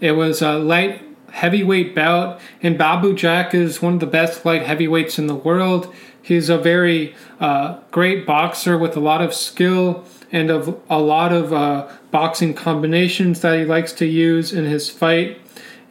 It 0.00 0.12
was 0.12 0.40
a 0.40 0.52
light 0.58 1.02
heavyweight 1.32 1.94
bout, 1.94 2.40
and 2.62 2.78
Badou 2.78 3.14
Jack 3.14 3.52
is 3.52 3.82
one 3.82 3.94
of 3.94 4.00
the 4.00 4.06
best 4.06 4.44
light 4.44 4.62
heavyweights 4.62 5.18
in 5.18 5.26
the 5.26 5.34
world. 5.34 5.92
He's 6.22 6.48
a 6.48 6.58
very 6.58 7.14
uh, 7.40 7.80
great 7.90 8.24
boxer 8.24 8.78
with 8.78 8.96
a 8.96 9.00
lot 9.00 9.20
of 9.20 9.34
skill 9.34 10.04
and 10.32 10.50
of 10.50 10.80
a 10.88 10.98
lot 10.98 11.32
of 11.32 11.52
uh, 11.52 11.88
boxing 12.10 12.54
combinations 12.54 13.40
that 13.40 13.58
he 13.58 13.64
likes 13.64 13.92
to 13.94 14.06
use 14.06 14.52
in 14.52 14.64
his 14.64 14.88
fight. 14.88 15.40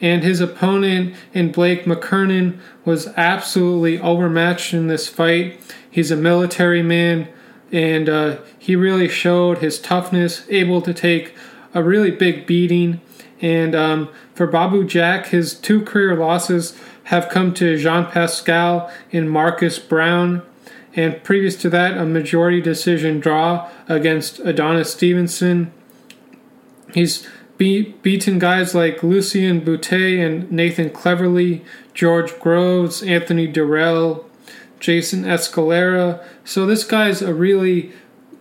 And 0.01 0.23
his 0.23 0.39
opponent 0.39 1.15
in 1.33 1.51
Blake 1.51 1.83
McKernan 1.83 2.59
was 2.85 3.07
absolutely 3.17 3.99
overmatched 3.99 4.73
in 4.73 4.87
this 4.87 5.07
fight. 5.07 5.59
He's 5.89 6.11
a 6.11 6.15
military 6.15 6.81
man, 6.81 7.27
and 7.71 8.07
uh, 8.07 8.37
he 8.57 8.75
really 8.75 9.09
showed 9.09 9.57
his 9.57 9.79
toughness, 9.79 10.45
able 10.49 10.81
to 10.83 10.93
take 10.93 11.35
a 11.73 11.83
really 11.83 12.11
big 12.11 12.47
beating. 12.47 13.01
And 13.41 13.75
um, 13.75 14.09
for 14.33 14.47
Badou 14.47 14.87
Jack, 14.87 15.27
his 15.27 15.53
two 15.53 15.81
career 15.81 16.15
losses 16.15 16.77
have 17.05 17.29
come 17.29 17.53
to 17.55 17.77
Jean 17.77 18.05
Pascal 18.05 18.91
and 19.11 19.29
Marcus 19.29 19.79
Browne. 19.79 20.43
And 20.95 21.23
previous 21.23 21.55
to 21.57 21.69
that, 21.69 21.97
a 21.97 22.05
majority 22.05 22.61
decision 22.61 23.19
draw 23.19 23.69
against 23.87 24.39
Adonis 24.39 24.91
Stevenson. 24.91 25.71
He's 26.93 27.27
beat, 27.59 28.01
beaten 28.01 28.39
guys 28.39 28.73
like 28.73 29.03
Lucian 29.03 29.59
Bute 29.59 29.91
and 29.91 30.51
Nathan 30.51 30.89
Cleverly, 30.89 31.63
George 31.93 32.39
Groves, 32.39 33.03
Anthony 33.03 33.51
Dirrell, 33.51 34.25
Jason 34.79 35.25
Escalera. 35.25 36.23
So 36.43 36.65
this 36.65 36.83
guy's 36.83 37.21
a 37.21 37.33
really 37.33 37.91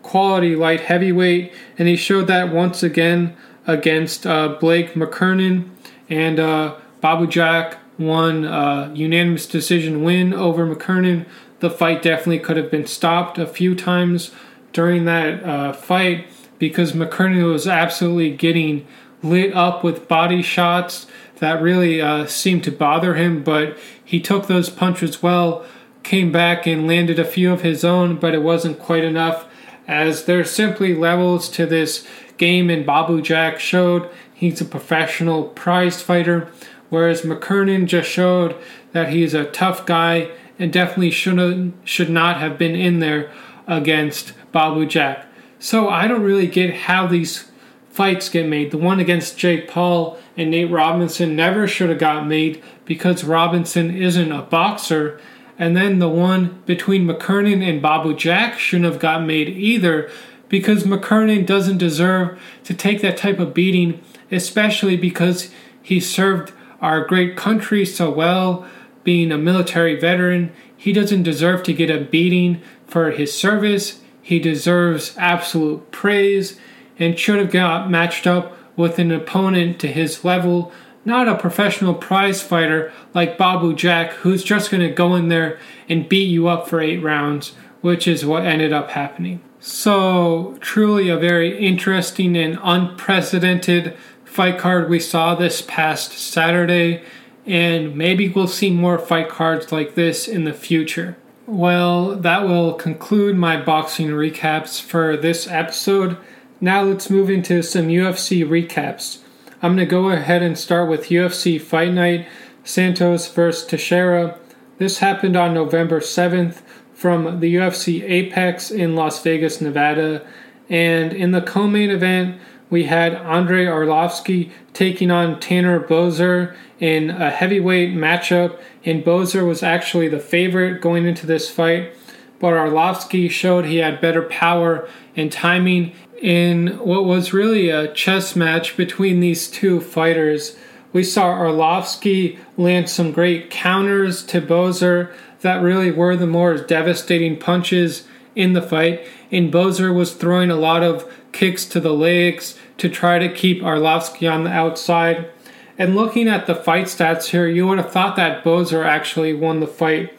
quality 0.02 0.56
light 0.56 0.82
heavyweight, 0.82 1.52
and 1.76 1.88
he 1.88 1.96
showed 1.96 2.28
that 2.28 2.50
once 2.50 2.82
again 2.82 3.36
against 3.66 4.26
uh, 4.26 4.56
Blake 4.60 4.94
McKernan 4.94 5.68
and 6.08 6.40
uh, 6.40 6.76
Badou 7.02 7.28
Jack 7.28 7.78
won 7.98 8.44
a 8.44 8.90
unanimous 8.94 9.46
decision 9.46 10.04
win 10.04 10.32
over 10.32 10.64
McKernan. 10.64 11.26
The 11.58 11.70
fight 11.70 12.02
definitely 12.02 12.38
could 12.38 12.56
have 12.56 12.70
been 12.70 12.86
stopped 12.86 13.36
a 13.36 13.46
few 13.46 13.74
times 13.74 14.30
during 14.72 15.06
that 15.06 15.42
uh, 15.42 15.72
fight 15.72 16.28
because 16.60 16.92
McKernan 16.92 17.50
was 17.50 17.66
absolutely 17.66 18.30
getting 18.30 18.86
lit 19.22 19.54
up 19.54 19.82
with 19.82 20.08
body 20.08 20.42
shots 20.42 21.06
that 21.38 21.62
really 21.62 22.00
uh, 22.00 22.26
seemed 22.26 22.64
to 22.64 22.72
bother 22.72 23.14
him, 23.14 23.42
but 23.42 23.78
he 24.04 24.20
took 24.20 24.46
those 24.46 24.70
punches 24.70 25.22
well, 25.22 25.64
came 26.02 26.32
back 26.32 26.66
and 26.66 26.86
landed 26.86 27.18
a 27.18 27.24
few 27.24 27.52
of 27.52 27.62
his 27.62 27.84
own, 27.84 28.16
but 28.16 28.34
it 28.34 28.42
wasn't 28.42 28.78
quite 28.78 29.04
enough 29.04 29.46
as 29.86 30.24
there's 30.24 30.50
simply 30.50 30.94
levels 30.94 31.48
to 31.48 31.66
this 31.66 32.06
game 32.36 32.70
and 32.70 32.86
Badou 32.86 33.22
Jack 33.22 33.58
showed 33.58 34.08
he's 34.32 34.60
a 34.60 34.64
professional 34.64 35.44
prize 35.44 36.02
fighter 36.02 36.48
whereas 36.88 37.22
McKernan 37.22 37.86
just 37.86 38.08
showed 38.08 38.56
that 38.92 39.10
he's 39.10 39.34
a 39.34 39.50
tough 39.50 39.86
guy 39.86 40.30
and 40.58 40.72
definitely 40.72 41.10
should 41.10 41.72
should 41.84 42.10
not 42.10 42.38
have 42.38 42.58
been 42.58 42.74
in 42.74 43.00
there 43.00 43.30
against 43.66 44.32
Badou 44.52 44.88
Jack. 44.88 45.26
So 45.58 45.88
I 45.88 46.06
don't 46.06 46.22
really 46.22 46.46
get 46.46 46.72
how 46.74 47.06
these 47.06 47.50
fights 47.98 48.28
get 48.28 48.46
made. 48.46 48.70
The 48.70 48.78
one 48.78 49.00
against 49.00 49.36
Jake 49.36 49.66
Paul 49.66 50.20
and 50.36 50.52
Nate 50.52 50.70
Robinson 50.70 51.34
never 51.34 51.66
should 51.66 51.88
have 51.88 51.98
got 51.98 52.28
made 52.28 52.62
because 52.84 53.24
Robinson 53.24 53.90
isn't 53.90 54.30
a 54.30 54.42
boxer. 54.42 55.20
And 55.58 55.76
then 55.76 55.98
the 55.98 56.08
one 56.08 56.62
between 56.64 57.08
McKernan 57.08 57.60
and 57.68 57.82
Badou 57.82 58.16
Jack 58.16 58.56
shouldn't 58.56 58.88
have 58.88 59.00
got 59.00 59.26
made 59.26 59.48
either 59.48 60.08
because 60.48 60.84
McKernan 60.84 61.44
doesn't 61.44 61.78
deserve 61.78 62.40
to 62.62 62.72
take 62.72 63.00
that 63.02 63.16
type 63.16 63.40
of 63.40 63.52
beating, 63.52 64.00
especially 64.30 64.96
because 64.96 65.50
he 65.82 65.98
served 65.98 66.52
our 66.80 67.04
great 67.04 67.36
country 67.36 67.84
so 67.84 68.12
well, 68.12 68.64
being 69.02 69.32
a 69.32 69.38
military 69.38 69.98
veteran. 69.98 70.52
He 70.76 70.92
doesn't 70.92 71.24
deserve 71.24 71.64
to 71.64 71.72
get 71.72 71.90
a 71.90 72.04
beating 72.04 72.62
for 72.86 73.10
his 73.10 73.36
service. 73.36 74.02
He 74.22 74.38
deserves 74.38 75.16
absolute 75.18 75.90
praise 75.90 76.60
and 76.98 77.18
should 77.18 77.38
have 77.38 77.50
got 77.50 77.90
matched 77.90 78.26
up 78.26 78.56
with 78.76 78.98
an 78.98 79.10
opponent 79.10 79.80
to 79.80 79.88
his 79.88 80.24
level, 80.24 80.72
not 81.04 81.28
a 81.28 81.34
professional 81.36 81.94
prize 81.94 82.42
fighter 82.42 82.92
like 83.14 83.38
Badou 83.38 83.74
Jack, 83.74 84.12
who's 84.12 84.44
just 84.44 84.70
going 84.70 84.82
to 84.86 84.94
go 84.94 85.14
in 85.14 85.28
there 85.28 85.58
and 85.88 86.08
beat 86.08 86.28
you 86.28 86.48
up 86.48 86.68
for 86.68 86.80
eight 86.80 86.98
rounds, 86.98 87.54
which 87.80 88.06
is 88.06 88.24
what 88.24 88.44
ended 88.44 88.72
up 88.72 88.90
happening. 88.90 89.40
So, 89.60 90.56
truly 90.60 91.08
a 91.08 91.16
very 91.16 91.58
interesting 91.58 92.36
and 92.36 92.58
unprecedented 92.62 93.96
fight 94.24 94.58
card 94.58 94.88
we 94.88 95.00
saw 95.00 95.34
this 95.34 95.62
past 95.62 96.12
Saturday, 96.12 97.02
and 97.44 97.96
maybe 97.96 98.28
we'll 98.28 98.46
see 98.46 98.70
more 98.70 98.98
fight 98.98 99.28
cards 99.28 99.72
like 99.72 99.96
this 99.96 100.28
in 100.28 100.44
the 100.44 100.52
future. 100.52 101.16
Well, 101.46 102.14
that 102.14 102.46
will 102.46 102.74
conclude 102.74 103.36
my 103.36 103.60
boxing 103.60 104.08
recaps 104.08 104.80
for 104.80 105.16
this 105.16 105.48
episode. 105.48 106.18
Now 106.60 106.82
let's 106.82 107.08
move 107.08 107.30
into 107.30 107.62
some 107.62 107.86
UFC 107.86 108.44
recaps. 108.44 109.18
I'm 109.62 109.76
going 109.76 109.86
to 109.86 109.90
go 109.90 110.10
ahead 110.10 110.42
and 110.42 110.58
start 110.58 110.88
with 110.88 111.08
UFC 111.08 111.60
Fight 111.60 111.92
Night 111.92 112.26
Santos 112.64 113.28
vs. 113.28 113.64
Teixeira. 113.64 114.36
This 114.78 114.98
happened 114.98 115.36
on 115.36 115.54
November 115.54 116.00
7th 116.00 116.62
from 116.92 117.38
the 117.38 117.54
UFC 117.54 118.02
Apex 118.02 118.72
in 118.72 118.96
Las 118.96 119.22
Vegas, 119.22 119.60
Nevada. 119.60 120.26
And 120.68 121.12
in 121.12 121.30
the 121.30 121.42
co 121.42 121.68
main 121.68 121.90
event, 121.90 122.40
we 122.70 122.84
had 122.84 123.14
Andrei 123.14 123.66
Arlovsky 123.66 124.50
taking 124.72 125.12
on 125.12 125.38
Tanner 125.38 125.78
Boser 125.78 126.56
in 126.80 127.10
a 127.10 127.30
heavyweight 127.30 127.94
matchup, 127.94 128.58
and 128.84 129.04
Boser 129.04 129.46
was 129.46 129.62
actually 129.62 130.08
the 130.08 130.18
favorite 130.18 130.80
going 130.80 131.06
into 131.06 131.24
this 131.24 131.48
fight. 131.48 131.94
But 132.40 132.54
Arlovsky 132.54 133.30
showed 133.30 133.64
he 133.64 133.76
had 133.76 134.00
better 134.00 134.22
power 134.22 134.88
and 135.16 135.32
timing 135.32 135.94
in 136.20 136.78
what 136.78 137.04
was 137.04 137.32
really 137.32 137.68
a 137.68 137.92
chess 137.92 138.34
match 138.34 138.76
between 138.76 139.20
these 139.20 139.48
two 139.48 139.80
fighters. 139.80 140.56
We 140.92 141.04
saw 141.04 141.34
Arlovsky 141.34 142.38
land 142.56 142.88
some 142.88 143.12
great 143.12 143.50
counters 143.50 144.24
to 144.26 144.40
Boser 144.40 145.12
that 145.40 145.62
really 145.62 145.90
were 145.90 146.16
the 146.16 146.26
more 146.26 146.56
devastating 146.56 147.38
punches 147.38 148.06
in 148.34 148.52
the 148.52 148.62
fight, 148.62 149.06
and 149.30 149.52
Boser 149.52 149.94
was 149.94 150.14
throwing 150.14 150.50
a 150.50 150.56
lot 150.56 150.82
of 150.82 151.12
kicks 151.32 151.64
to 151.66 151.80
the 151.80 151.92
legs 151.92 152.58
to 152.78 152.88
try 152.88 153.18
to 153.18 153.32
keep 153.32 153.62
Arlovsky 153.62 154.32
on 154.32 154.44
the 154.44 154.50
outside. 154.50 155.30
And 155.76 155.94
looking 155.94 156.28
at 156.28 156.46
the 156.46 156.54
fight 156.54 156.86
stats 156.86 157.26
here, 157.26 157.46
you 157.46 157.66
would 157.66 157.78
have 157.78 157.92
thought 157.92 158.16
that 158.16 158.42
Boser 158.42 158.84
actually 158.84 159.32
won 159.32 159.60
the 159.60 159.66
fight. 159.66 160.12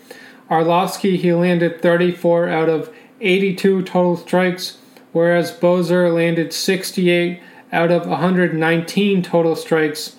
Arlovsky, 0.50 1.18
he 1.18 1.34
landed 1.34 1.82
34 1.82 2.50
out 2.50 2.70
of 2.70 2.94
82 3.22 3.84
total 3.84 4.18
strikes, 4.18 4.78
whereas 5.20 5.52
Boser 5.52 6.16
landed 6.16 6.54
68 6.54 7.42
out 7.74 7.92
of 7.92 8.08
119 8.08 9.22
total 9.22 9.54
strikes, 9.54 10.16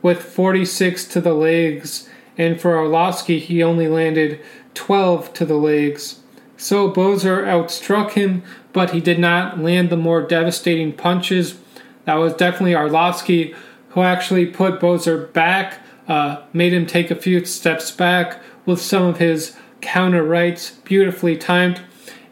with 0.00 0.22
46 0.22 1.06
to 1.06 1.20
the 1.20 1.34
legs. 1.34 2.08
And 2.38 2.60
for 2.60 2.74
Arlovsky, 2.74 3.40
he 3.40 3.64
only 3.64 3.88
landed 3.88 4.40
12 4.74 5.32
to 5.32 5.44
the 5.44 5.56
legs. 5.56 6.20
So 6.56 6.88
Boser 6.88 7.44
outstruck 7.44 8.12
him, 8.12 8.44
but 8.72 8.90
he 8.90 9.00
did 9.00 9.18
not 9.18 9.58
land 9.58 9.90
the 9.90 9.96
more 9.96 10.22
devastating 10.22 10.92
punches. 10.92 11.58
That 12.04 12.14
was 12.14 12.34
definitely 12.34 12.74
Arlovsky 12.74 13.56
who 13.88 14.02
actually 14.02 14.46
put 14.46 14.80
Boser 14.80 15.32
back, 15.32 15.80
uh, 16.06 16.42
made 16.52 16.72
him 16.72 16.86
take 16.86 17.10
a 17.10 17.16
few 17.16 17.44
steps 17.44 17.90
back 17.90 18.40
with 18.66 18.80
some 18.80 19.02
of 19.02 19.18
his 19.18 19.56
counter 19.80 20.22
rights, 20.22 20.70
beautifully 20.84 21.36
timed, 21.36 21.80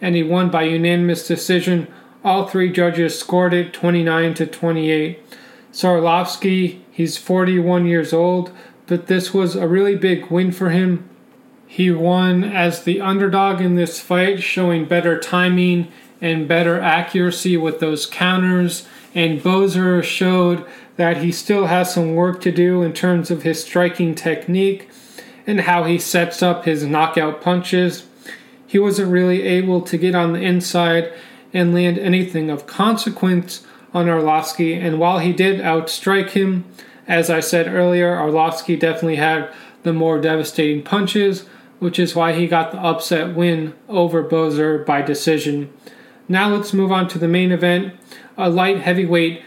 and 0.00 0.14
he 0.14 0.22
won 0.22 0.50
by 0.50 0.62
unanimous 0.62 1.26
decision. 1.26 1.88
All 2.24 2.46
three 2.46 2.70
judges 2.70 3.18
scored 3.18 3.52
it 3.52 3.72
29 3.72 4.34
to 4.34 4.46
28. 4.46 5.20
Sarlovsky, 5.72 6.80
he's 6.90 7.16
41 7.16 7.86
years 7.86 8.12
old, 8.12 8.52
but 8.86 9.06
this 9.06 9.34
was 9.34 9.56
a 9.56 9.66
really 9.66 9.96
big 9.96 10.26
win 10.26 10.52
for 10.52 10.70
him. 10.70 11.08
He 11.66 11.90
won 11.90 12.44
as 12.44 12.84
the 12.84 13.00
underdog 13.00 13.60
in 13.60 13.74
this 13.74 13.98
fight, 13.98 14.42
showing 14.42 14.84
better 14.84 15.18
timing 15.18 15.90
and 16.20 16.46
better 16.46 16.78
accuracy 16.78 17.56
with 17.56 17.80
those 17.80 18.06
counters. 18.06 18.86
And 19.14 19.40
Boser 19.40 20.04
showed 20.04 20.64
that 20.96 21.16
he 21.16 21.32
still 21.32 21.66
has 21.66 21.92
some 21.92 22.14
work 22.14 22.40
to 22.42 22.52
do 22.52 22.82
in 22.82 22.92
terms 22.92 23.30
of 23.30 23.42
his 23.42 23.64
striking 23.64 24.14
technique 24.14 24.88
and 25.46 25.62
how 25.62 25.84
he 25.84 25.98
sets 25.98 26.42
up 26.42 26.66
his 26.66 26.84
knockout 26.84 27.40
punches. 27.40 28.04
He 28.66 28.78
wasn't 28.78 29.10
really 29.10 29.42
able 29.42 29.80
to 29.80 29.98
get 29.98 30.14
on 30.14 30.34
the 30.34 30.40
inside 30.40 31.12
and 31.52 31.74
land 31.74 31.98
anything 31.98 32.50
of 32.50 32.66
consequence 32.66 33.66
on 33.94 34.06
Arlovsky, 34.06 34.76
and 34.76 34.98
while 34.98 35.18
he 35.18 35.32
did 35.32 35.60
outstrike 35.60 36.30
him, 36.30 36.64
as 37.06 37.28
I 37.28 37.40
said 37.40 37.68
earlier, 37.68 38.16
Arlovsky 38.16 38.78
definitely 38.78 39.16
had 39.16 39.52
the 39.82 39.92
more 39.92 40.20
devastating 40.20 40.82
punches, 40.82 41.46
which 41.78 41.98
is 41.98 42.14
why 42.14 42.32
he 42.32 42.46
got 42.46 42.70
the 42.72 42.78
upset 42.78 43.34
win 43.34 43.74
over 43.88 44.22
Boser 44.22 44.84
by 44.86 45.02
decision. 45.02 45.72
Now 46.28 46.48
let's 46.48 46.72
move 46.72 46.92
on 46.92 47.08
to 47.08 47.18
the 47.18 47.28
main 47.28 47.52
event 47.52 47.94
a 48.38 48.48
light 48.48 48.80
heavyweight 48.80 49.42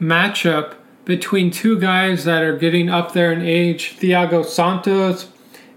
matchup 0.00 0.74
between 1.04 1.50
two 1.50 1.78
guys 1.78 2.24
that 2.24 2.42
are 2.42 2.56
getting 2.56 2.88
up 2.88 3.12
there 3.12 3.30
in 3.32 3.42
age. 3.42 3.96
Thiago 3.98 4.44
Santos 4.44 5.28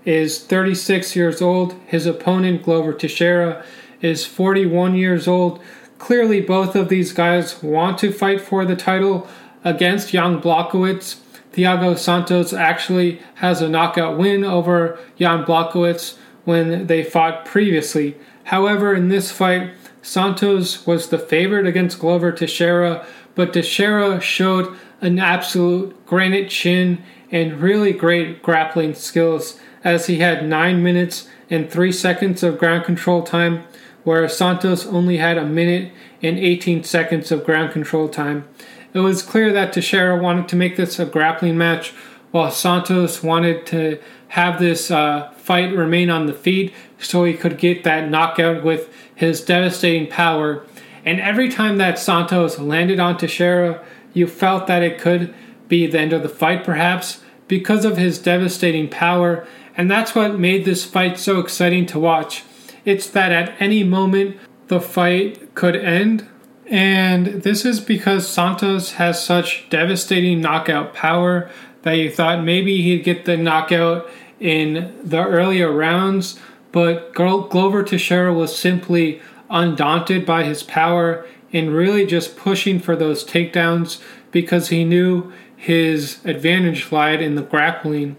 is 0.06 0.44
36 0.44 1.16
years 1.16 1.42
old, 1.42 1.74
his 1.86 2.06
opponent, 2.06 2.64
Glover 2.64 2.94
Teixeira, 2.94 3.64
is 4.02 4.26
41 4.26 4.96
years 4.96 5.28
old. 5.28 5.62
Clearly, 5.98 6.42
both 6.42 6.76
of 6.76 6.90
these 6.90 7.14
guys 7.14 7.62
want 7.64 7.98
to 8.00 8.12
fight 8.12 8.42
for 8.42 8.66
the 8.66 8.76
title 8.76 9.28
against 9.64 10.12
Jan 10.12 10.42
Blachowicz. 10.42 11.18
Thiago 11.54 11.98
Santos 11.98 12.54
actually 12.54 13.20
has 13.36 13.62
a 13.62 13.70
knockout 13.70 14.18
win 14.18 14.44
over 14.44 15.00
Jan 15.18 15.44
Blachowicz 15.44 16.18
when 16.46 16.88
they 16.88 17.04
fought 17.04 17.46
previously. 17.46 18.16
However, 18.46 18.94
in 18.94 19.10
this 19.10 19.32
fight, 19.32 19.72
Santos 20.02 20.86
was 20.86 21.10
the 21.10 21.20
favorite 21.20 21.66
against 21.66 22.00
Glover 22.00 22.32
Teixeira, 22.32 23.06
but 23.36 23.52
Teixeira 23.52 24.22
showed 24.22 24.74
an 25.02 25.20
absolute 25.20 26.06
granite 26.06 26.50
chin 26.50 27.04
and 27.32 27.60
really 27.60 27.92
great 27.92 28.42
grappling 28.42 28.94
skills 28.94 29.60
as 29.84 30.06
he 30.06 30.20
had 30.20 30.48
9 30.48 30.82
minutes 30.82 31.28
and 31.50 31.70
3 31.70 31.92
seconds 31.92 32.44
of 32.44 32.58
ground 32.58 32.86
control 32.86 33.24
time, 33.24 33.64
whereas 34.08 34.38
Santos 34.38 34.86
only 34.86 35.18
had 35.18 35.38
a 35.38 35.44
minute 35.44 35.92
and 36.24 36.40
18 36.40 36.82
seconds 36.86 37.30
of 37.30 37.44
ground 37.44 37.74
control 37.74 38.08
time. 38.08 38.48
It 38.94 39.00
was 39.00 39.22
clear 39.22 39.52
that 39.52 39.74
Teixeira 39.74 40.16
wanted 40.16 40.48
to 40.48 40.56
make 40.56 40.78
this 40.78 40.98
a 40.98 41.06
grappling 41.06 41.58
match, 41.58 41.92
while 42.32 42.50
Santos 42.50 43.22
wanted 43.22 43.66
to 43.66 44.00
have 44.30 44.60
this 44.60 44.90
uh, 44.90 45.30
fight 45.36 45.76
remain 45.76 46.10
on 46.10 46.26
the 46.26 46.32
feet 46.32 46.74
so 46.98 47.26
he 47.26 47.34
could 47.34 47.58
get 47.58 47.84
that 47.84 48.10
knockout 48.10 48.64
with 48.64 48.90
his 49.14 49.44
devastating 49.44 50.08
power. 50.08 50.66
And 51.04 51.20
every 51.20 51.50
time 51.50 51.78
that 51.80 52.00
Santos 52.00 52.58
landed 52.60 53.02
on 53.02 53.18
Teixeira, 53.18 53.84
you 54.14 54.26
felt 54.26 54.68
that 54.68 54.84
it 54.84 55.00
could 55.00 55.36
be 55.68 55.86
the 55.86 56.00
end 56.00 56.14
of 56.14 56.24
the 56.24 56.30
fight, 56.30 56.64
perhaps, 56.64 57.20
because 57.50 57.84
of 57.84 57.98
his 57.98 58.20
devastating 58.20 58.88
power. 58.88 59.46
And 59.76 59.92
that's 59.92 60.16
what 60.16 60.40
made 60.40 60.64
this 60.64 60.86
fight 60.86 61.20
so 61.20 61.42
exciting 61.42 61.86
to 61.88 62.00
watch. 62.00 62.46
It's 62.88 63.10
that 63.10 63.34
at 63.34 63.62
any 63.62 63.84
moment 63.84 64.38
the 64.70 64.80
fight 64.80 65.54
could 65.56 65.76
end 65.76 66.26
and 66.70 67.44
this 67.44 67.66
is 67.66 67.82
because 67.82 68.26
Santos 68.26 68.94
has 68.94 69.22
such 69.22 69.70
devastating 69.70 70.40
knockout 70.40 70.94
power 70.94 71.50
that 71.82 71.94
you 71.94 72.10
thought 72.10 72.46
maybe 72.46 72.82
he'd 72.82 73.04
get 73.04 73.26
the 73.26 73.36
knockout 73.36 74.10
in 74.40 74.94
the 75.04 75.26
earlier 75.26 75.70
rounds, 75.70 76.40
but 76.72 77.14
Glover 77.14 77.84
Teixeira 77.84 78.34
was 78.34 78.58
simply 78.58 79.22
undaunted 79.50 80.26
by 80.26 80.44
his 80.44 80.64
power 80.64 81.26
and 81.52 81.74
really 81.74 82.06
just 82.06 82.38
pushing 82.38 82.80
for 82.80 82.96
those 82.96 83.26
takedowns 83.26 84.02
because 84.32 84.70
he 84.70 84.86
knew 84.86 85.32
his 85.58 86.24
advantage 86.24 86.90
lied 86.90 87.22
in 87.22 87.36
the 87.36 87.42
grappling. 87.42 88.16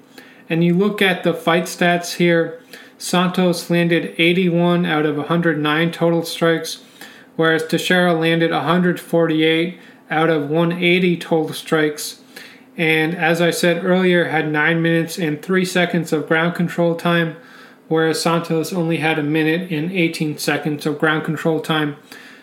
And 0.49 0.62
you 0.62 0.75
look 0.75 1.01
at 1.01 1.23
the 1.23 1.33
fight 1.33 1.64
stats 1.64 2.16
here 2.16 2.61
Santos 2.99 3.71
landed 3.71 4.15
81 4.19 4.85
out 4.85 5.07
of 5.07 5.17
109 5.17 5.93
total 5.93 6.25
strikes 6.25 6.83
whereas 7.39 7.65
Teixeira 7.65 8.15
landed 8.15 8.51
148 8.51 9.79
out 10.11 10.29
of 10.29 10.51
180 10.51 11.17
total 11.19 11.55
strikes. 11.55 12.21
And 12.77 13.15
as 13.15 13.41
I 13.41 13.51
said 13.51 13.85
earlier, 13.85 14.25
had 14.25 14.51
9 14.51 14.83
minutes 14.83 15.21
and 15.21 15.41
3 15.41 15.65
seconds 15.65 16.13
of 16.13 16.27
ground 16.27 16.57
control 16.57 16.97
time, 16.97 17.37
whereas 17.87 18.21
Santos 18.21 18.73
only 18.73 18.97
had 18.97 19.21
a 19.21 19.23
minute 19.23 19.71
and 19.71 19.93
18 19.93 20.39
seconds 20.39 20.85
of 20.85 20.99
ground 20.99 21.25
control 21.25 21.61
time. 21.61 21.95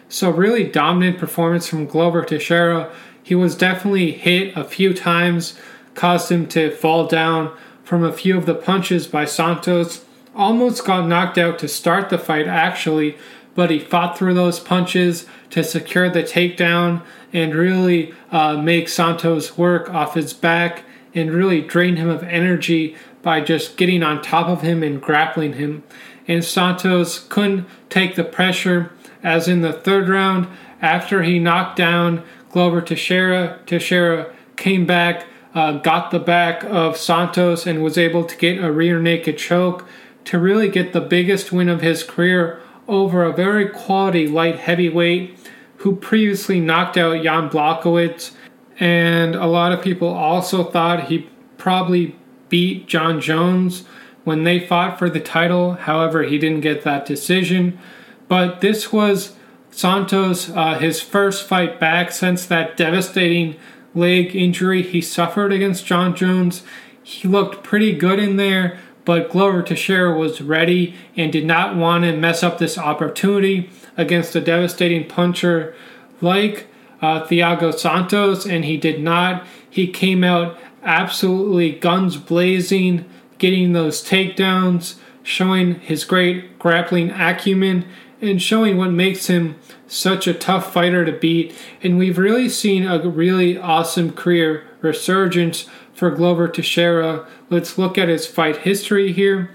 So, 0.07 0.29
really 0.29 0.63
dominant 0.63 1.17
performance 1.17 1.67
from 1.67 1.87
Glover 1.87 2.23
Teixeira. 2.23 2.89
He 3.21 3.35
was 3.35 3.57
definitely 3.57 4.13
hit 4.13 4.55
a 4.55 4.63
few 4.63 4.93
times, 4.93 5.59
caused 5.93 6.31
him 6.31 6.47
to 6.47 6.71
fall 6.71 7.05
down 7.05 7.51
from 7.83 8.01
a 8.01 8.13
few 8.13 8.37
of 8.37 8.45
the 8.45 8.55
punches 8.55 9.07
by 9.07 9.25
Santos. 9.25 10.04
Almost 10.35 10.85
got 10.85 11.07
knocked 11.07 11.37
out 11.37 11.57
to 11.59 11.67
start 11.67 12.09
the 12.09 12.17
fight, 12.17 12.45
actually, 12.47 13.17
but 13.55 13.71
he 13.71 13.79
fought 13.79 14.17
through 14.17 14.33
those 14.33 14.59
punches 14.59 15.25
to 15.51 15.63
secure 15.63 16.09
the 16.09 16.23
takedown 16.23 17.01
and 17.31 17.55
really 17.55 18.13
uh, 18.31 18.57
make 18.57 18.89
Santos 18.89 19.57
work 19.57 19.89
off 19.89 20.15
his 20.15 20.33
back 20.33 20.83
and 21.13 21.31
really 21.31 21.61
drain 21.61 21.95
him 21.95 22.09
of 22.09 22.21
energy 22.23 22.97
by 23.21 23.39
just 23.39 23.77
getting 23.77 24.03
on 24.03 24.21
top 24.21 24.47
of 24.47 24.61
him 24.61 24.83
and 24.83 25.01
grappling 25.01 25.53
him. 25.53 25.83
And 26.27 26.43
Santos 26.43 27.19
couldn't 27.19 27.65
take 27.89 28.15
the 28.15 28.25
pressure, 28.25 28.91
as 29.23 29.47
in 29.47 29.61
the 29.61 29.71
third 29.71 30.09
round, 30.09 30.47
after 30.81 31.23
he 31.23 31.39
knocked 31.39 31.77
down 31.77 32.23
Glover 32.51 32.81
Teixeira, 32.81 33.59
Teixeira 33.65 34.33
came 34.57 34.85
back, 34.85 35.25
uh, 35.53 35.73
got 35.79 36.11
the 36.11 36.19
back 36.19 36.63
of 36.65 36.97
Santos, 36.97 37.65
and 37.65 37.81
was 37.81 37.97
able 37.97 38.25
to 38.25 38.35
get 38.35 38.63
a 38.63 38.71
rear 38.71 38.99
naked 38.99 39.37
choke 39.37 39.85
to 40.25 40.39
really 40.39 40.69
get 40.69 40.93
the 40.93 41.01
biggest 41.01 41.51
win 41.51 41.69
of 41.69 41.81
his 41.81 42.03
career 42.03 42.61
over 42.87 43.23
a 43.23 43.33
very 43.33 43.67
quality 43.69 44.27
light 44.27 44.59
heavyweight 44.59 45.37
who 45.77 45.95
previously 45.95 46.59
knocked 46.59 46.97
out 46.97 47.23
Jan 47.23 47.49
Blachowicz. 47.49 48.31
And 48.79 49.35
a 49.35 49.45
lot 49.45 49.71
of 49.71 49.81
people 49.81 50.09
also 50.09 50.63
thought 50.63 51.05
he 51.07 51.29
probably 51.57 52.15
beat 52.49 52.87
Jon 52.87 53.21
Jones 53.21 53.85
when 54.23 54.43
they 54.43 54.59
fought 54.59 54.99
for 54.99 55.09
the 55.09 55.19
title. 55.19 55.73
However, 55.73 56.23
he 56.23 56.37
didn't 56.37 56.61
get 56.61 56.83
that 56.83 57.05
decision. 57.05 57.79
But 58.27 58.61
this 58.61 58.91
was 58.91 59.35
Santos, 59.71 60.49
uh, 60.49 60.79
his 60.79 61.01
first 61.01 61.47
fight 61.47 61.79
back 61.79 62.11
since 62.11 62.45
that 62.45 62.77
devastating 62.77 63.55
leg 63.93 64.35
injury 64.35 64.81
he 64.81 65.01
suffered 65.01 65.53
against 65.53 65.85
Jon 65.85 66.15
Jones. 66.15 66.63
He 67.03 67.27
looked 67.27 67.63
pretty 67.63 67.93
good 67.93 68.19
in 68.19 68.37
there, 68.37 68.79
but 69.05 69.29
Glover 69.29 69.61
Teixeira 69.61 70.17
was 70.17 70.41
ready 70.41 70.95
and 71.15 71.31
did 71.31 71.45
not 71.45 71.75
want 71.75 72.03
to 72.03 72.17
mess 72.17 72.43
up 72.43 72.57
this 72.57 72.77
opportunity 72.77 73.69
against 73.95 74.35
a 74.35 74.41
devastating 74.41 75.07
puncher 75.07 75.75
like 76.21 76.67
uh, 77.01 77.23
Thiago 77.23 77.73
Santos, 77.73 78.45
and 78.45 78.65
he 78.65 78.77
did 78.77 79.01
not. 79.01 79.45
He 79.69 79.87
came 79.87 80.23
out 80.23 80.57
absolutely 80.83 81.71
guns 81.71 82.17
blazing, 82.17 83.05
getting 83.37 83.73
those 83.73 84.03
takedowns, 84.03 84.95
showing 85.23 85.75
his 85.79 86.03
great 86.03 86.57
grappling 86.57 87.11
acumen, 87.11 87.85
and 88.21 88.41
showing 88.41 88.77
what 88.77 88.91
makes 88.91 89.27
him 89.27 89.55
such 89.87 90.25
a 90.25 90.33
tough 90.33 90.73
fighter 90.73 91.05
to 91.05 91.11
beat. 91.11 91.55
And 91.83 91.97
we've 91.97 92.17
really 92.17 92.49
seen 92.49 92.85
a 92.87 92.99
really 93.07 93.57
awesome 93.57 94.13
career 94.13 94.65
resurgence 94.81 95.67
for 95.95 96.11
Glover 96.11 96.47
Teixeira. 96.47 97.25
Let's 97.49 97.77
look 97.77 97.97
at 97.97 98.09
his 98.09 98.27
fight 98.27 98.57
history 98.57 99.11
here. 99.11 99.49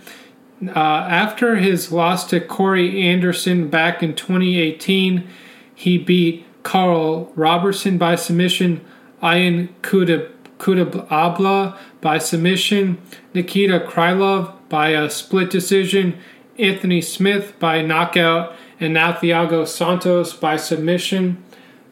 Uh, 0.66 0.78
after 0.78 1.57
his 1.57 1.93
loss 1.93 2.26
to 2.28 2.41
Corey 2.41 3.01
Anderson 3.03 3.68
back 3.68 4.03
in 4.03 4.14
2018, 4.14 5.28
he 5.74 5.97
beat 5.97 6.45
Karl 6.62 7.32
Roberson 7.34 7.97
by 7.97 8.16
submission, 8.16 8.84
Ian 9.22 9.68
Cutelaba 9.82 11.78
by 12.01 12.18
submission, 12.18 13.01
Nikita 13.32 13.80
Krylov 13.80 14.55
by 14.68 14.91
a 14.91 15.09
split 15.09 15.51
decision, 15.51 16.18
Anthony 16.59 17.01
Smith 17.01 17.59
by 17.59 17.80
knockout, 17.80 18.55
and 18.78 18.93
now 18.95 19.12
Thiago 19.12 19.66
Santos 19.66 20.34
by 20.34 20.57
submission. 20.57 21.43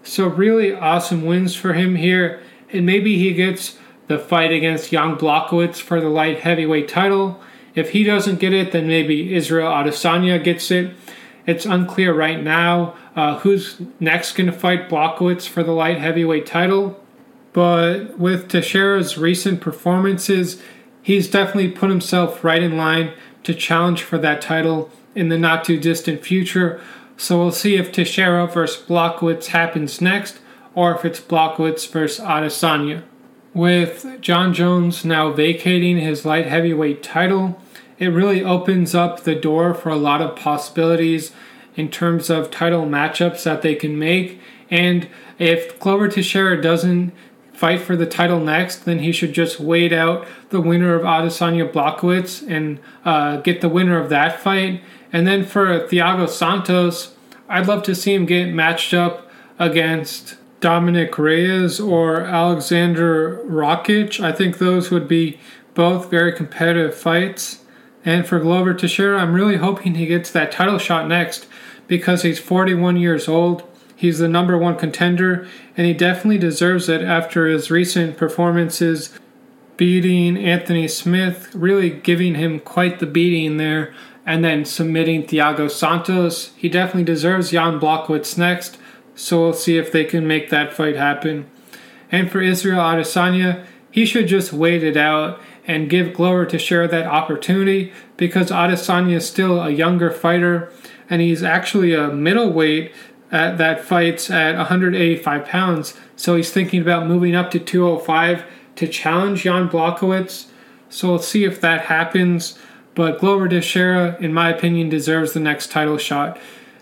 So, 0.03 0.27
really 0.27 0.73
awesome 0.73 1.25
wins 1.25 1.55
for 1.55 1.73
him 1.75 1.97
here. 1.97 2.41
And 2.71 2.85
maybe 2.85 3.19
he 3.19 3.33
gets 3.33 3.79
the 4.09 4.19
fight 4.19 4.51
against 4.53 4.91
Jan 4.91 5.17
Blachowicz 5.17 5.81
for 5.81 6.01
the 6.01 6.09
light 6.09 6.41
heavyweight 6.41 6.89
title. 6.89 7.41
If 7.75 7.91
he 7.91 8.03
doesn't 8.03 8.41
get 8.41 8.53
it, 8.53 8.73
then 8.73 8.89
maybe 8.89 9.35
Israel 9.35 9.71
Adesanya 9.71 10.43
gets 10.43 10.71
it. 10.71 10.95
It's 11.47 11.65
unclear 11.65 12.13
right 12.13 12.43
now 12.43 12.97
uh, 13.15 13.39
who's 13.41 13.81
next 14.01 14.33
going 14.33 14.47
to 14.51 14.53
fight 14.53 14.89
Blachowicz 14.89 15.47
for 15.47 15.63
the 15.63 15.73
light 15.73 15.99
heavyweight 15.99 16.47
title. 16.47 17.03
But 17.53 18.19
with 18.19 18.49
Teixeira's 18.49 19.17
recent 19.17 19.61
performances, 19.61 20.61
he's 21.03 21.31
definitely 21.31 21.71
put 21.71 21.91
himself 21.91 22.45
right 22.45 22.63
in 22.63 22.77
line 22.77 23.13
to 23.45 23.55
challenge 23.55 24.03
for 24.03 24.19
that 24.19 24.43
title 24.43 24.91
in 25.15 25.29
the 25.29 25.39
not 25.39 25.65
too 25.65 25.79
distant 25.79 26.23
future. 26.25 26.81
So 27.17 27.39
we'll 27.39 27.53
see 27.53 27.77
if 27.77 27.91
Teixeira 27.91 28.47
versus 28.47 28.85
Blachowicz 28.87 29.47
happens 29.47 30.01
next 30.01 30.39
or 30.75 30.95
if 30.95 31.05
it's 31.05 31.21
Blachowicz 31.21 31.91
versus 31.91 32.25
Adesanya. 32.25 33.03
With 33.59 34.21
Jon 34.21 34.55
Jones 34.55 35.05
now 35.05 35.33
vacating 35.33 35.99
his 35.99 36.25
light 36.25 36.47
heavyweight 36.47 37.03
title, 37.03 37.61
it 37.99 38.07
really 38.07 38.41
opens 38.41 38.95
up 38.95 39.25
the 39.25 39.35
door 39.35 39.75
for 39.75 39.89
a 39.89 39.97
lot 39.97 40.23
of 40.23 40.37
possibilities 40.37 41.33
in 41.75 41.91
terms 41.91 42.31
of 42.31 42.53
title 42.53 42.87
matchups 42.87 43.43
that 43.43 43.63
they 43.63 43.75
can 43.75 43.99
make. 43.99 44.41
And 44.71 45.09
if 45.41 45.77
Glover 45.81 46.07
Teixeira 46.07 46.63
doesn't 46.63 47.13
fight 47.53 47.81
for 47.81 47.97
the 47.97 48.07
title 48.07 48.39
next, 48.39 48.85
then 48.85 49.01
he 49.01 49.11
should 49.11 49.33
just 49.33 49.59
wait 49.59 49.93
out 49.93 50.25
the 50.51 50.61
winner 50.61 50.95
of 50.95 51.03
Adesanya 51.03 51.69
Blachowicz 51.69 52.49
and 52.49 52.79
uh, 53.05 53.39
get 53.39 53.61
the 53.61 53.69
winner 53.69 54.01
of 54.01 54.09
that 54.09 54.39
fight. 54.39 54.85
And 55.13 55.27
then 55.27 55.45
for 55.45 55.67
Thiago 55.81 56.29
Santos, 56.29 57.13
I'd 57.49 57.67
love 57.67 57.83
to 57.83 57.97
see 57.97 58.15
him 58.15 58.25
get 58.25 58.55
matched 58.55 58.95
up 58.95 59.29
against 59.59 60.37
Dominick 60.61 61.19
Reyes 61.19 61.79
or 61.79 62.23
Alexander 62.23 63.39
Rakic. 63.45 64.23
I 64.23 64.33
think 64.33 64.59
those 64.59 64.91
would 64.91 65.07
be 65.07 65.39
both 65.75 66.11
very 66.11 66.33
competitive 66.33 66.95
fights. 66.95 67.65
And 68.05 68.27
for 68.27 68.41
Glover 68.41 68.75
Teixeira, 68.75 69.21
I'm 69.21 69.35
really 69.35 69.57
hoping 69.57 69.95
he 69.95 70.07
gets 70.07 70.31
that 70.31 70.53
title 70.53 70.79
shot 70.79 71.07
next 71.07 71.47
because 71.87 72.23
he's 72.23 72.39
41 72.39 72.97
years 72.97 73.29
old. 73.29 73.63
He's 73.95 74.19
the 74.19 74.29
number 74.29 74.57
one 74.57 74.77
contender, 74.77 75.49
and 75.77 75.87
he 75.87 75.93
definitely 75.93 76.39
deserves 76.39 76.89
it 76.89 77.03
after 77.03 77.49
his 77.49 77.71
recent 77.71 78.17
performances 78.17 79.19
beating 79.77 80.37
Anthony 80.37 80.87
Smith, 80.89 81.53
really 81.55 81.91
giving 81.91 82.35
him 82.35 82.61
quite 82.61 82.99
the 82.99 83.07
beating 83.07 83.57
there, 83.57 83.93
and 84.25 84.45
then 84.45 84.65
submitting 84.65 85.25
Thiago 85.25 85.71
Santos. 85.71 86.53
He 86.57 86.69
definitely 86.69 87.05
deserves 87.05 87.51
Jan 87.51 87.81
Blachowicz 87.81 88.37
next, 88.37 88.79
so 89.19 89.41
we'll 89.41 89.53
see 89.53 89.77
if 89.77 89.91
they 89.91 90.05
can 90.05 90.29
make 90.29 90.49
that 90.49 90.73
fight 90.73 90.95
happen. 90.95 91.51
And 92.11 92.31
for 92.31 92.41
Israel 92.41 92.79
Adesanya, 92.79 93.65
he 93.91 94.07
should 94.07 94.29
just 94.29 94.53
wait 94.53 94.85
it 94.85 94.97
out 94.97 95.41
and 95.67 95.91
give 95.91 96.15
Glover 96.15 96.47
Teixeira 96.47 96.87
that 96.87 97.07
opportunity 97.07 97.93
because 98.17 98.51
Adesanya 98.51 99.17
is 99.17 99.29
still 99.29 99.61
a 99.61 99.71
younger 99.71 100.13
fighter 100.13 100.73
and 101.11 101.21
he's 101.21 101.43
actually 101.43 101.95
a 101.95 102.09
middleweight 102.09 102.93
at, 103.33 103.59
that 103.59 103.85
fights 103.85 104.31
at 104.31 104.57
185 104.57 105.45
pounds. 105.45 105.95
So 106.15 106.37
he's 106.37 106.53
thinking 106.53 106.81
about 106.81 107.09
moving 107.09 107.35
up 107.35 107.51
to 107.51 107.59
205 107.59 108.45
to 108.77 108.87
challenge 108.87 109.43
Jan 109.43 109.69
Blachowicz. 109.69 110.47
So 110.91 111.09
we'll 111.09 111.19
see 111.19 111.45
if 111.45 111.61
that 111.61 111.87
happens. 111.87 112.57
But 112.95 113.19
Glover 113.19 113.49
Teixeira, 113.49 114.17
in 114.21 114.33
my 114.33 114.49
opinion, 114.49 114.89
deserves 114.89 115.33
the 115.33 115.41
next 115.41 115.73
title 115.73 115.99
shot. 115.99 116.39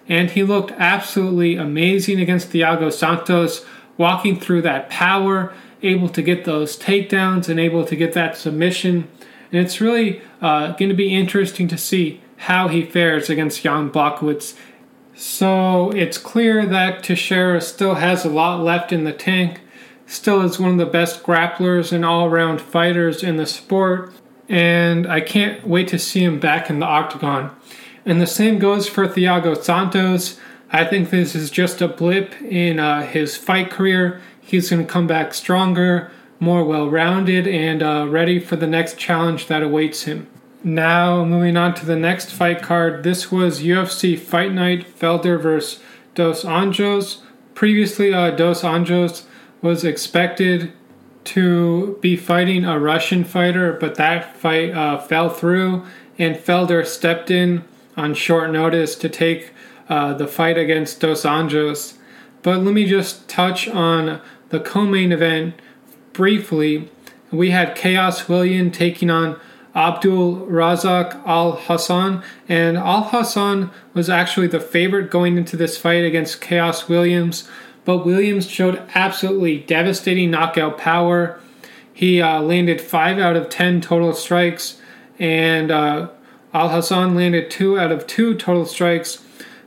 And 0.09 0.31
he 0.31 0.43
looked 0.43 0.73
absolutely 0.73 1.57
amazing 1.57 2.21
against 2.21 2.51
Thiago 2.51 2.93
Santos, 2.93 3.65
walking 3.97 4.39
through 4.39 4.63
that 4.63 4.89
power 4.89 5.53
able 5.83 6.09
to 6.09 6.23
get 6.23 6.45
those 6.45 6.79
takedowns 6.79 7.49
and 7.49 7.61
able 7.61 7.85
to 7.85 7.97
get 7.97 8.13
that 8.15 8.37
submission. 8.37 9.09
And 9.53 9.65
it's 9.65 9.81
really 9.81 10.21
uh, 10.41 10.73
going 10.73 10.89
to 10.89 10.95
be 10.95 11.15
interesting 11.15 11.69
to 11.69 11.79
see 11.79 12.21
how 12.39 12.69
he 12.69 12.85
fares 12.85 13.31
against 13.31 13.63
Jan 13.63 13.91
Blachowicz. 13.91 14.55
So 15.15 15.91
it's 15.93 16.19
clear 16.19 16.67
that 16.67 17.03
Teixeira 17.03 17.61
still 17.61 17.95
has 17.95 18.25
a 18.25 18.29
lot 18.29 18.61
left 18.61 18.93
in 18.93 19.05
the 19.05 19.13
tank, 19.13 19.61
still 20.07 20.43
is 20.43 20.59
one 20.59 20.73
of 20.73 20.79
the 20.79 20.87
best 20.87 21.23
grapplers 21.23 21.93
and 21.93 22.05
all 22.05 22.27
around 22.27 22.61
fighters 22.61 23.23
in 23.23 23.37
the 23.37 23.47
sport, 23.47 24.13
and 24.49 25.07
I 25.07 25.21
can't 25.23 25.67
wait 25.67 25.89
to 25.89 25.99
see 25.99 26.23
him 26.23 26.39
back 26.39 26.69
in 26.69 26.81
the 26.81 26.87
octagon. 26.87 27.57
And 28.07 28.21
the 28.21 28.27
same 28.27 28.59
goes 28.59 28.89
for 28.89 29.07
Thiago 29.07 29.61
Santos. 29.63 30.39
I 30.71 30.85
think 30.85 31.11
this 31.11 31.35
is 31.35 31.51
just 31.51 31.83
a 31.83 31.89
blip 31.89 32.41
in 32.41 32.79
uh, 32.79 33.03
his 33.03 33.37
fight 33.37 33.71
career 33.71 34.23
he's 34.47 34.71
going 34.71 34.87
to 34.87 34.91
come 34.91 35.07
back 35.07 35.35
stronger, 35.35 36.11
more 36.39 36.65
well 36.65 36.89
rounded, 36.89 37.47
and 37.47 37.83
uh, 37.83 38.07
ready 38.09 38.39
for 38.39 38.57
the 38.57 38.67
next 38.67 38.97
challenge 38.99 39.49
that 39.49 39.63
awaits 39.63 40.05
him. 40.05 40.29
Now, 40.63 41.25
moving 41.25 41.57
on 41.57 41.75
to 41.75 41.87
the 41.87 41.97
next 41.97 42.31
fight 42.31 42.63
card. 42.63 43.03
This 43.03 43.31
was 43.31 43.61
UFC 43.61 44.19
Fight 44.19 44.53
Night 44.53 44.87
Felder 44.99 45.41
vs. 45.41 45.81
Dos 46.15 46.45
Anjos. 46.45 47.19
Previously, 47.55 48.13
uh, 48.13 48.31
Dos 48.31 48.63
Anjos 48.63 49.25
was 49.61 49.85
expected 49.85 50.73
to 51.25 51.99
be 52.01 52.17
fighting 52.17 52.65
a 52.65 52.79
Russian 52.79 53.25
fighter, 53.25 53.73
but 53.73 53.97
that 53.97 54.37
fight 54.37 54.71
uh, 54.71 54.99
fell 54.99 55.29
through, 55.29 55.85
and 56.19 56.37
Felder 56.37 56.87
stepped 56.87 57.31
in 57.31 57.65
on 57.97 58.15
short 58.15 58.51
notice 58.51 58.95
to 58.97 59.09
take 59.09 59.53
uh, 59.89 60.15
the 60.15 60.27
fight 60.27 60.59
against 60.59 61.01
Dos 61.01 61.23
Anjos. 61.23 61.95
But 62.43 62.63
let 62.63 62.75
me 62.75 62.87
just 62.87 63.29
touch 63.29 63.69
on 63.69 64.21
the 64.51 64.61
co-main 64.61 65.13
event 65.13 65.55
briefly. 66.13 66.91
We 67.31 67.51
had 67.51 67.77
Khaos 67.77 68.29
William 68.29 68.71
taking 68.71 69.11
on 69.11 69.39
Abdul 69.75 70.47
Razak 70.47 71.23
Alhassan, 71.25 72.25
and 72.49 72.79
Alhassan 72.79 73.71
was 73.93 74.09
actually 74.09 74.47
the 74.47 74.61
favorite 74.61 75.11
going 75.11 75.37
into 75.37 75.57
this 75.57 75.77
fight 75.77 76.05
against 76.05 76.41
Khaos 76.41 76.89
Williams, 76.89 77.49
but 77.85 78.07
Williams 78.07 78.49
showed 78.49 78.83
absolutely 78.95 79.59
devastating 79.59 80.31
knockout 80.31 80.79
power. 80.79 81.39
He 81.93 82.23
uh, 82.23 82.41
landed 82.41 82.81
5 82.81 83.19
out 83.19 83.37
of 83.37 83.51
10 83.51 83.83
total 83.83 84.15
strikes, 84.15 84.81
and 85.19 85.71
uh, 85.71 86.09
Alhassan 86.57 87.15
landed 87.15 87.51
2 87.51 87.79
out 87.79 87.93
of 87.93 88.07
2 88.07 88.35
total 88.37 88.65
strikes, 88.65 89.23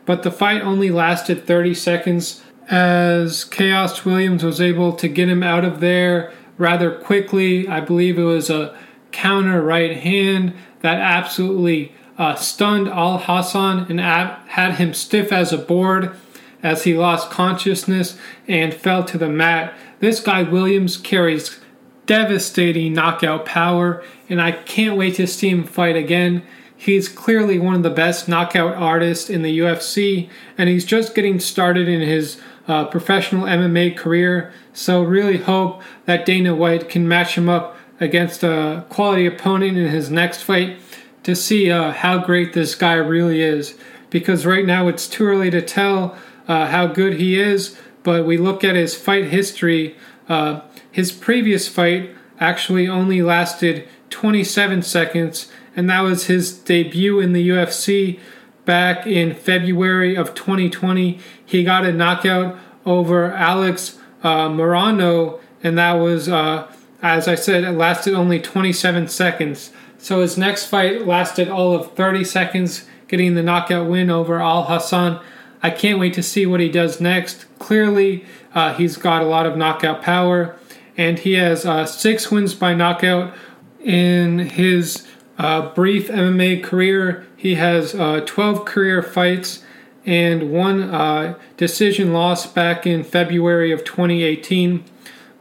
but 0.05 0.23
the 0.23 0.31
fight 0.31 0.61
only 0.61 0.89
lasted 0.89 1.45
30 1.45 1.75
seconds 1.75 2.41
as 2.67 3.45
Khaos 3.45 4.05
Williams 4.05 4.43
was 4.43 4.59
able 4.59 4.93
to 4.93 5.07
get 5.07 5.29
him 5.29 5.43
out 5.43 5.63
of 5.63 5.79
there 5.79 6.33
rather 6.57 6.91
quickly. 6.91 7.67
I 7.67 7.79
believe 7.79 8.17
it 8.17 8.23
was 8.23 8.49
a 8.49 8.75
counter 9.11 9.61
right 9.61 9.97
hand 9.97 10.53
that 10.81 10.97
absolutely 10.99 11.93
uh, 12.17 12.35
stunned 12.35 12.87
Alhassan 12.87 13.89
and 13.89 14.01
ab- 14.01 14.47
had 14.49 14.75
him 14.75 14.93
stiff 14.93 15.31
as 15.31 15.53
a 15.53 15.57
board 15.57 16.15
as 16.61 16.83
he 16.83 16.93
lost 16.93 17.29
consciousness 17.29 18.17
and 18.47 18.73
fell 18.73 19.03
to 19.05 19.17
the 19.17 19.29
mat. 19.29 19.73
This 19.99 20.19
guy 20.19 20.43
Williams 20.43 20.97
carries 20.97 21.59
devastating 22.05 22.93
knockout 22.93 23.45
power, 23.45 24.03
and 24.27 24.41
I 24.41 24.51
can't 24.51 24.97
wait 24.97 25.15
to 25.15 25.27
see 25.27 25.49
him 25.49 25.63
fight 25.63 25.95
again. 25.95 26.43
He's 26.81 27.09
clearly 27.09 27.59
one 27.59 27.75
of 27.75 27.83
the 27.83 27.89
best 27.89 28.29
knockout 28.29 28.73
artists 28.73 29.29
in 29.29 29.41
the 29.41 29.59
UFC, 29.59 30.29
and 30.57 30.69
he's 30.69 30.85
just 30.85 31.13
getting 31.13 31.37
started 31.37 31.89
in 31.89 31.99
his 31.99 32.39
uh, 32.69 32.85
professional 32.85 33.43
MMA 33.43 33.97
career. 33.97 34.53
So, 34.71 35.03
really 35.03 35.39
hope 35.39 35.81
that 36.05 36.25
Dana 36.25 36.55
White 36.55 36.87
can 36.87 37.05
match 37.05 37.37
him 37.37 37.49
up 37.49 37.75
against 37.99 38.43
a 38.43 38.85
quality 38.87 39.25
opponent 39.25 39.77
in 39.77 39.89
his 39.89 40.09
next 40.09 40.43
fight 40.43 40.79
to 41.23 41.35
see 41.35 41.69
uh, 41.69 41.91
how 41.91 42.17
great 42.17 42.53
this 42.53 42.75
guy 42.75 42.93
really 42.93 43.41
is. 43.41 43.77
Because 44.09 44.45
right 44.45 44.65
now 44.65 44.87
it's 44.87 45.05
too 45.05 45.25
early 45.27 45.51
to 45.51 45.61
tell 45.61 46.17
uh, 46.47 46.67
how 46.67 46.87
good 46.87 47.15
he 47.15 47.37
is, 47.37 47.77
but 48.03 48.25
we 48.25 48.37
look 48.37 48.63
at 48.63 48.75
his 48.77 48.95
fight 48.95 49.25
history. 49.25 49.97
Uh, 50.29 50.61
his 50.89 51.11
previous 51.11 51.67
fight 51.67 52.15
actually 52.39 52.87
only 52.87 53.21
lasted 53.21 53.85
27 54.11 54.81
seconds 54.81 55.51
and 55.79 55.89
that 55.89 56.01
was 56.01 56.25
his 56.25 56.51
debut 56.51 57.21
in 57.21 57.31
the 57.31 57.47
UFC 57.47 58.19
back 58.65 59.07
in 59.07 59.33
February 59.33 60.13
of 60.13 60.35
2020. 60.35 61.17
He 61.45 61.63
got 61.63 61.85
a 61.85 61.93
knockout 61.93 62.59
over 62.85 63.31
Alex 63.31 63.97
uh, 64.21 64.49
Morono, 64.49 65.39
and 65.63 65.77
that 65.77 65.93
was, 65.93 66.27
uh, 66.27 66.69
as 67.01 67.29
I 67.29 67.35
said, 67.35 67.63
it 67.63 67.71
lasted 67.71 68.13
only 68.13 68.41
27 68.41 69.07
seconds. 69.07 69.71
So 69.97 70.19
his 70.19 70.37
next 70.37 70.65
fight 70.65 71.07
lasted 71.07 71.47
all 71.47 71.73
of 71.73 71.93
30 71.93 72.25
seconds, 72.25 72.83
getting 73.07 73.35
the 73.35 73.41
knockout 73.41 73.89
win 73.89 74.09
over 74.09 74.37
Alhassan. 74.37 75.23
I 75.63 75.69
can't 75.69 75.97
wait 75.97 76.13
to 76.15 76.23
see 76.23 76.45
what 76.45 76.59
he 76.59 76.67
does 76.67 76.99
next. 76.99 77.45
Clearly, 77.57 78.25
uh, 78.53 78.73
he's 78.73 78.97
got 78.97 79.21
a 79.21 79.25
lot 79.25 79.45
of 79.45 79.55
knockout 79.55 80.01
power, 80.01 80.57
and 80.97 81.19
he 81.19 81.35
has 81.35 81.65
uh, 81.65 81.85
six 81.85 82.29
wins 82.29 82.53
by 82.53 82.73
knockout 82.73 83.33
in 83.81 84.39
his 84.39 85.07
uh, 85.39 85.73
brief 85.73 86.09
MMA 86.09 86.61
career. 86.61 87.25
He 87.35 87.55
has 87.55 87.95
uh, 87.95 88.21
12 88.25 88.65
career 88.65 89.01
fights 89.01 89.63
and 90.05 90.51
one 90.51 90.83
uh, 90.83 91.37
decision 91.57 92.13
loss 92.13 92.45
back 92.45 92.85
in 92.85 93.03
February 93.03 93.71
of 93.71 93.83
2018. 93.83 94.83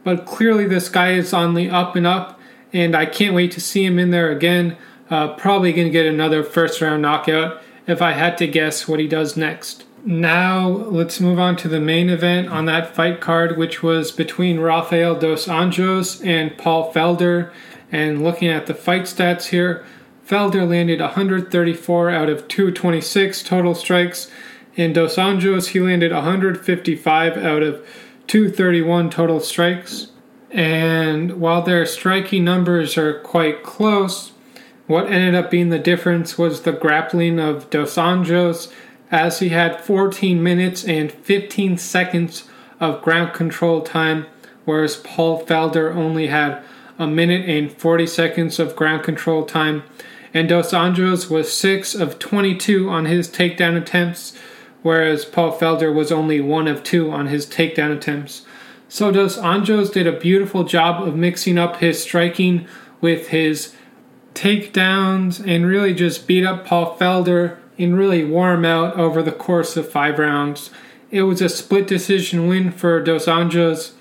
But 0.03 0.25
clearly, 0.25 0.65
this 0.65 0.89
guy 0.89 1.11
is 1.11 1.33
on 1.33 1.53
the 1.53 1.69
up 1.69 1.95
and 1.95 2.07
up, 2.07 2.39
and 2.71 2.95
I 2.95 3.05
can't 3.05 3.35
wait 3.35 3.51
to 3.51 3.61
see 3.61 3.85
him 3.85 3.99
in 3.99 4.11
there 4.11 4.31
again. 4.31 4.77
Uh, 5.09 5.33
probably 5.35 5.73
going 5.73 5.87
to 5.87 5.91
get 5.91 6.05
another 6.05 6.43
first 6.43 6.81
round 6.81 7.01
knockout 7.01 7.61
if 7.85 8.01
I 8.01 8.13
had 8.13 8.37
to 8.37 8.47
guess 8.47 8.87
what 8.87 8.99
he 8.99 9.07
does 9.07 9.35
next. 9.35 9.85
Now, 10.05 10.67
let's 10.67 11.19
move 11.19 11.39
on 11.39 11.57
to 11.57 11.67
the 11.67 11.81
main 11.81 12.09
event 12.09 12.47
on 12.47 12.65
that 12.65 12.95
fight 12.95 13.19
card, 13.19 13.57
which 13.57 13.83
was 13.83 14.13
between 14.13 14.59
Rafael 14.59 15.19
dos 15.19 15.47
Anjos 15.47 16.25
and 16.25 16.57
Paul 16.57 16.93
Felder. 16.93 17.51
And 17.91 18.23
looking 18.23 18.47
at 18.49 18.67
the 18.67 18.73
fight 18.73 19.03
stats 19.03 19.47
here, 19.47 19.85
Felder 20.27 20.67
landed 20.67 20.99
134 20.99 22.09
out 22.11 22.29
of 22.29 22.47
226 22.47 23.43
total 23.43 23.73
strikes. 23.73 24.29
In 24.75 24.93
Dos 24.93 25.15
Anjos, 25.15 25.69
he 25.69 25.79
landed 25.79 26.11
155 26.11 27.37
out 27.37 27.63
of 27.63 27.85
231 28.27 29.09
total 29.09 29.39
strikes. 29.39 30.11
And 30.51 31.39
while 31.39 31.61
their 31.61 31.85
striking 31.85 32.43
numbers 32.43 32.97
are 32.97 33.19
quite 33.19 33.63
close, 33.63 34.33
what 34.85 35.11
ended 35.11 35.35
up 35.35 35.51
being 35.51 35.69
the 35.69 35.79
difference 35.79 36.37
was 36.37 36.61
the 36.61 36.71
grappling 36.71 37.39
of 37.39 37.69
Dos 37.69 37.95
Anjos, 37.95 38.71
as 39.11 39.39
he 39.39 39.49
had 39.49 39.81
14 39.81 40.41
minutes 40.41 40.83
and 40.83 41.11
15 41.11 41.77
seconds 41.77 42.47
of 42.79 43.01
ground 43.01 43.33
control 43.33 43.81
time, 43.81 44.27
whereas 44.65 44.97
Paul 44.97 45.43
Felder 45.43 45.95
only 45.95 46.27
had 46.27 46.63
a 46.99 47.07
minute 47.07 47.49
and 47.49 47.71
40 47.71 48.05
seconds 48.05 48.59
of 48.59 48.75
ground 48.75 49.03
control 49.03 49.45
time. 49.45 49.83
And 50.33 50.47
Dos 50.47 50.71
Anjos 50.73 51.29
was 51.29 51.51
6 51.51 51.95
of 51.95 52.19
22 52.19 52.89
on 52.89 53.05
his 53.05 53.27
takedown 53.29 53.75
attempts, 53.75 54.37
whereas 54.83 55.25
Paul 55.25 55.57
Felder 55.57 55.91
was 55.95 56.11
only 56.11 56.39
1 56.39 56.67
of 56.67 56.83
2 56.83 57.09
on 57.09 57.27
his 57.27 57.47
takedown 57.47 57.95
attempts. 57.95 58.45
So 58.89 59.11
Dos 59.11 59.37
Anjos 59.37 59.91
did 59.91 60.05
a 60.05 60.19
beautiful 60.19 60.65
job 60.65 61.07
of 61.07 61.15
mixing 61.15 61.57
up 61.57 61.77
his 61.77 62.03
striking 62.03 62.67
with 63.01 63.29
his 63.29 63.73
takedowns 64.35 65.43
and 65.47 65.65
really 65.65 65.93
just 65.93 66.27
beat 66.27 66.45
up 66.45 66.65
Paul 66.65 66.97
Felder 66.97 67.57
and 67.77 67.97
really 67.97 68.25
wore 68.25 68.53
him 68.53 68.65
out 68.65 68.95
over 68.97 69.23
the 69.23 69.31
course 69.31 69.77
of 69.77 69.89
five 69.89 70.19
rounds. 70.19 70.69
It 71.11 71.23
was 71.23 71.41
a 71.41 71.49
split 71.49 71.87
decision 71.87 72.47
win 72.47 72.71
for 72.71 73.01
Dos 73.01 73.25
Anjos 73.25 73.93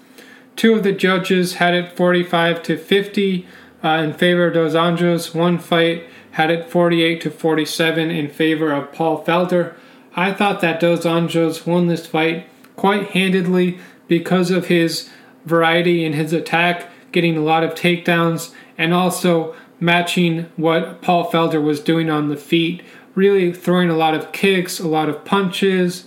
Two 0.59 0.74
of 0.74 0.82
the 0.82 0.90
judges 0.90 1.54
had 1.54 1.72
it 1.72 1.96
45 1.96 2.64
to 2.64 2.76
50 2.76 3.46
uh, 3.84 3.88
in 3.88 4.12
favor 4.12 4.48
of 4.48 4.54
Dos 4.54 4.74
Anjos. 4.74 5.32
One 5.32 5.56
fight 5.56 6.04
had 6.32 6.50
it 6.50 6.68
48 6.68 7.20
to 7.20 7.30
47 7.30 8.11
in 8.11 8.28
favor 8.28 8.72
of 8.72 8.92
Paul 8.92 9.24
Felder. 9.24 9.74
I 10.16 10.32
thought 10.32 10.61
that 10.61 10.80
Dos 10.80 11.04
Anjos 11.04 11.64
won 11.64 11.86
this 11.86 12.09
fight 12.09 12.48
quite 12.74 13.11
handedly 13.11 13.78
because 14.09 14.50
of 14.50 14.66
his 14.66 15.09
variety 15.46 16.04
in 16.04 16.14
his 16.14 16.32
attack, 16.32 16.90
getting 17.12 17.36
a 17.36 17.42
lot 17.42 17.62
of 17.62 17.76
takedowns, 17.76 18.52
and 18.76 18.92
also 18.92 19.54
matching 19.78 20.50
what 20.56 21.00
Paul 21.02 21.30
Felder 21.30 21.62
was 21.62 21.78
doing 21.78 22.11
on 22.11 22.30
the 22.30 22.36
feet, 22.36 22.82
really 23.14 23.52
throwing 23.52 23.90
a 23.90 23.96
lot 23.96 24.14
of 24.14 24.32
kicks, 24.32 24.80
a 24.80 24.88
lot 24.88 25.09
of 25.09 25.24
punches, 25.24 26.06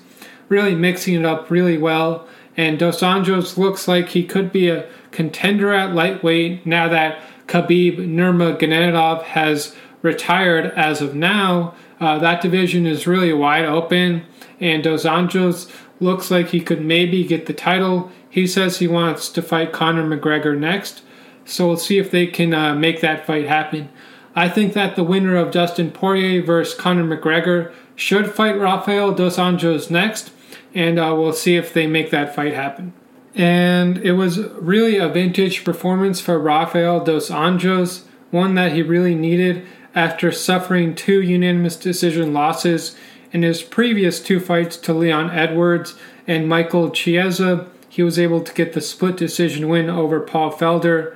really 0.49 0.75
mixing 0.75 1.13
it 1.13 1.25
up 1.25 1.49
really 1.49 1.77
well. 1.77 2.27
And 2.57 2.77
Dos 2.77 3.01
Anjos 3.01 3.57
looks 3.57 3.87
like 3.87 4.09
he 4.09 4.23
could 4.23 4.51
be 4.51 4.69
a 4.69 4.87
contender 5.11 5.73
at 5.73 5.95
lightweight 5.95 6.65
now 6.65 6.87
that 6.89 7.19
Khabib 7.47 7.97
Nurmagomedov 7.97 9.23
has 9.23 9.75
retired 10.01 10.67
as 10.75 11.01
of 11.01 11.15
now. 11.15 11.75
Uh, 11.99 12.17
that 12.17 12.41
division 12.41 12.85
is 12.85 13.07
really 13.07 13.33
wide 13.33 13.65
open, 13.65 14.23
and 14.59 14.83
Dos 14.83 15.05
Anjos 15.05 15.69
looks 15.99 16.31
like 16.31 16.49
he 16.49 16.61
could 16.61 16.83
maybe 16.83 17.23
get 17.23 17.45
the 17.45 17.53
title. 17.53 18.11
He 18.29 18.47
says 18.47 18.79
he 18.79 18.87
wants 18.87 19.29
to 19.29 19.41
fight 19.41 19.71
Conor 19.71 20.03
McGregor 20.03 20.57
next, 20.57 21.03
so 21.45 21.67
we'll 21.67 21.77
see 21.77 21.99
if 21.99 22.09
they 22.09 22.27
can 22.27 22.53
uh, 22.53 22.73
make 22.73 23.01
that 23.01 23.25
fight 23.25 23.47
happen. 23.47 23.89
I 24.35 24.49
think 24.49 24.73
that 24.73 24.95
the 24.95 25.03
winner 25.03 25.35
of 25.35 25.51
Dustin 25.51 25.91
Poirier 25.91 26.41
versus 26.41 26.79
Conor 26.79 27.03
McGregor 27.03 27.71
should 27.95 28.33
fight 28.33 28.57
Rafael 28.57 29.13
Dos 29.13 29.37
Anjos 29.37 29.91
next 29.91 30.31
and 30.74 30.99
uh, 30.99 31.13
we'll 31.17 31.34
see 31.34 31.55
if 31.55 31.74
they 31.74 31.88
make 31.88 32.11
that 32.11 32.36
fight 32.36 32.53
happen. 32.53 32.93
And 33.34 33.97
it 33.99 34.13
was 34.13 34.39
really 34.39 34.97
a 34.97 35.07
vintage 35.07 35.63
performance 35.63 36.19
for 36.19 36.38
Rafael 36.38 37.03
dos 37.03 37.30
Anjos, 37.30 38.03
one 38.30 38.55
that 38.55 38.74
he 38.74 38.82
really 38.82 39.15
needed 39.15 39.65
after 39.95 40.32
suffering 40.32 40.95
two 40.95 41.22
unanimous 41.22 41.76
decision 41.76 42.34
losses 42.34 42.95
in 43.32 43.43
his 43.43 43.61
previous 43.61 44.19
two 44.19 44.39
fights 44.39 44.78
to 44.78 44.93
Leon 44.93 45.32
Edwards 45.32 45.95
and 46.28 46.47
Michael 46.47 46.89
Chiesa. 46.89 47.67
He 47.88 48.03
was 48.03 48.19
able 48.19 48.41
to 48.41 48.53
get 48.53 48.74
the 48.74 48.82
split 48.82 49.17
decision 49.17 49.67
win 49.67 49.89
over 49.89 50.19
Paul 50.19 50.51
Felder. 50.51 51.15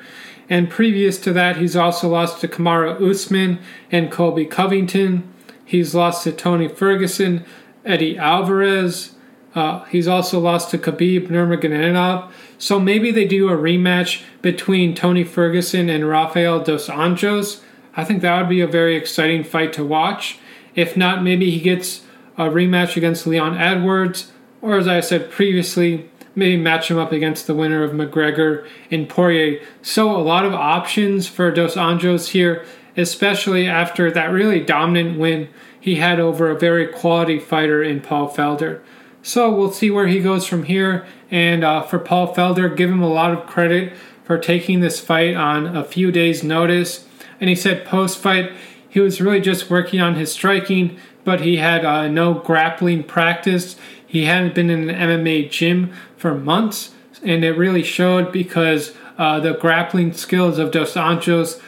And 0.49 0.70
previous 0.70 1.18
to 1.22 1.34
that, 1.34 1.58
he's 1.58 1.76
also 1.76 2.08
lost 2.08 2.41
to 2.41 2.47
Kamaru 2.47 3.10
Usman 3.10 3.60
and 3.91 4.12
Colby 4.12 4.45
Covington. 4.45 5.32
He's 5.64 5.95
lost 5.95 6.24
to 6.24 6.32
Tony 6.32 6.68
Ferguson, 6.68 7.45
Eddie 7.84 8.18
Alvarez, 8.18 9.14
uh, 9.56 9.86
he's 9.86 10.08
also 10.08 10.39
lost 10.39 10.70
to 10.72 10.78
Khabib 10.78 11.30
Nurmagomedov. 11.30 12.30
So 12.58 12.80
maybe 12.80 13.10
they 13.12 13.26
do 13.26 13.49
a 13.49 13.58
rematch 13.58 14.22
between 14.41 14.93
Tony 14.93 15.24
Ferguson 15.24 15.89
and 15.89 16.08
Rafael 16.08 16.62
dos 16.62 16.88
Anjos. 16.88 17.62
I 17.95 18.03
think 18.03 18.22
that 18.22 18.38
would 18.38 18.49
be 18.49 18.62
a 18.62 18.68
very 18.68 18.97
exciting 18.97 19.45
fight 19.45 19.72
to 19.74 19.86
watch. 19.86 20.39
If 20.76 20.97
not, 20.97 21.24
maybe 21.24 21.49
he 21.49 21.62
gets 21.62 22.01
a 22.38 22.43
rematch 22.43 22.97
against 22.97 23.26
Leon 23.26 23.58
Edwards, 23.58 24.34
or 24.62 24.78
as 24.78 24.89
I 24.89 24.99
said 24.99 25.32
previously, 25.32 26.10
maybe 26.36 26.58
match 26.62 26.91
him 26.91 26.97
up 26.97 27.14
against 27.14 27.47
the 27.47 27.56
winner 27.56 27.82
of 27.82 27.91
McGregor 27.91 28.68
and 28.91 29.08
Poirier. 29.08 29.62
So 29.82 30.14
a 30.14 30.20
lot 30.20 30.43
of 30.43 30.53
options 30.53 31.28
for 31.30 31.49
Dos 31.49 31.76
Anjos 31.76 32.32
here, 32.32 32.66
especially 32.97 33.68
after 33.68 34.12
that 34.12 34.32
really 34.32 34.60
dominant 34.60 35.18
win 35.18 35.47
he 35.80 35.95
had 35.95 36.20
over 36.20 36.49
a 36.49 36.60
very 36.60 36.88
quality 36.88 37.39
fighter 37.39 37.82
in 37.82 38.01
Paul 38.01 38.30
Felder. 38.30 38.82
So 39.26 39.51
we'll 39.51 39.71
see 39.71 39.89
where 39.89 40.05
he 40.05 40.21
goes 40.21 40.45
from 40.45 40.65
here. 40.65 41.03
And 41.32 41.63
uh, 41.63 41.82
for 41.82 41.97
Paul 41.97 42.36
Felder, 42.36 42.78
give 42.78 42.91
him 42.91 43.01
a 43.01 43.09
lot 43.09 43.34
of 43.34 43.47
credit 43.47 43.91
for 44.23 44.38
taking 44.38 44.82
this 44.82 44.99
fight 44.99 45.36
on 45.36 45.76
a 45.76 45.84
few 45.84 46.11
days' 46.11 46.43
notice. 46.43 47.07
And 47.41 47.49
he 47.49 47.55
said 47.55 47.88
post 47.88 48.19
fight, 48.19 48.51
he 48.88 48.99
was 48.99 49.19
really 49.19 49.41
just 49.41 49.67
working 49.67 49.99
on 49.99 50.13
his 50.13 50.32
striking, 50.32 50.99
but 51.23 51.41
he 51.41 51.57
had 51.57 51.84
uh, 51.84 52.07
no 52.07 52.36
grappling 52.36 53.03
practice. 53.03 53.78
He 54.05 54.26
hadn't 54.26 54.53
been 54.53 54.69
in 54.69 54.91
an 54.91 54.95
MMA 54.95 55.49
gym 55.49 55.91
for 56.15 56.36
months, 56.36 56.91
and 57.23 57.43
it 57.43 57.57
really 57.57 57.84
showed 57.84 58.32
because 58.32 58.95
uh, 59.17 59.39
the 59.39 59.53
grappling 59.53 60.13
skills 60.13 60.59
of 60.59 60.69
Dos 60.69 60.93
Anjos 60.93 61.59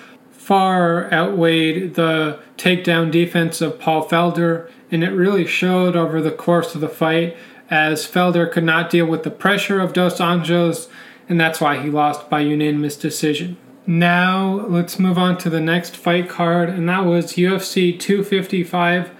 far 0.47 1.11
outweighed 1.11 1.95
the 1.95 2.39
takedown 2.55 3.11
defense 3.11 3.59
of 3.59 3.77
Paul 3.77 4.07
Felder, 4.07 4.71
and 4.89 5.03
it 5.03 5.09
really 5.09 5.45
showed 5.45 5.97
over 5.97 6.21
the 6.21 6.31
course 6.31 6.73
of 6.73 6.79
the 6.79 6.87
fight 6.87 7.35
as 7.69 8.07
Felder 8.07 8.49
could 8.49 8.63
not 8.63 8.89
deal 8.89 9.05
with 9.05 9.23
the 9.23 9.29
pressure 9.29 9.81
of 9.81 9.91
Dos 9.91 10.19
Anjos, 10.19 10.87
and 11.27 11.37
that's 11.37 11.59
why 11.59 11.81
he 11.83 11.89
lost 11.89 12.29
by 12.29 12.39
unanimous 12.39 12.95
decision. 12.95 13.57
Now 13.85 14.65
let's 14.69 14.97
move 14.97 15.17
on 15.17 15.37
to 15.39 15.49
the 15.49 15.59
next 15.59 15.97
fight 15.97 16.29
card, 16.29 16.69
and 16.69 16.87
that 16.87 17.03
was 17.03 17.33
UFC 17.33 17.99
255 17.99 19.11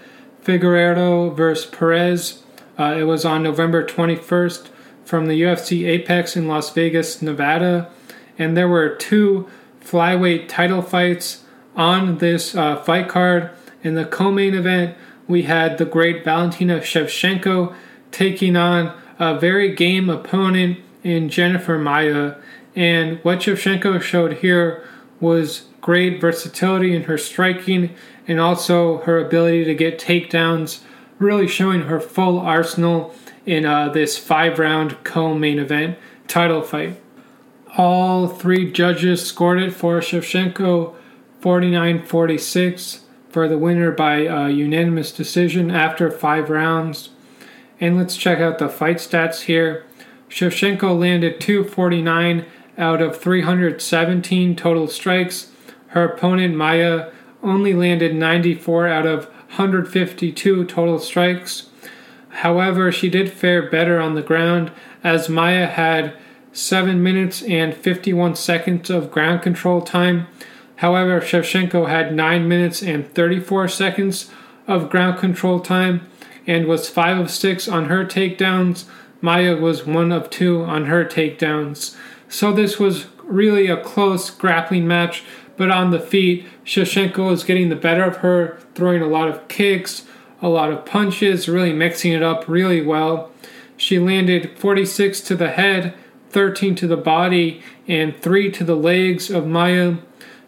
Figueiredo 0.42 1.36
versus 1.36 1.66
Perez. 1.66 2.42
Uh, 2.78 2.96
it 2.96 3.04
was 3.04 3.26
on 3.26 3.42
November 3.42 3.84
21st 3.84 4.68
from 5.04 5.26
the 5.26 5.42
UFC 5.42 5.86
Apex 5.86 6.38
in 6.38 6.48
Las 6.48 6.72
Vegas, 6.72 7.20
Nevada, 7.20 7.90
and 8.38 8.56
there 8.56 8.66
were 8.66 8.88
two 8.94 9.46
flyweight 9.88 10.48
title 10.48 10.82
fights 10.82 11.44
on 11.74 12.18
this 12.18 12.54
uh, 12.54 12.76
fight 12.82 13.08
card. 13.08 13.50
In 13.82 13.94
the 13.94 14.04
co-main 14.04 14.54
event, 14.54 14.96
we 15.26 15.42
had 15.42 15.78
the 15.78 15.84
great 15.84 16.24
Valentina 16.24 16.80
Shevchenko 16.80 17.74
taking 18.10 18.56
on 18.56 18.96
a 19.18 19.38
very 19.38 19.74
game 19.74 20.10
opponent 20.10 20.78
in 21.02 21.28
Jennifer 21.28 21.78
Maia. 21.78 22.34
And 22.74 23.18
what 23.22 23.40
Shevchenko 23.40 24.00
showed 24.02 24.34
here 24.34 24.86
was 25.20 25.66
great 25.80 26.20
versatility 26.20 26.94
in 26.94 27.04
her 27.04 27.18
striking 27.18 27.94
and 28.26 28.38
also 28.40 28.98
her 28.98 29.24
ability 29.24 29.64
to 29.64 29.74
get 29.74 29.98
takedowns, 29.98 30.80
really 31.18 31.48
showing 31.48 31.82
her 31.82 32.00
full 32.00 32.38
arsenal 32.38 33.14
in 33.46 33.64
uh, 33.64 33.88
this 33.88 34.18
five 34.18 34.58
round 34.58 35.02
co 35.04 35.34
main 35.34 35.58
event 35.58 35.98
title 36.26 36.62
fight. 36.62 37.00
All 37.76 38.28
three 38.28 38.72
judges 38.72 39.24
scored 39.24 39.60
it 39.60 39.72
for 39.72 40.00
Shevchenko 40.00 40.94
49 41.40 42.02
46 42.04 43.04
for 43.28 43.46
the 43.46 43.58
winner 43.58 43.92
by 43.92 44.20
unanimous 44.48 45.12
decision 45.12 45.70
after 45.70 46.10
five 46.10 46.50
rounds. 46.50 47.10
And 47.80 47.96
let's 47.96 48.16
check 48.16 48.40
out 48.40 48.58
the 48.58 48.68
fight 48.68 48.96
stats 48.96 49.42
here. 49.42 49.84
Shevchenko 50.28 50.98
landed 50.98 51.40
249 51.40 52.46
out 52.76 53.00
of 53.02 53.20
317 53.20 54.56
total 54.56 54.88
strikes. 54.88 55.52
Her 55.88 56.04
opponent, 56.04 56.56
Maia, 56.56 57.10
only 57.42 57.74
landed 57.74 58.14
94 58.14 58.88
out 58.88 59.06
of 59.06 59.26
152 59.26 60.64
total 60.64 60.98
strikes. 60.98 61.68
However, 62.28 62.92
she 62.92 63.08
did 63.08 63.32
fare 63.32 63.68
better 63.68 64.00
on 64.00 64.14
the 64.14 64.22
ground 64.22 64.70
as 65.02 65.28
Maia 65.28 65.66
had 65.66 66.14
7 66.52 67.02
minutes 67.02 67.42
and 67.42 67.74
51 67.74 68.36
seconds 68.36 68.90
of 68.90 69.10
ground 69.10 69.42
control 69.42 69.80
time. 69.80 70.26
However, 70.76 71.20
Shevchenko 71.20 71.88
had 71.88 72.14
9 72.14 72.48
minutes 72.48 72.82
and 72.82 73.12
34 73.14 73.68
seconds 73.68 74.30
of 74.66 74.90
ground 74.90 75.18
control 75.18 75.60
time 75.60 76.06
and 76.46 76.66
was 76.66 76.88
5 76.88 77.18
of 77.18 77.30
6 77.30 77.68
on 77.68 77.86
her 77.86 78.04
takedowns 78.04 78.84
Maia 79.20 79.56
was 79.56 79.86
one 79.86 80.12
of 80.12 80.30
two 80.30 80.62
on 80.62 80.86
her 80.86 81.04
takedowns. 81.04 81.96
So 82.28 82.52
this 82.52 82.78
was 82.78 83.06
really 83.24 83.68
a 83.68 83.82
close 83.82 84.30
grappling 84.30 84.86
match, 84.86 85.24
but 85.56 85.70
on 85.70 85.90
the 85.90 86.00
feet, 86.00 86.46
Shevchenko 86.64 87.28
was 87.28 87.44
getting 87.44 87.68
the 87.68 87.76
better 87.76 88.04
of 88.04 88.18
her, 88.18 88.58
throwing 88.74 89.02
a 89.02 89.08
lot 89.08 89.28
of 89.28 89.48
kicks, 89.48 90.04
a 90.40 90.48
lot 90.48 90.72
of 90.72 90.86
punches, 90.86 91.48
really 91.48 91.72
mixing 91.72 92.12
it 92.12 92.22
up 92.22 92.46
really 92.46 92.80
well. 92.80 93.32
She 93.76 93.98
landed 93.98 94.56
46 94.56 95.20
to 95.22 95.34
the 95.34 95.50
head, 95.50 95.94
13 96.30 96.74
to 96.76 96.86
the 96.86 96.96
body, 96.96 97.62
and 97.86 98.16
3 98.20 98.50
to 98.52 98.64
the 98.64 98.76
legs 98.76 99.30
of 99.30 99.46
Maia. 99.46 99.96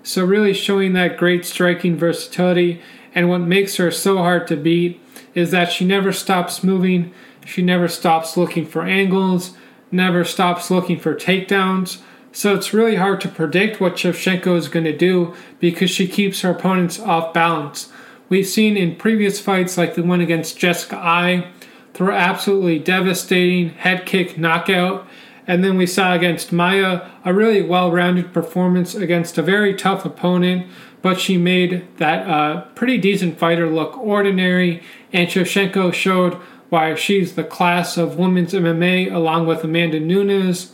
So, 0.03 0.24
really 0.24 0.55
showing 0.55 0.93
that 0.95 1.18
great 1.18 1.45
striking 1.45 1.97
versatility. 1.97 2.81
And 3.14 3.28
what 3.28 3.41
makes 3.41 3.76
her 3.76 3.91
so 3.91 4.18
hard 4.18 4.47
to 4.49 4.57
beat 4.57 5.01
is 5.35 5.51
that 5.51 5.72
she 5.72 5.85
never 5.85 6.12
stops 6.12 6.64
moving. 6.64 7.12
She 7.45 7.62
never 7.62 7.89
stops 7.89 8.37
looking 8.37 8.66
for 8.66 8.83
angles, 8.83 9.55
never 9.91 10.24
stops 10.24 10.70
looking 10.70 10.99
for 10.99 11.14
takedowns. 11.14 12.01
So 12.33 12.55
it's 12.55 12.72
really 12.72 12.97
hard 12.97 13.20
to 13.22 13.28
predict 13.28 13.81
what 13.81 13.97
Shevchenko 13.97 14.57
is 14.57 14.68
going 14.68 14.85
to 14.85 14.97
do 14.97 15.35
because 15.59 15.91
she 15.91 16.07
keeps 16.07 16.43
her 16.43 16.51
opponents 16.51 17.01
off 17.01 17.35
balance. 17.35 17.91
We've 18.28 18.47
seen 18.47 18.76
in 18.76 18.95
previous 18.95 19.41
fights, 19.41 19.76
like 19.76 19.97
the 19.97 20.05
one 20.05 20.20
against 20.20 20.57
Jessica 20.57 20.97
Eye, 20.97 21.51
throw 21.93 22.14
absolutely 22.14 22.78
devastating 22.78 23.70
head 23.70 24.07
kick 24.07 24.39
knockout. 24.39 25.09
And 25.51 25.64
then 25.64 25.76
we 25.76 25.84
saw 25.84 26.14
against 26.14 26.53
Maia 26.53 27.11
a 27.24 27.34
really 27.34 27.61
well 27.61 27.90
rounded 27.90 28.32
performance 28.32 28.94
against 28.94 29.36
a 29.36 29.42
very 29.42 29.74
tough 29.74 30.05
opponent, 30.05 30.68
but 31.03 31.18
she 31.18 31.36
made 31.36 31.88
that 31.96 32.24
uh, 32.28 32.61
pretty 32.76 32.98
decent 32.98 33.36
fighter 33.36 33.68
look 33.68 33.98
ordinary. 33.98 34.80
And 35.12 35.28
Shevchenko 35.28 35.92
showed 35.92 36.34
why 36.68 36.94
she's 36.94 37.34
the 37.34 37.42
class 37.42 37.96
of 37.96 38.16
women's 38.16 38.53
MMA 38.53 39.12
along 39.12 39.48
with 39.48 39.64
Amanda 39.64 39.98
Nunes. 39.98 40.72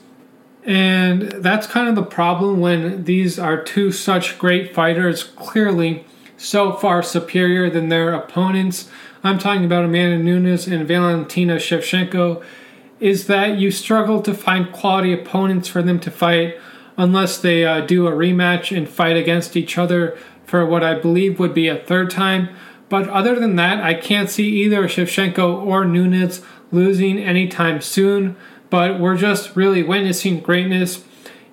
And 0.62 1.22
that's 1.22 1.66
kind 1.66 1.88
of 1.88 1.94
the 1.94 2.02
problem 2.02 2.60
when 2.60 3.04
these 3.04 3.38
are 3.38 3.62
two 3.62 3.90
such 3.90 4.38
great 4.38 4.74
fighters, 4.74 5.24
clearly 5.24 6.04
so 6.36 6.74
far 6.74 7.02
superior 7.02 7.70
than 7.70 7.88
their 7.88 8.12
opponents. 8.12 8.90
I'm 9.24 9.38
talking 9.38 9.64
about 9.64 9.86
Amanda 9.86 10.18
Nunes 10.18 10.66
and 10.66 10.86
Valentina 10.86 11.56
Shevchenko. 11.56 12.44
Is 12.98 13.26
that 13.26 13.58
you 13.58 13.70
struggle 13.70 14.22
to 14.22 14.34
find 14.34 14.72
quality 14.72 15.12
opponents 15.12 15.68
for 15.68 15.82
them 15.82 16.00
to 16.00 16.10
fight 16.10 16.58
unless 16.96 17.38
they 17.38 17.64
uh, 17.64 17.80
do 17.80 18.06
a 18.06 18.12
rematch 18.12 18.74
and 18.74 18.88
fight 18.88 19.16
against 19.16 19.56
each 19.56 19.76
other 19.76 20.16
for 20.44 20.64
what 20.64 20.82
I 20.82 20.94
believe 20.98 21.38
would 21.38 21.52
be 21.52 21.68
a 21.68 21.76
third 21.76 22.10
time. 22.10 22.48
But 22.88 23.08
other 23.08 23.38
than 23.38 23.56
that, 23.56 23.82
I 23.82 23.94
can't 23.94 24.30
see 24.30 24.48
either 24.62 24.84
Shevchenko 24.84 25.66
or 25.66 25.84
Nunes 25.84 26.40
losing 26.70 27.18
anytime 27.18 27.80
soon. 27.80 28.36
But 28.70 28.98
we're 28.98 29.16
just 29.16 29.56
really 29.56 29.82
witnessing 29.82 30.40
greatness 30.40 31.04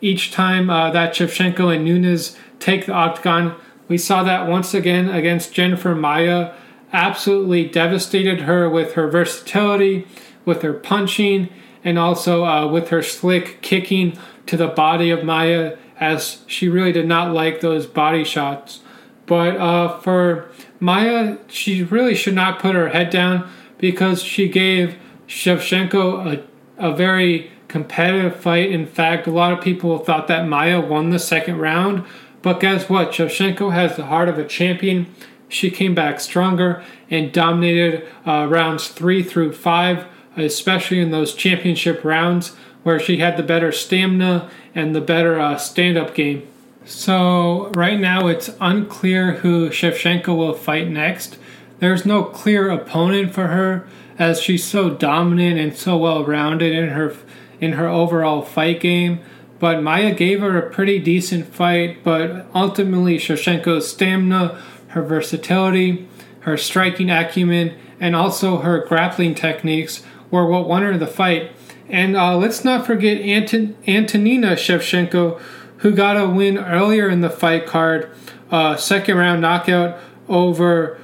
each 0.01 0.31
time 0.31 0.69
uh, 0.69 0.91
that 0.91 1.13
Shevchenko 1.13 1.75
and 1.75 1.85
Nunes 1.85 2.37
take 2.59 2.85
the 2.85 2.93
octagon. 2.93 3.55
We 3.87 3.97
saw 3.97 4.23
that 4.23 4.47
once 4.47 4.73
again 4.73 5.09
against 5.09 5.53
Jennifer 5.53 5.95
Maia. 5.95 6.53
Absolutely 6.91 7.67
devastated 7.67 8.41
her 8.41 8.69
with 8.69 8.93
her 8.93 9.09
versatility, 9.09 10.07
with 10.45 10.61
her 10.61 10.73
punching, 10.73 11.49
and 11.83 11.99
also 11.99 12.45
uh, 12.45 12.67
with 12.67 12.89
her 12.89 13.03
slick 13.03 13.61
kicking 13.61 14.17
to 14.45 14.57
the 14.57 14.67
body 14.67 15.09
of 15.09 15.23
Maia, 15.23 15.77
as 15.99 16.43
she 16.47 16.67
really 16.67 16.91
did 16.91 17.07
not 17.07 17.33
like 17.33 17.61
those 17.61 17.85
body 17.85 18.23
shots. 18.23 18.81
But 19.25 19.55
uh, 19.57 19.99
for 19.99 20.49
Maia, 20.79 21.37
she 21.47 21.83
really 21.83 22.15
should 22.15 22.35
not 22.35 22.59
put 22.59 22.75
her 22.75 22.89
head 22.89 23.09
down 23.09 23.49
because 23.77 24.21
she 24.21 24.49
gave 24.49 24.97
Shevchenko 25.27 26.43
a, 26.77 26.87
a 26.87 26.93
very 26.93 27.51
competitive 27.67 28.35
fight. 28.35 28.71
In 28.71 28.85
fact, 28.85 29.27
a 29.27 29.31
lot 29.31 29.53
of 29.53 29.61
people 29.61 29.97
thought 29.97 30.27
that 30.27 30.47
Maia 30.47 30.79
won 30.79 31.09
the 31.09 31.19
second 31.19 31.57
round. 31.59 32.03
But 32.41 32.59
guess 32.59 32.89
what? 32.89 33.11
Shevchenko 33.11 33.71
has 33.71 33.95
the 33.95 34.05
heart 34.05 34.29
of 34.29 34.37
a 34.37 34.45
champion. 34.45 35.07
She 35.47 35.71
came 35.71 35.95
back 35.95 36.19
stronger 36.19 36.83
and 37.09 37.31
dominated 37.31 38.07
uh, 38.25 38.47
rounds 38.49 38.89
three 38.89 39.23
through 39.23 39.53
five, 39.53 40.05
especially 40.35 40.99
in 40.99 41.11
those 41.11 41.33
championship 41.33 42.03
rounds 42.03 42.55
where 42.83 42.99
she 42.99 43.17
had 43.17 43.37
the 43.37 43.43
better 43.43 43.71
stamina 43.71 44.49
and 44.75 44.95
the 44.95 45.01
better 45.01 45.39
uh, 45.39 45.57
stand 45.57 45.97
up 45.97 46.13
game. 46.13 46.47
So, 46.85 47.71
right 47.75 47.99
now 47.99 48.27
it's 48.27 48.49
unclear 48.59 49.33
who 49.35 49.69
Shevchenko 49.69 50.35
will 50.35 50.53
fight 50.53 50.89
next. 50.89 51.37
There's 51.79 52.05
no 52.05 52.23
clear 52.23 52.69
opponent 52.69 53.33
for 53.33 53.47
her 53.47 53.87
as 54.19 54.41
she's 54.41 54.63
so 54.63 54.89
dominant 54.89 55.59
and 55.59 55.75
so 55.75 55.97
well 55.97 56.25
rounded 56.25 56.73
in 56.73 56.89
her 56.89 57.15
in 57.61 57.73
her 57.73 57.87
overall 57.87 58.41
fight 58.41 58.81
game. 58.81 59.19
But 59.59 59.81
Maia 59.81 60.13
gave 60.13 60.41
her 60.41 60.57
a 60.57 60.69
pretty 60.69 60.99
decent 60.99 61.47
fight, 61.47 62.03
but 62.03 62.45
ultimately 62.53 63.17
Shevchenko's 63.17 63.89
stamina, 63.89 64.61
her 64.89 65.01
versatility, 65.01 66.07
her 66.41 66.57
striking 66.57 67.09
acumen, 67.09 67.73
and 68.01 68.13
also 68.13 68.57
her 68.57 68.85
grappling 68.85 69.35
techniques 69.35 70.03
were 70.33 70.47
what 70.47 70.67
won 70.67 70.81
her 70.81 70.97
the 70.97 71.07
fight. 71.07 71.51
And 71.87 72.17
uh, 72.17 72.35
let's 72.35 72.65
not 72.65 72.85
forget 72.87 73.21
Anton- 73.21 73.77
Antonina 73.87 74.55
Shevchenko 74.55 75.39
who 75.83 75.91
got 75.91 76.15
a 76.15 76.27
win 76.27 76.57
earlier 76.57 77.09
in 77.09 77.19
the 77.19 77.29
fight 77.29 77.67
card, 77.67 78.09
uh, 78.49 78.75
second 78.77 79.17
round 79.17 79.41
knockout 79.41 79.99
over 80.27 80.97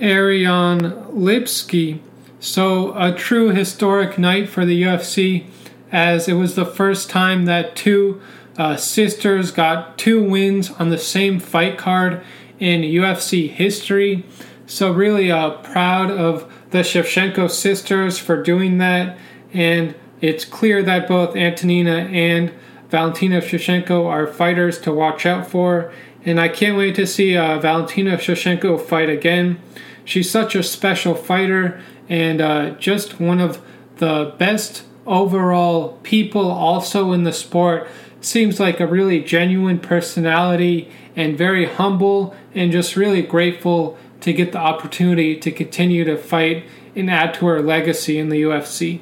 Ariane 0.00 0.92
Lipski. 1.10 2.00
So, 2.38 2.94
a 2.96 3.12
true 3.12 3.48
historic 3.48 4.18
night 4.18 4.50
for 4.50 4.66
the 4.66 4.82
UFC, 4.82 5.46
as 5.90 6.28
it 6.28 6.34
was 6.34 6.54
the 6.54 6.66
first 6.66 7.08
time 7.08 7.46
that 7.46 7.74
two 7.74 8.20
uh, 8.58 8.76
sisters 8.76 9.50
got 9.50 9.96
two 9.96 10.22
wins 10.22 10.70
on 10.72 10.90
the 10.90 10.98
same 10.98 11.40
fight 11.40 11.78
card 11.78 12.22
in 12.58 12.82
UFC 12.82 13.48
history. 13.48 14.22
So, 14.66 14.92
really 14.92 15.32
uh, 15.32 15.52
proud 15.62 16.10
of 16.10 16.52
the 16.76 16.82
Shevchenko 16.82 17.50
sisters 17.50 18.18
for 18.18 18.42
doing 18.42 18.78
that. 18.78 19.16
And 19.52 19.94
it's 20.20 20.44
clear 20.44 20.82
that 20.82 21.08
both 21.08 21.34
Antonina 21.34 22.08
and 22.12 22.52
Valentina 22.90 23.40
Shevchenko 23.40 24.06
are 24.06 24.26
fighters 24.26 24.78
to 24.80 24.92
watch 24.92 25.26
out 25.26 25.50
for, 25.50 25.92
and 26.24 26.38
I 26.38 26.48
can't 26.48 26.76
wait 26.76 26.94
to 26.96 27.06
see 27.06 27.36
uh, 27.36 27.58
Valentina 27.58 28.16
Shevchenko 28.16 28.80
fight 28.80 29.08
again. 29.08 29.58
She's 30.04 30.30
such 30.30 30.54
a 30.54 30.62
special 30.62 31.14
fighter 31.14 31.80
and 32.08 32.40
uh, 32.40 32.70
just 32.72 33.18
one 33.18 33.40
of 33.40 33.60
the 33.96 34.34
best 34.38 34.84
overall 35.06 35.98
people 36.02 36.50
also 36.50 37.12
in 37.12 37.24
the 37.24 37.32
sport 37.32 37.88
seems 38.20 38.60
like 38.60 38.80
a 38.80 38.86
really 38.86 39.22
genuine 39.22 39.78
personality 39.78 40.90
and 41.14 41.38
very 41.38 41.66
humble 41.66 42.36
and 42.54 42.70
just 42.70 42.96
really 42.96 43.22
grateful 43.22 43.96
to 44.20 44.32
get 44.32 44.52
the 44.52 44.58
opportunity 44.58 45.36
to 45.36 45.50
continue 45.50 46.04
to 46.04 46.16
fight 46.16 46.64
and 46.94 47.10
add 47.10 47.34
to 47.34 47.46
her 47.46 47.60
legacy 47.60 48.18
in 48.18 48.28
the 48.28 48.42
UFC. 48.42 49.00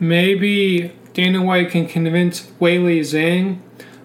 Maybe 0.00 0.92
Dana 1.14 1.42
White 1.42 1.70
can 1.70 1.86
convince 1.86 2.42
Weili 2.60 3.00
Zhang, 3.00 3.60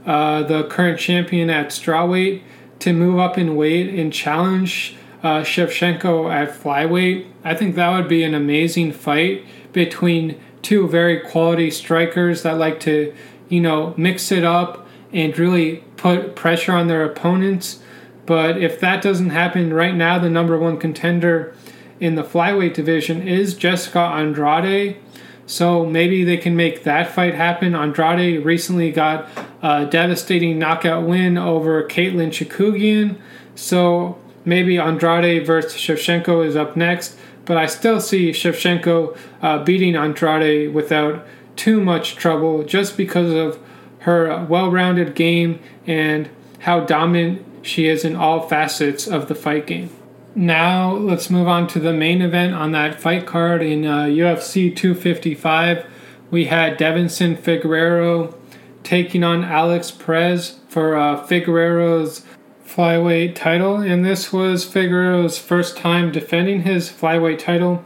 uh, 0.06 0.44
the 0.44 0.64
current 0.64 1.00
champion 1.00 1.50
at 1.50 1.68
strawweight, 1.68 2.42
to 2.80 2.94
move 2.94 3.20
up 3.20 3.38
in 3.38 3.56
weight 3.56 3.94
and 3.94 4.12
challenge 4.12 4.96
uh, 5.24 5.42
Shevchenko 5.42 6.32
at 6.32 6.50
flyweight. 6.50 7.28
I 7.44 7.56
think 7.56 7.76
that 7.76 7.96
would 7.96 8.10
be 8.10 8.24
an 8.24 8.34
amazing 8.34 8.92
fight 8.92 9.46
between 9.72 10.40
two 10.62 10.88
very 10.88 11.20
quality 11.20 11.72
strikers 11.72 12.44
that 12.44 12.58
like 12.58 12.80
to, 12.82 13.14
you 13.50 13.62
know, 13.62 13.94
mix 13.98 14.32
it 14.32 14.44
up 14.44 14.88
and 15.12 15.38
really 15.38 15.78
put 15.98 16.36
pressure 16.36 16.74
on 16.74 16.88
their 16.88 17.06
opponents. 17.06 17.80
But 18.26 18.58
if 18.58 18.80
that 18.80 19.02
doesn't 19.02 19.32
happen 19.32 19.74
right 19.74 19.96
now, 19.96 20.20
the 20.20 20.30
number 20.30 20.58
one 20.58 20.78
contender 20.78 21.54
in 22.00 22.16
the 22.16 22.24
flyweight 22.24 22.74
division 22.74 23.28
is 23.28 23.54
Jessica 23.54 24.00
Andrade. 24.00 24.98
So 25.46 25.86
maybe 25.86 26.24
they 26.24 26.38
can 26.38 26.56
make 26.56 26.84
that 26.84 27.12
fight 27.12 27.36
happen. 27.36 27.76
Andrade 27.76 28.46
recently 28.46 28.92
got 28.92 29.28
a 29.62 29.86
devastating 29.86 30.58
knockout 30.58 31.06
win 31.06 31.38
over 31.38 31.84
Katlyn 31.84 32.30
Chookagian. 32.30 33.18
So 33.56 34.18
maybe 34.46 34.78
Andrade 34.78 35.46
versus 35.46 35.74
Shevchenko 35.74 36.46
is 36.46 36.56
up 36.56 36.78
next. 36.78 37.18
But 37.46 37.58
I 37.58 37.66
still 37.66 38.00
see 38.00 38.32
Shevchenko 38.32 39.18
uh, 39.42 39.64
beating 39.64 39.96
Andrade 39.96 40.74
without 40.74 41.26
too 41.56 41.82
much 41.82 42.16
trouble 42.16 42.64
just 42.64 42.96
because 42.96 43.34
of 43.34 43.60
her 44.00 44.46
well 44.46 44.72
rounded 44.72 45.14
game 45.14 45.60
and 45.86 46.30
how 46.60 46.82
dominant 46.82 47.46
she 47.64 47.88
is 47.88 48.06
in 48.06 48.16
all 48.16 48.48
facets 48.48 49.08
of 49.08 49.28
the 49.28 49.36
fight 49.36 49.66
game. 49.66 49.90
Now, 50.36 50.92
let's 50.92 51.30
move 51.30 51.48
on 51.48 51.68
to 51.70 51.80
the 51.80 51.94
main 51.94 52.22
event 52.22 52.54
on 52.54 52.72
that 52.72 53.02
fight 53.02 53.26
card 53.26 53.62
in 53.64 53.86
uh, 53.86 54.04
UFC 54.06 54.76
255. 54.76 55.86
We 56.30 56.46
had 56.46 56.78
Deiveson 56.78 57.38
Figueiredo 57.38 58.36
taking 58.84 59.24
on 59.24 59.44
Alex 59.44 59.92
Perez 59.92 60.60
for 60.68 60.96
uh, 60.96 61.26
Figueiredo's 61.26 62.26
flyweight 62.66 63.36
title, 63.36 63.78
and 63.78 64.04
this 64.04 64.34
was 64.34 64.66
Figueiredo's 64.66 65.38
first 65.38 65.78
time 65.78 66.12
defending 66.12 66.64
his 66.64 66.90
flyweight 66.90 67.40
title 67.40 67.84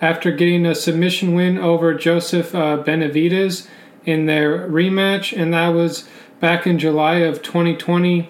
after 0.00 0.30
getting 0.30 0.64
a 0.64 0.74
submission 0.74 1.34
win 1.34 1.58
over 1.58 1.92
Joseph 1.94 2.54
uh, 2.54 2.82
Benavidez 2.82 3.66
in 4.06 4.26
their 4.26 4.68
rematch, 4.68 5.36
and 5.36 5.52
that 5.52 5.68
was 5.68 6.08
back 6.38 6.66
in 6.66 6.78
July 6.78 7.16
of 7.16 7.42
2020. 7.42 8.28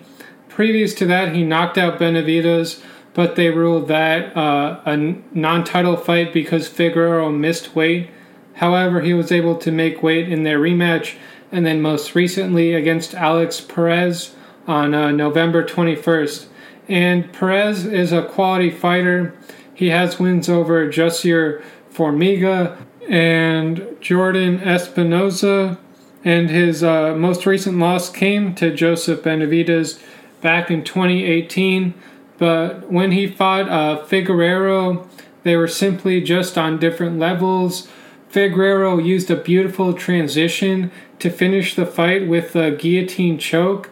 Previous 0.61 0.93
to 0.93 1.07
that, 1.07 1.35
he 1.35 1.43
knocked 1.43 1.79
out 1.79 1.99
Benavidez, 1.99 2.83
but 3.15 3.35
they 3.35 3.49
ruled 3.49 3.89
that 3.89 4.37
uh, 4.37 4.79
a 4.85 4.95
non 4.95 5.65
title 5.65 5.97
fight 5.97 6.35
because 6.35 6.69
Figueiredo 6.69 7.35
missed 7.35 7.75
weight. 7.75 8.11
However, 8.57 9.01
he 9.01 9.15
was 9.15 9.33
able 9.33 9.57
to 9.57 9.73
make 9.73 10.03
weight 10.03 10.29
in 10.31 10.43
their 10.43 10.59
rematch, 10.59 11.17
and 11.51 11.65
then 11.65 11.81
most 11.81 12.15
recently 12.15 12.75
against 12.75 13.15
Alex 13.15 13.59
Perez 13.63 14.35
on 14.67 14.93
uh, 14.93 15.11
November 15.13 15.65
21st. 15.65 16.49
And 16.89 17.33
Perez 17.33 17.87
is 17.87 18.13
a 18.13 18.23
quality 18.27 18.71
fighter. 18.71 19.35
He 19.73 19.89
has 19.89 20.19
wins 20.19 20.51
over 20.51 20.87
Jussier 20.89 21.63
Formiga 21.91 22.77
and 23.09 23.97
Jordan 24.03 24.61
Espinosa. 24.61 25.79
And 26.23 26.51
his 26.51 26.85
uh, 26.85 27.15
most 27.15 27.47
recent 27.47 27.79
loss 27.79 28.11
came 28.11 28.55
to 28.57 28.75
Joseph 28.75 29.23
Benavidez 29.23 29.99
back 30.41 30.71
in 30.71 30.85
2018. 30.85 31.95
But 32.39 32.91
when 32.91 33.13
he 33.13 33.27
fought 33.27 33.69
uh, 33.69 34.05
Figueiredo, 34.07 35.07
they 35.43 35.57
were 35.57 35.69
simply 35.69 36.21
just 36.21 36.57
on 36.57 36.79
different 36.79 37.19
levels. 37.19 37.89
Figueiredo 38.33 39.05
used 39.05 39.31
a 39.31 39.37
beautiful 39.37 39.93
transition 39.93 40.91
to 41.19 41.31
finish 41.31 41.75
the 41.75 41.87
fight 41.87 42.27
with 42.27 42.55
a 42.57 42.71
guillotine 42.71 43.39
choke 43.39 43.91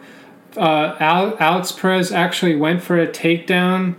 uh, 0.57 0.95
Alex 1.39 1.71
Perez 1.71 2.11
actually 2.11 2.55
went 2.55 2.81
for 2.81 2.99
a 2.99 3.07
takedown, 3.07 3.95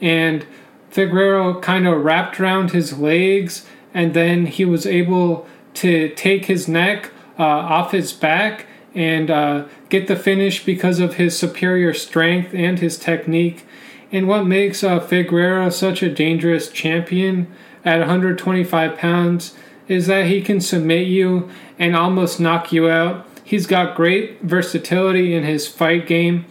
and 0.00 0.46
Figueiredo 0.90 1.60
kind 1.60 1.86
of 1.86 2.04
wrapped 2.04 2.40
around 2.40 2.70
his 2.70 2.98
legs, 2.98 3.66
and 3.92 4.14
then 4.14 4.46
he 4.46 4.64
was 4.64 4.86
able 4.86 5.46
to 5.74 6.08
take 6.10 6.46
his 6.46 6.68
neck 6.68 7.10
uh, 7.38 7.44
off 7.44 7.92
his 7.92 8.12
back 8.12 8.66
and 8.94 9.30
uh, 9.30 9.64
get 9.88 10.06
the 10.06 10.16
finish 10.16 10.64
because 10.64 11.00
of 11.00 11.14
his 11.14 11.38
superior 11.38 11.94
strength 11.94 12.54
and 12.54 12.78
his 12.78 12.98
technique. 12.98 13.66
And 14.10 14.26
what 14.26 14.46
makes 14.46 14.82
uh, 14.82 15.00
Figueiredo 15.00 15.72
such 15.72 16.02
a 16.02 16.12
dangerous 16.12 16.68
champion 16.68 17.52
at 17.84 18.00
125 18.00 18.96
pounds 18.98 19.54
is 19.86 20.06
that 20.06 20.26
he 20.26 20.42
can 20.42 20.60
submit 20.60 21.06
you 21.06 21.48
and 21.78 21.96
almost 21.96 22.40
knock 22.40 22.72
you 22.72 22.88
out 22.88 23.28
He's 23.48 23.66
got 23.66 23.96
great 23.96 24.42
versatility 24.42 25.34
in 25.34 25.42
his 25.42 25.66
fight 25.66 26.06
game, 26.06 26.44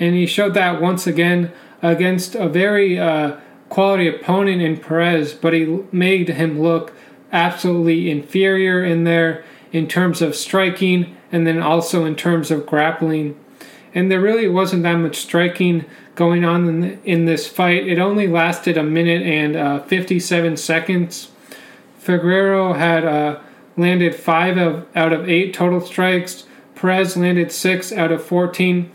and 0.00 0.14
he 0.14 0.24
showed 0.24 0.54
that 0.54 0.80
once 0.80 1.06
again 1.06 1.52
against 1.82 2.34
a 2.34 2.48
very 2.48 2.98
uh, 2.98 3.36
quality 3.68 4.08
opponent 4.08 4.62
in 4.62 4.78
Perez, 4.78 5.34
but 5.34 5.52
he 5.52 5.84
made 5.92 6.30
him 6.30 6.58
look 6.58 6.94
absolutely 7.32 8.10
inferior 8.10 8.82
in 8.82 9.04
there 9.04 9.44
in 9.72 9.86
terms 9.88 10.22
of 10.22 10.34
striking 10.34 11.17
and 11.30 11.46
then 11.46 11.62
also 11.62 12.04
in 12.04 12.16
terms 12.16 12.50
of 12.50 12.66
grappling. 12.66 13.38
And 13.94 14.10
there 14.10 14.20
really 14.20 14.48
wasn't 14.48 14.82
that 14.82 14.96
much 14.96 15.16
striking 15.16 15.84
going 16.14 16.44
on 16.44 16.68
in, 16.68 17.00
in 17.04 17.24
this 17.24 17.46
fight. 17.46 17.86
It 17.86 17.98
only 17.98 18.26
lasted 18.26 18.76
a 18.76 18.82
minute 18.82 19.22
and 19.22 19.56
uh, 19.56 19.80
57 19.84 20.56
seconds. 20.56 21.30
Figueiredo 22.02 22.76
had 22.76 23.04
uh, 23.04 23.40
landed 23.76 24.14
five 24.14 24.56
of, 24.56 24.86
out 24.94 25.12
of 25.12 25.28
eight 25.28 25.54
total 25.54 25.80
strikes. 25.80 26.44
Perez 26.74 27.16
landed 27.16 27.52
six 27.52 27.92
out 27.92 28.12
of 28.12 28.24
14. 28.24 28.90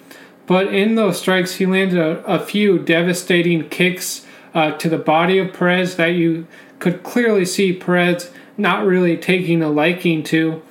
But 0.45 0.73
in 0.73 0.95
those 0.95 1.19
strikes, 1.19 1.55
he 1.55 1.65
landed 1.65 1.97
a, 1.97 2.23
a 2.25 2.39
few 2.39 2.77
devastating 2.77 3.69
kicks 3.69 4.25
uh, 4.53 4.71
to 4.71 4.89
the 4.89 4.97
body 4.97 5.39
of 5.39 5.53
Perez 5.53 5.95
that 5.95 6.07
you 6.07 6.47
could 6.79 7.03
clearly 7.03 7.45
see 7.45 7.73
Perez 7.73 8.31
not 8.57 8.85
really 8.85 9.17
taking 9.17 9.61
a 9.61 9.69
liking 9.69 10.23
to. 10.23 10.61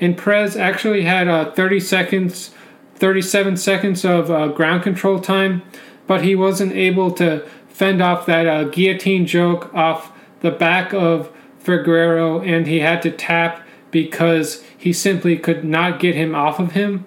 And 0.00 0.16
Perez 0.16 0.56
actually 0.56 1.02
had 1.02 1.28
uh, 1.28 1.52
30 1.52 1.80
seconds, 1.80 2.50
37 2.96 3.56
seconds 3.58 4.04
of 4.04 4.30
uh, 4.30 4.48
ground 4.48 4.82
control 4.82 5.20
time, 5.20 5.62
but 6.06 6.24
he 6.24 6.34
wasn't 6.34 6.72
able 6.72 7.12
to 7.12 7.46
fend 7.68 8.02
off 8.02 8.26
that 8.26 8.46
uh, 8.46 8.64
guillotine 8.64 9.26
choke 9.26 9.72
off 9.74 10.12
the 10.40 10.50
back 10.50 10.92
of 10.92 11.30
Figueiredo, 11.62 12.46
and 12.46 12.66
he 12.66 12.80
had 12.80 13.02
to 13.02 13.10
tap 13.10 13.66
because 13.90 14.64
he 14.76 14.92
simply 14.92 15.36
could 15.36 15.64
not 15.64 16.00
get 16.00 16.14
him 16.14 16.34
off 16.34 16.58
of 16.58 16.72
him. 16.72 17.04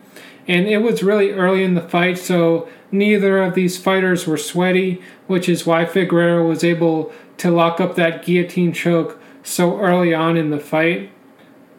And 0.48 0.68
it 0.68 0.80
was 0.80 1.04
really 1.04 1.32
early 1.32 1.64
in 1.64 1.74
the 1.74 1.82
fight, 1.82 2.18
so 2.18 2.68
neither 2.92 3.42
of 3.42 3.56
these 3.56 3.78
fighters 3.78 4.28
were 4.28 4.38
sweaty, 4.38 5.02
which 5.28 5.50
is 5.50 5.66
why 5.66 5.86
Figueiredo 5.86 6.48
was 6.48 6.64
able 6.64 7.12
to 7.38 7.50
lock 7.50 7.80
up 7.80 7.96
that 7.96 8.24
guillotine 8.24 8.74
choke 8.74 9.20
so 9.42 9.80
early 9.80 10.14
on 10.14 10.38
in 10.38 10.50
the 10.50 10.60
fight. 10.60 11.10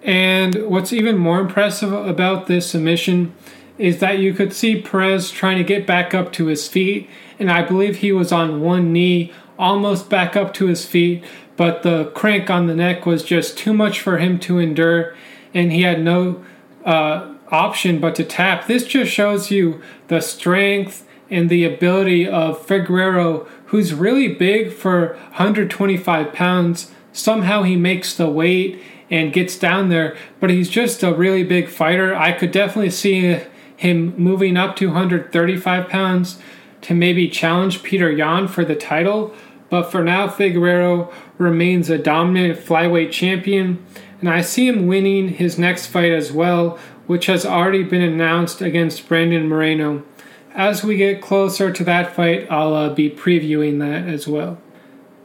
And 0.05 0.66
what's 0.66 0.92
even 0.92 1.16
more 1.16 1.40
impressive 1.40 1.92
about 1.92 2.46
this 2.46 2.70
submission 2.70 3.34
is 3.78 3.98
that 4.00 4.18
you 4.18 4.34
could 4.34 4.52
see 4.52 4.80
Perez 4.80 5.30
trying 5.30 5.57
to 5.57 5.64
get 5.64 5.86
back 5.86 6.14
up 6.14 6.30
to 6.34 6.46
his 6.46 6.68
feet, 6.68 7.09
and 7.38 7.50
I 7.50 7.62
believe 7.62 7.96
he 7.96 8.12
was 8.12 8.30
on 8.30 8.61
one 8.61 8.92
knee, 8.92 9.32
almost 9.59 10.09
back 10.11 10.36
up 10.36 10.52
to 10.55 10.66
his 10.66 10.84
feet, 10.84 11.24
but 11.57 11.82
the 11.82 12.12
crank 12.14 12.50
on 12.50 12.66
the 12.66 12.74
neck 12.74 13.07
was 13.07 13.22
just 13.22 13.57
too 13.57 13.72
much 13.72 14.00
for 14.00 14.18
him 14.18 14.38
to 14.40 14.59
endure, 14.59 15.14
and 15.55 15.72
he 15.72 15.82
had 15.82 16.02
no 16.02 16.44
uh, 16.84 17.34
option 17.48 17.98
but 17.98 18.14
to 18.16 18.24
tap. 18.24 18.66
This 18.66 18.86
just 18.86 19.11
shows 19.11 19.50
you 19.50 19.80
the 20.09 20.20
strength 20.20 21.07
and 21.30 21.48
the 21.48 21.64
ability 21.64 22.28
of 22.28 22.64
Figueiredo, 22.64 23.48
who's 23.66 23.94
really 23.94 24.28
big 24.28 24.72
for 24.72 25.14
125 25.30 26.32
pounds. 26.32 26.92
Somehow 27.12 27.62
he 27.62 27.76
makes 27.76 28.14
the 28.14 28.28
weight 28.28 28.80
and 29.15 29.33
gets 29.33 29.57
down 29.57 29.91
there, 29.91 30.17
but 30.41 30.51
he's 30.51 30.69
just 30.69 31.05
a 31.05 31.15
really 31.15 31.45
big 31.45 31.69
fighter. 31.69 32.17
I 32.17 32.33
could 32.33 32.51
definitely 32.51 32.91
see 32.91 33.39
him 33.77 34.12
moving 34.17 34.57
up 34.57 34.75
to 34.77 34.89
135 34.89 35.89
pounds 35.89 36.41
to 36.81 36.95
maybe 36.95 37.29
challenge 37.29 37.85
Petr 37.85 38.17
Yan 38.17 38.49
for 38.49 38.65
the 38.65 38.75
title. 38.75 39.33
But 39.71 39.85
for 39.85 40.03
now, 40.03 40.27
Figueiredo 40.27 41.12
remains 41.39 41.89
a 41.89 41.97
dominant 41.97 42.59
flyweight 42.59 43.12
champion, 43.12 43.87
and 44.19 44.29
I 44.29 44.41
see 44.41 44.67
him 44.67 44.89
winning 44.89 45.29
his 45.29 45.61
next 45.61 45.87
fight 45.87 46.11
as 46.11 46.33
well, 46.33 46.77
which 47.07 47.27
has 47.27 47.47
already 47.47 47.85
been 47.85 48.03
announced 48.03 48.61
against 48.61 49.09
Brandon 49.09 49.49
Moreno. 49.49 50.03
As 50.53 50.83
we 50.83 50.97
get 50.97 51.23
closer 51.23 51.71
to 51.71 51.85
that 51.85 52.17
fight, 52.17 52.51
I'll 52.51 52.75
uh, 52.75 52.93
be 52.93 53.11
previewing 53.11 53.79
that 53.79 54.12
as 54.12 54.27
well. 54.27 54.59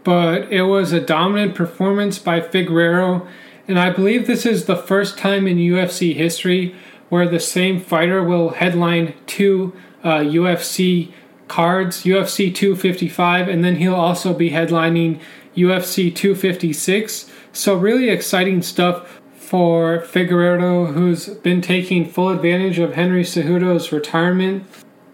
But 0.04 0.52
it 0.54 0.64
was 0.64 0.94
a 0.94 1.02
dominant 1.02 1.56
performance 1.56 2.20
by 2.20 2.40
Figueiredo, 2.40 3.28
and 3.70 3.78
I 3.78 3.91
believe 3.91 4.26
this 4.26 4.47
is 4.47 4.65
the 4.65 4.76
first 4.76 5.20
time 5.20 5.47
in 5.47 5.57
UFC 5.57 6.15
history 6.15 6.76
where 7.09 7.30
the 7.30 7.39
same 7.39 7.80
fighter 7.80 8.24
will 8.24 8.49
headline 8.49 9.13
two 9.28 9.74
uh, 10.03 10.17
UFC 10.17 11.11
cards, 11.47 12.03
UFC 12.03 12.53
255, 12.53 13.47
and 13.47 13.63
then 13.63 13.76
he'll 13.76 13.93
also 13.93 14.34
be 14.34 14.49
headlining 14.49 15.20
UFC 15.55 16.13
256. 16.13 17.32
So, 17.53 17.76
really 17.76 18.09
exciting 18.09 18.63
stuff 18.63 19.22
for 19.36 19.99
Figueiredo, 19.99 20.93
who's 20.93 21.28
been 21.28 21.61
taking 21.61 22.09
full 22.09 22.30
advantage 22.30 22.80
of 22.80 22.95
Henry 22.95 23.24
Cejudo's 23.24 23.91
retirement 23.91 24.65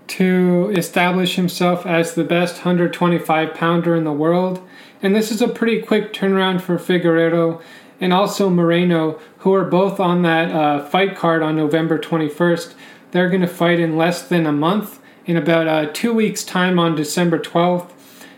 to 0.08 0.72
establish 0.74 1.36
himself 1.36 1.86
as 1.86 2.14
the 2.14 2.24
best 2.24 2.56
125 2.56 3.53
pounder 3.53 3.97
in 3.97 4.06
the 4.06 4.14
world. 4.14 4.66
And 5.01 5.14
this 5.14 5.30
is 5.30 5.41
a 5.41 5.49
pretty 5.49 5.82
quick 5.82 6.14
turnaround 6.14 6.62
for 6.62 6.78
Figueiredo 6.78 7.62
and 8.00 8.14
also 8.14 8.50
Moreno, 8.50 9.20
who 9.39 9.54
are 9.54 9.66
both 9.66 10.00
on 10.00 10.22
that 10.24 10.52
uh, 10.52 10.84
fight 10.86 11.16
card 11.16 11.41
on 11.41 11.56
November 11.56 11.98
21st. 11.98 12.74
They're 13.12 13.30
going 13.30 13.41
to 13.41 13.48
fight 13.48 13.80
in 13.80 13.98
less 13.98 14.28
than 14.28 14.46
a 14.46 14.52
month, 14.52 15.00
in 15.26 15.38
about 15.38 15.68
uh, 15.68 15.89
two 15.91 16.14
weeks' 16.14 16.43
time 16.43 16.78
on 16.78 16.96
December 16.96 17.39
12th, 17.39 17.91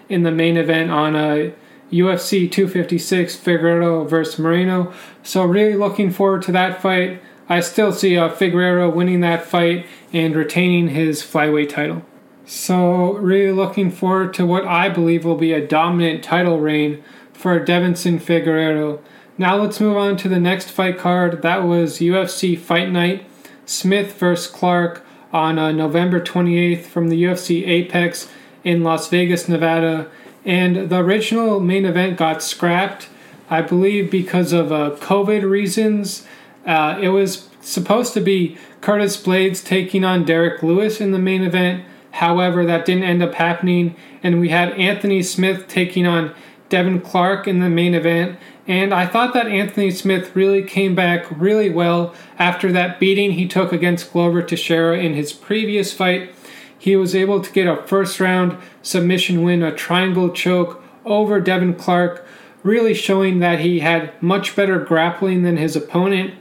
in 0.10 0.24
the 0.24 0.32
main 0.32 0.58
event 0.58 0.92
on 0.92 1.16
uh, 1.16 1.52
UFC 1.92 2.52
256 2.52 3.36
Figueiredo 3.38 4.08
versus 4.08 4.40
Moreno. 4.40 4.94
So, 5.24 5.44
really 5.44 5.76
looking 5.76 6.12
forward 6.12 6.42
to 6.44 6.52
that 6.52 6.82
fight. 6.82 7.22
I 7.50 7.62
still 7.62 7.94
see 7.94 8.18
uh, 8.18 8.30
Figueiredo 8.30 8.94
winning 8.94 9.22
that 9.22 9.46
fight 9.46 9.86
and 10.12 10.36
retaining 10.36 10.90
his 10.90 11.22
flyweight 11.22 11.70
title. 11.70 12.04
So, 12.46 13.14
really 13.14 13.52
looking 13.52 13.92
forward 13.92 14.34
to 14.36 14.46
what 14.46 14.66
I 14.66 14.90
believe 14.90 15.26
will 15.26 15.36
be 15.36 15.54
a 15.54 15.66
dominant 15.66 16.24
title 16.24 16.60
reign 16.60 17.04
for 17.34 17.60
Deiveson 17.60 18.22
Figueiredo. 18.22 19.00
Now, 19.40 19.56
let's 19.58 19.80
move 19.80 19.98
on 19.98 20.18
to 20.18 20.30
the 20.30 20.40
next 20.40 20.72
fight 20.72 20.98
card. 20.98 21.44
That 21.44 21.64
was 21.64 22.00
UFC 22.00 22.58
Fight 22.58 22.90
Night 22.90 23.24
Smith 23.68 24.14
vs. 24.14 24.48
Clark 24.48 25.06
on 25.32 25.60
uh, 25.60 25.72
November 25.72 26.20
28th 26.20 26.86
from 26.86 27.10
the 27.10 27.24
UFC 27.24 27.68
Apex 27.68 28.30
in 28.64 28.84
Las 28.84 29.10
Vegas, 29.10 29.48
Nevada. 29.48 30.10
And 30.44 30.90
the 30.90 30.98
original 30.98 31.60
main 31.60 31.86
event 31.86 32.18
got 32.18 32.42
scrapped, 32.42 33.10
I 33.50 33.62
believe, 33.62 34.10
because 34.10 34.54
of 34.54 34.72
uh, 34.72 34.96
COVID 34.96 35.48
reasons. 35.48 36.26
Uh, 36.66 36.98
it 37.00 37.10
was 37.10 37.48
supposed 37.62 38.14
to 38.14 38.22
be 38.22 38.58
Curtis 38.82 39.22
Blaydes 39.22 39.64
taking 39.64 40.04
on 40.04 40.26
Derrick 40.26 40.64
Lewis 40.64 41.00
in 41.00 41.12
the 41.12 41.20
main 41.20 41.44
event. 41.44 41.84
However, 42.12 42.66
that 42.66 42.86
didn't 42.86 43.04
end 43.04 43.22
up 43.22 43.36
happening, 43.36 43.96
and 44.24 44.40
we 44.40 44.50
had 44.50 44.72
Anthony 44.74 45.22
Smith 45.22 45.68
taking 45.68 46.08
on 46.08 46.34
Devin 46.70 47.02
Clark 47.02 47.48
in 47.48 47.60
the 47.60 47.70
main 47.70 47.94
event. 47.94 48.40
And 48.68 48.94
I 48.94 49.06
thought 49.06 49.34
that 49.34 49.48
Anthony 49.48 49.92
Smith 49.92 50.36
really 50.36 50.62
came 50.62 50.94
back 50.94 51.26
really 51.32 51.70
well 51.70 52.14
after 52.38 52.72
that 52.74 53.00
beating 53.00 53.32
he 53.32 53.48
took 53.48 53.72
against 53.72 54.12
Glover 54.12 54.44
Teixeira 54.44 54.98
in 54.98 55.14
his 55.14 55.32
previous 55.32 55.94
fight. 55.94 56.34
He 56.78 56.96
was 56.98 57.16
able 57.16 57.42
to 57.42 57.52
get 57.52 57.66
a 57.66 57.82
first 57.84 58.20
round 58.20 58.58
submission 58.82 59.44
win, 59.44 59.64
a 59.64 59.74
triangle 59.74 60.30
choke 60.30 60.84
over 61.06 61.40
Devin 61.40 61.76
Clark, 61.76 62.26
really 62.62 62.94
showing 62.94 63.40
that 63.40 63.62
he 63.62 63.80
had 63.80 64.22
much 64.22 64.56
better 64.56 64.80
grappling 64.80 65.44
than 65.44 65.56
his 65.56 65.76
opponent. 65.76 66.34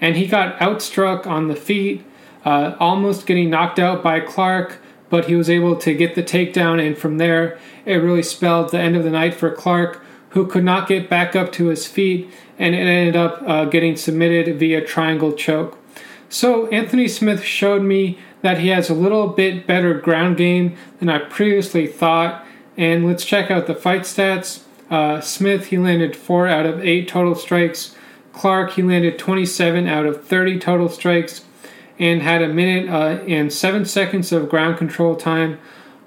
And 0.00 0.16
he 0.16 0.26
got 0.26 0.58
outstruck 0.58 1.26
on 1.26 1.48
the 1.48 1.56
feet, 1.56 2.04
uh, 2.44 2.74
almost 2.80 3.26
getting 3.26 3.50
knocked 3.50 3.78
out 3.78 4.02
by 4.02 4.20
Clark, 4.20 4.80
but 5.10 5.26
he 5.26 5.36
was 5.36 5.50
able 5.50 5.76
to 5.76 5.94
get 5.94 6.14
the 6.14 6.22
takedown. 6.22 6.84
And 6.84 6.96
from 6.96 7.18
there, 7.18 7.58
it 7.84 7.96
really 7.96 8.22
spelled 8.22 8.70
the 8.70 8.80
end 8.80 8.96
of 8.96 9.04
the 9.04 9.10
night 9.10 9.34
for 9.34 9.50
Clark, 9.50 10.03
who 10.34 10.46
could 10.46 10.64
not 10.64 10.86
get 10.86 11.08
back 11.08 11.34
up 11.34 11.50
to 11.52 11.66
his 11.66 11.86
feet, 11.86 12.30
and 12.58 12.74
it 12.74 12.78
ended 12.78 13.16
up 13.16 13.40
uh, 13.46 13.64
getting 13.64 13.96
submitted 13.96 14.58
via 14.58 14.84
triangle 14.84 15.32
choke. 15.32 15.78
So 16.28 16.66
Anthony 16.68 17.08
Smith 17.08 17.42
showed 17.42 17.82
me 17.82 18.18
that 18.42 18.58
he 18.58 18.68
has 18.68 18.90
a 18.90 18.94
little 18.94 19.28
bit 19.28 19.66
better 19.66 19.94
ground 19.94 20.36
game 20.36 20.76
than 20.98 21.08
I 21.08 21.18
previously 21.18 21.86
thought. 21.86 22.44
And 22.76 23.06
let's 23.06 23.24
check 23.24 23.50
out 23.50 23.66
the 23.66 23.74
fight 23.74 24.02
stats. 24.02 24.62
Uh, 24.90 25.20
Smith, 25.20 25.66
he 25.66 25.78
landed 25.78 26.16
4 26.16 26.48
out 26.48 26.66
of 26.66 26.84
8 26.84 27.08
total 27.08 27.36
strikes. 27.36 27.94
Clark, 28.32 28.72
he 28.72 28.82
landed 28.82 29.18
27 29.18 29.86
out 29.86 30.04
of 30.04 30.26
30 30.26 30.58
total 30.58 30.88
strikes 30.88 31.44
and 31.98 32.20
had 32.20 32.42
a 32.42 32.48
minute 32.48 32.90
uh, 32.90 33.22
and 33.24 33.52
7 33.52 33.84
seconds 33.84 34.32
of 34.32 34.48
ground 34.48 34.76
control 34.76 35.14
time, 35.14 35.58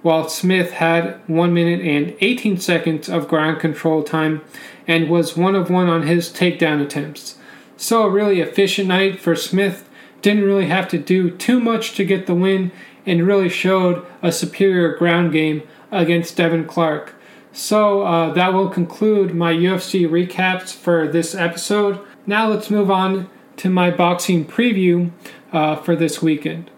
while 0.02 0.30
Smith 0.30 0.72
had 0.72 1.20
1 1.28 1.54
minute 1.54 1.82
and 1.82 2.16
18 2.22 2.58
seconds 2.60 3.10
of 3.10 3.28
ground 3.28 3.60
control 3.60 4.04
time 4.04 4.42
and 4.88 5.10
was 5.10 5.36
one 5.36 5.56
of 5.56 5.70
one 5.70 5.90
on 5.90 6.04
his 6.04 6.30
takedown 6.30 6.82
attempts. 6.82 7.38
So, 7.76 8.04
a 8.04 8.10
really 8.10 8.40
efficient 8.40 8.88
night 8.88 9.20
for 9.20 9.36
Smith 9.36 9.88
didn't 10.22 10.46
really 10.46 10.68
have 10.68 10.88
to 10.90 10.98
do 10.98 11.30
too 11.30 11.60
much 11.60 11.96
to 11.96 12.06
get 12.06 12.26
the 12.26 12.36
win 12.36 12.72
and 13.06 13.26
really 13.26 13.50
showed 13.50 14.06
a 14.22 14.32
superior 14.32 14.96
ground 14.96 15.32
game 15.32 15.64
against 15.92 16.36
Devin 16.36 16.66
Clark. 16.66 17.16
So 17.54 18.02
uh, 18.04 18.34
that 18.34 18.54
will 18.54 18.70
conclude 18.70 19.34
my 19.34 19.54
UFC 19.54 20.08
recaps 20.08 20.76
for 20.76 21.08
this 21.08 21.34
episode. 21.34 22.00
Now 22.28 22.50
let's 22.50 22.70
move 22.70 22.92
on 22.92 23.30
to 23.58 23.70
my 23.70 23.90
boxing 23.90 24.46
preview 24.46 25.12
uh, 25.52 25.78
for 25.78 25.96
this 25.96 26.22
weekend. 26.22 26.70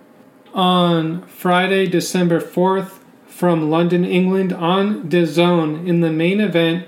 On 0.53 1.23
Friday, 1.23 1.85
December 1.85 2.39
4th, 2.39 2.98
from 3.39 3.69
London, 3.69 4.03
England, 4.03 4.51
on 4.51 5.09
DAZN 5.09 5.87
in 5.87 6.01
the 6.01 6.11
main 6.11 6.41
event, 6.41 6.85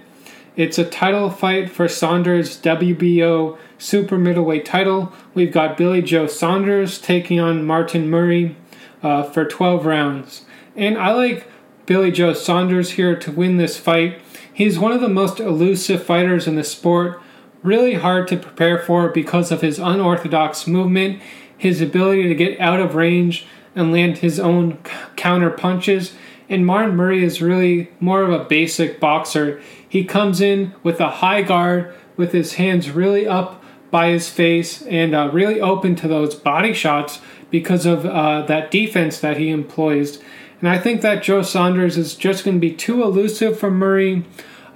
it's 0.58 0.78
a 0.78 0.84
title 0.84 1.30
fight 1.30 1.70
for 1.70 1.88
Saunders' 1.88 2.60
WBO 2.60 3.58
super 3.78 4.18
middleweight 4.18 4.66
title. 4.66 5.14
We've 5.34 5.54
got 5.54 5.78
Billy 5.78 6.02
Joe 6.02 6.28
Saunders 6.28 7.00
taking 7.00 7.40
on 7.40 7.66
Martin 7.66 8.10
Murray 8.10 8.58
uh, 9.02 9.24
for 9.24 9.46
12 9.46 9.86
rounds. 9.86 10.44
And 10.76 10.98
I 10.98 11.14
like 11.14 11.48
Billy 11.86 12.12
Joe 12.12 12.34
Saunders 12.34 12.92
here 12.92 13.16
to 13.16 13.32
win 13.32 13.56
this 13.56 13.78
fight. 13.78 14.20
He's 14.54 14.78
one 14.78 14.92
of 14.92 15.00
the 15.00 15.08
most 15.08 15.40
elusive 15.40 16.04
fighters 16.04 16.48
in 16.48 16.56
the 16.56 16.66
sport, 16.66 17.22
really 17.64 17.94
hard 17.94 18.28
to 18.28 18.36
prepare 18.36 18.78
for 18.78 19.08
because 19.08 19.54
of 19.54 19.62
his 19.62 19.80
unorthodox 19.80 20.68
movement, 20.68 21.22
his 21.58 21.80
ability 21.80 22.28
to 22.28 22.36
get 22.36 22.60
out 22.60 22.82
of 22.82 22.96
range 22.96 23.48
and 23.74 23.94
land 23.94 24.18
his 24.18 24.38
own 24.38 24.80
counter 25.16 25.50
punches. 25.50 26.14
And 26.52 26.66
Martin 26.66 26.98
Murray 26.98 27.24
is 27.24 27.42
really 27.42 27.90
more 28.02 28.24
of 28.24 28.30
a 28.30 28.44
basic 28.44 29.00
boxer. 29.00 29.62
He 29.88 30.04
comes 30.04 30.42
in 30.42 30.76
with 30.84 31.00
a 31.00 31.08
high 31.08 31.44
guard, 31.44 31.96
with 32.18 32.34
his 32.34 32.56
hands 32.56 32.92
really 32.92 33.26
up 33.26 33.64
by 33.90 34.10
his 34.10 34.30
face 34.30 34.82
and 34.82 35.16
uh, 35.16 35.30
really 35.32 35.62
open 35.62 35.96
to 35.96 36.10
those 36.10 36.36
body 36.36 36.74
shots 36.74 37.22
because 37.52 37.86
of 37.86 38.06
uh, 38.06 38.42
that 38.48 38.70
defense 38.70 39.18
that 39.22 39.38
he 39.38 39.50
employs. 39.50 40.20
And 40.60 40.68
I 40.68 40.78
think 40.78 41.00
that 41.02 41.24
Joe 41.24 41.42
Saunders 41.42 41.98
is 41.98 42.16
just 42.16 42.44
going 42.44 42.58
to 42.58 42.62
be 42.62 42.74
too 42.74 43.02
elusive 43.02 43.58
for 43.58 43.72
Murray, 43.72 44.26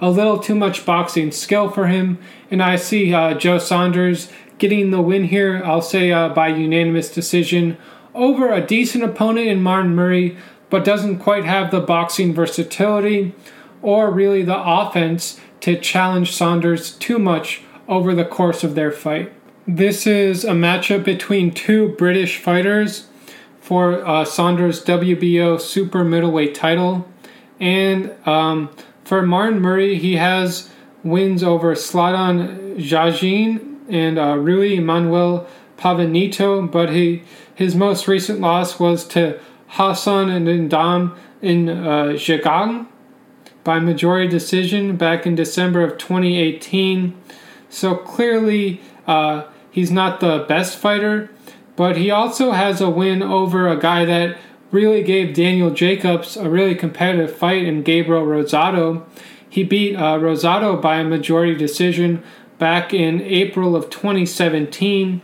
a 0.00 0.08
little 0.08 0.38
too 0.38 0.54
much 0.54 0.86
boxing 0.86 1.30
skill 1.30 1.70
for 1.70 1.88
him. 1.88 2.18
And 2.50 2.62
I 2.62 2.76
see 2.76 3.12
uh, 3.12 3.34
Joe 3.34 3.58
Saunders 3.58 4.32
getting 4.56 4.92
the 4.92 5.02
win 5.02 5.24
here, 5.24 5.60
I'll 5.62 5.82
say 5.82 6.10
uh, 6.10 6.30
by 6.30 6.48
unanimous 6.48 7.12
decision, 7.12 7.76
over 8.14 8.50
a 8.50 8.66
decent 8.66 9.04
opponent 9.04 9.46
in 9.46 9.62
Martin 9.62 9.94
Murray, 9.94 10.38
but 10.70 10.84
doesn't 10.84 11.18
quite 11.18 11.44
have 11.44 11.70
the 11.70 11.80
boxing 11.80 12.34
versatility 12.34 13.34
or 13.82 14.10
really 14.10 14.42
the 14.42 14.58
offense 14.58 15.40
to 15.60 15.78
challenge 15.78 16.32
Saunders 16.32 16.92
too 16.92 17.18
much 17.18 17.62
over 17.88 18.14
the 18.14 18.24
course 18.24 18.64
of 18.64 18.74
their 18.74 18.90
fight. 18.90 19.32
This 19.66 20.06
is 20.06 20.44
a 20.44 20.50
matchup 20.50 21.04
between 21.04 21.52
two 21.52 21.90
British 21.90 22.38
fighters 22.38 23.08
for 23.60 24.06
uh, 24.06 24.24
Saunders' 24.24 24.84
WBO 24.84 25.60
super 25.60 26.04
middleweight 26.04 26.54
title. 26.54 27.08
And 27.58 28.12
um, 28.26 28.70
for 29.04 29.22
Martin 29.22 29.60
Murray, 29.60 29.98
he 29.98 30.16
has 30.16 30.70
wins 31.02 31.42
over 31.42 31.74
Zlatan 31.74 32.76
Zhajin 32.76 33.76
and 33.88 34.18
uh, 34.18 34.36
Rui 34.36 34.80
Manuel 34.80 35.48
Pavanito, 35.78 36.70
but 36.70 36.90
he 36.90 37.22
his 37.54 37.74
most 37.74 38.06
recent 38.06 38.40
loss 38.40 38.78
was 38.78 39.06
to 39.08 39.40
Hassan 39.68 40.28
and 40.30 40.46
N'Dam 40.46 41.16
in 41.42 41.68
uh, 41.68 42.86
by 43.64 43.80
majority 43.80 44.28
decision 44.28 44.96
back 44.96 45.26
in 45.26 45.34
December 45.34 45.82
of 45.82 45.98
2018. 45.98 47.16
So 47.68 47.96
clearly, 47.96 48.80
uh, 49.06 49.44
he's 49.70 49.90
not 49.90 50.20
the 50.20 50.44
best 50.48 50.78
fighter, 50.78 51.30
but 51.74 51.96
he 51.96 52.10
also 52.10 52.52
has 52.52 52.80
a 52.80 52.88
win 52.88 53.22
over 53.22 53.68
a 53.68 53.76
guy 53.76 54.04
that 54.04 54.38
really 54.70 55.02
gave 55.02 55.34
Daniel 55.34 55.70
Jacobs 55.70 56.36
a 56.36 56.48
really 56.48 56.74
competitive 56.74 57.36
fight 57.36 57.64
in 57.64 57.82
Gabriel 57.82 58.24
Rosado. 58.24 59.04
He 59.48 59.64
beat 59.64 59.96
uh, 59.96 60.18
Rosado 60.18 60.80
by 60.80 60.98
a 60.98 61.04
majority 61.04 61.54
decision 61.54 62.22
back 62.58 62.94
in 62.94 63.20
April 63.22 63.74
of 63.76 63.90
2017. 63.90 65.22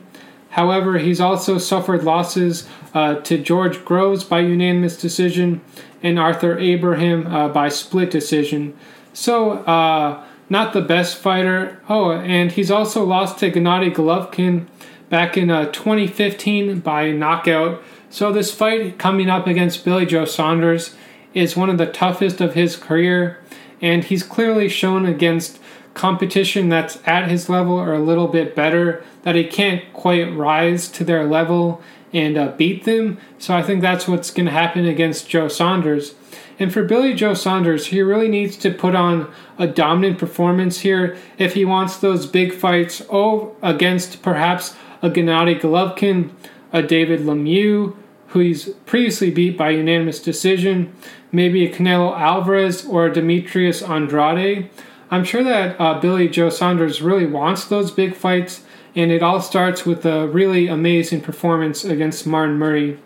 However, 0.52 0.98
he's 0.98 1.20
also 1.20 1.58
suffered 1.58 2.04
losses 2.04 2.68
uh, 2.94 3.16
to 3.16 3.38
George 3.38 3.84
Groves 3.84 4.22
by 4.22 4.40
unanimous 4.40 5.00
decision 5.00 5.62
and 6.02 6.18
Arthur 6.18 6.58
Abraham 6.58 7.26
uh, 7.26 7.48
by 7.48 7.68
split 7.68 8.10
decision. 8.10 8.76
So, 9.14 9.52
uh, 9.64 10.24
not 10.50 10.74
the 10.74 10.82
best 10.82 11.16
fighter. 11.16 11.80
Oh, 11.88 12.12
and 12.12 12.52
he's 12.52 12.70
also 12.70 13.02
lost 13.02 13.38
to 13.38 13.50
Gennady 13.50 13.94
Golovkin 13.94 14.66
back 15.08 15.38
in 15.38 15.50
uh, 15.50 15.72
2015 15.72 16.80
by 16.80 17.12
knockout. 17.12 17.82
So 18.10 18.30
this 18.30 18.52
fight 18.52 18.98
coming 18.98 19.30
up 19.30 19.46
against 19.46 19.86
Billy 19.86 20.04
Joe 20.04 20.26
Saunders 20.26 20.94
is 21.32 21.56
one 21.56 21.70
of 21.70 21.78
the 21.78 21.86
toughest 21.86 22.42
of 22.42 22.52
his 22.52 22.76
career, 22.76 23.38
and 23.80 24.04
he's 24.04 24.22
clearly 24.22 24.68
shown 24.68 25.06
against 25.06 25.58
competition 25.94 26.68
that's 26.68 26.98
at 27.06 27.28
his 27.28 27.48
level 27.48 27.74
or 27.74 27.92
a 27.92 27.98
little 27.98 28.28
bit 28.28 28.54
better 28.54 29.04
that 29.22 29.34
he 29.34 29.44
can't 29.44 29.92
quite 29.92 30.34
rise 30.34 30.88
to 30.88 31.04
their 31.04 31.24
level 31.24 31.82
and 32.12 32.36
uh, 32.36 32.52
beat 32.56 32.84
them. 32.84 33.18
So 33.38 33.54
I 33.54 33.62
think 33.62 33.80
that's 33.80 34.06
what's 34.06 34.30
going 34.30 34.46
to 34.46 34.52
happen 34.52 34.86
against 34.86 35.28
Joe 35.28 35.48
Saunders. 35.48 36.14
And 36.58 36.72
for 36.72 36.84
Billy 36.84 37.14
Joe 37.14 37.34
Saunders, 37.34 37.86
he 37.86 38.02
really 38.02 38.28
needs 38.28 38.56
to 38.58 38.72
put 38.72 38.94
on 38.94 39.32
a 39.58 39.66
dominant 39.66 40.18
performance 40.18 40.80
here 40.80 41.16
if 41.38 41.54
he 41.54 41.64
wants 41.64 41.96
those 41.96 42.26
big 42.26 42.52
fights 42.52 43.02
oh, 43.10 43.56
against 43.62 44.22
perhaps 44.22 44.76
a 45.00 45.10
Gennady 45.10 45.60
Golovkin, 45.60 46.30
a 46.72 46.82
David 46.82 47.20
Lemieux, 47.20 47.96
who 48.28 48.40
he's 48.40 48.68
previously 48.86 49.30
beat 49.30 49.58
by 49.58 49.70
unanimous 49.70 50.20
decision, 50.20 50.94
maybe 51.32 51.66
a 51.66 51.74
Canelo 51.74 52.16
Alvarez 52.18 52.86
or 52.86 53.06
a 53.06 53.12
Demetrius 53.12 53.82
Andrade. 53.82 54.70
I'm 55.12 55.24
sure 55.24 55.44
that 55.44 55.78
uh, 55.78 56.00
Billy 56.00 56.26
Joe 56.26 56.48
Saunders 56.48 57.02
really 57.02 57.26
wants 57.26 57.66
those 57.66 57.90
big 57.90 58.14
fights, 58.14 58.64
and 58.96 59.12
it 59.12 59.22
all 59.22 59.42
starts 59.42 59.84
with 59.84 60.06
a 60.06 60.26
really 60.26 60.68
amazing 60.68 61.20
performance 61.20 61.84
against 61.84 62.26
Martin 62.26 62.58
Murray. 62.58 62.98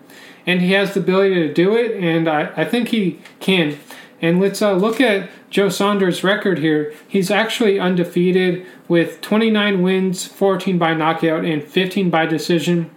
And 0.46 0.60
he 0.60 0.70
has 0.70 0.94
the 0.94 1.00
ability 1.00 1.34
to 1.34 1.52
do 1.52 1.74
it, 1.74 2.00
and 2.00 2.28
I, 2.28 2.52
I 2.56 2.64
think 2.64 2.90
he 2.90 3.18
can. 3.40 3.76
And 4.22 4.40
let's 4.40 4.62
uh, 4.62 4.74
look 4.74 5.00
at 5.00 5.28
Joe 5.50 5.68
Saunders' 5.68 6.22
record 6.22 6.60
here. 6.60 6.94
He's 7.08 7.28
actually 7.28 7.80
undefeated 7.80 8.64
with 8.86 9.20
29 9.20 9.82
wins, 9.82 10.26
14 10.26 10.78
by 10.78 10.94
knockout, 10.94 11.44
and 11.44 11.64
15 11.64 12.08
by 12.08 12.24
decision. 12.24 12.88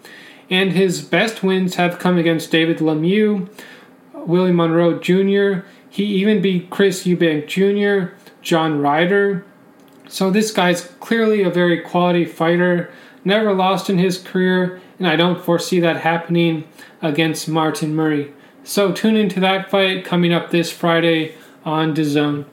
And 0.52 0.74
his 0.74 1.02
best 1.02 1.42
wins 1.42 1.76
have 1.76 1.98
come 1.98 2.20
against 2.20 2.52
David 2.52 2.78
Lemieux, 2.78 3.50
Willie 4.14 4.52
Monroe 4.52 5.00
Jr., 5.00 5.68
he 5.92 6.04
even 6.04 6.40
beat 6.40 6.70
Chris 6.70 7.06
Eubank 7.06 7.48
Jr., 7.48 8.14
John 8.42 8.80
Ryder. 8.80 9.46
So 10.08 10.32
this 10.32 10.52
guy's 10.52 10.82
clearly 11.00 11.44
a 11.44 11.50
very 11.50 11.82
quality 11.82 12.26
fighter, 12.26 12.92
never 13.24 13.54
lost 13.54 13.90
in 13.90 14.00
his 14.00 14.18
career, 14.18 14.82
and 14.98 15.08
I 15.08 15.16
don't 15.16 15.44
foresee 15.44 15.80
that 15.80 15.98
happening 15.98 16.68
against 17.02 17.48
Martin 17.48 17.96
Murray. 17.96 18.34
So 18.64 18.92
tune 18.92 19.16
into 19.16 19.40
that 19.40 19.70
fight 19.70 20.04
coming 20.04 20.34
up 20.34 20.50
this 20.50 20.72
Friday 20.72 21.36
on 21.64 21.94
DAZN. 21.94 22.46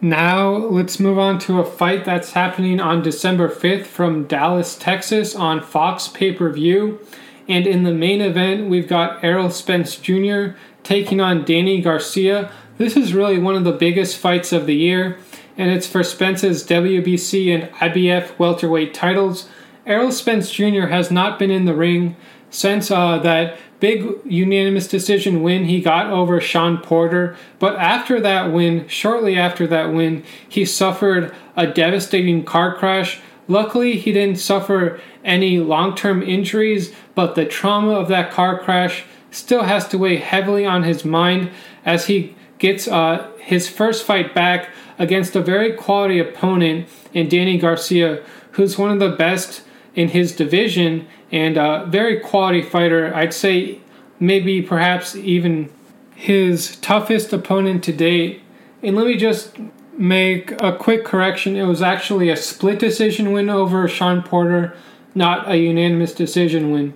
Now 0.00 0.50
let's 0.54 1.00
move 1.00 1.18
on 1.18 1.38
to 1.40 1.60
a 1.60 1.64
fight 1.64 2.04
that's 2.04 2.32
happening 2.32 2.80
on 2.80 3.02
December 3.02 3.48
5th 3.48 3.86
from 3.86 4.24
Dallas, 4.24 4.76
Texas 4.76 5.34
on 5.34 5.62
Fox 5.62 6.08
pay-per-view. 6.08 7.00
And 7.48 7.66
in 7.66 7.84
the 7.84 7.92
main 7.92 8.20
event, 8.20 8.68
we've 8.68 8.88
got 8.88 9.22
Errol 9.22 9.50
Spence 9.50 9.96
Jr. 9.96 10.56
taking 10.82 11.20
on 11.20 11.44
Danny 11.44 11.80
Garcia. 11.80 12.52
This 12.76 12.96
is 12.96 13.14
really 13.14 13.38
one 13.38 13.54
of 13.54 13.62
the 13.62 13.72
biggest 13.72 14.18
fights 14.18 14.52
of 14.52 14.66
the 14.66 14.74
year 14.74 15.18
and 15.56 15.70
it's 15.70 15.86
for 15.86 16.02
Spence's 16.02 16.64
WBC 16.64 17.54
and 17.54 17.72
IBF 17.74 18.36
welterweight 18.36 18.92
titles. 18.92 19.48
Errol 19.86 20.10
Spence 20.10 20.50
Jr. 20.50 20.86
has 20.86 21.08
not 21.08 21.38
been 21.38 21.52
in 21.52 21.66
the 21.66 21.74
ring 21.74 22.16
since 22.50 22.90
uh, 22.90 23.18
that 23.18 23.56
big 23.78 24.18
unanimous 24.24 24.88
decision 24.88 25.42
win 25.42 25.66
he 25.66 25.80
got 25.80 26.10
over 26.10 26.40
Sean 26.40 26.78
Porter. 26.78 27.36
But 27.60 27.76
after 27.76 28.20
that 28.20 28.52
win, 28.52 28.88
shortly 28.88 29.38
after 29.38 29.68
that 29.68 29.92
win, 29.92 30.24
he 30.48 30.64
suffered 30.64 31.32
a 31.56 31.68
devastating 31.68 32.44
car 32.44 32.74
crash. 32.74 33.20
Luckily, 33.46 33.98
he 33.98 34.10
didn't 34.10 34.40
suffer 34.40 35.00
any 35.22 35.60
long 35.60 35.94
term 35.94 36.22
injuries, 36.22 36.92
but 37.14 37.36
the 37.36 37.44
trauma 37.44 37.92
of 37.92 38.08
that 38.08 38.32
car 38.32 38.58
crash 38.58 39.04
still 39.30 39.62
has 39.62 39.86
to 39.88 39.98
weigh 39.98 40.16
heavily 40.16 40.64
on 40.66 40.82
his 40.82 41.04
mind 41.04 41.50
as 41.84 42.06
he 42.06 42.34
gets 42.58 42.88
uh, 42.88 43.30
his 43.38 43.68
first 43.68 44.04
fight 44.04 44.34
back 44.34 44.70
against 44.98 45.36
a 45.36 45.40
very 45.40 45.72
quality 45.72 46.18
opponent 46.18 46.88
in 47.12 47.28
Danny 47.28 47.58
Garcia, 47.58 48.22
who's 48.52 48.78
one 48.78 48.90
of 48.90 48.98
the 48.98 49.10
best 49.10 49.62
in 49.94 50.08
his 50.08 50.34
division 50.34 51.06
and 51.30 51.56
a 51.56 51.86
very 51.88 52.20
quality 52.20 52.62
fighter. 52.62 53.14
I'd 53.14 53.34
say 53.34 53.80
maybe 54.20 54.62
perhaps 54.62 55.14
even 55.16 55.70
his 56.14 56.76
toughest 56.76 57.32
opponent 57.32 57.82
to 57.84 57.92
date. 57.92 58.40
And 58.82 58.96
let 58.96 59.06
me 59.06 59.16
just 59.16 59.56
make 59.96 60.52
a 60.62 60.76
quick 60.76 61.04
correction. 61.04 61.56
It 61.56 61.64
was 61.64 61.82
actually 61.82 62.30
a 62.30 62.36
split 62.36 62.78
decision 62.78 63.32
win 63.32 63.50
over 63.50 63.86
Sean 63.88 64.22
Porter, 64.22 64.76
not 65.14 65.48
a 65.50 65.56
unanimous 65.56 66.12
decision 66.12 66.70
win. 66.70 66.94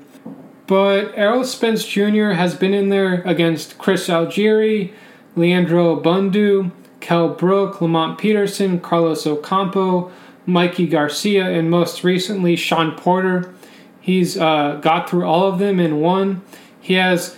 But 0.66 1.12
Errol 1.16 1.44
Spence 1.44 1.86
Jr. 1.86 2.32
has 2.32 2.54
been 2.54 2.74
in 2.74 2.90
there 2.90 3.22
against 3.22 3.78
Chris 3.78 4.08
Algieri, 4.08 4.92
Leonard 5.36 6.02
Bundu, 6.02 6.70
Kell 7.00 7.28
Brook, 7.28 7.80
Lamont 7.80 8.18
Peterson, 8.18 8.80
Carlos 8.80 9.26
Ocampo, 9.26 10.10
Mikey 10.46 10.86
Garcia, 10.86 11.46
and 11.46 11.70
most 11.70 12.02
recently 12.02 12.56
Sean 12.56 12.96
Porter. 12.96 13.54
He's 14.00 14.38
uh, 14.38 14.78
got 14.80 15.08
through 15.08 15.26
all 15.26 15.48
of 15.48 15.58
them 15.58 15.78
and 15.78 16.00
won. 16.00 16.42
He 16.80 16.94
has 16.94 17.36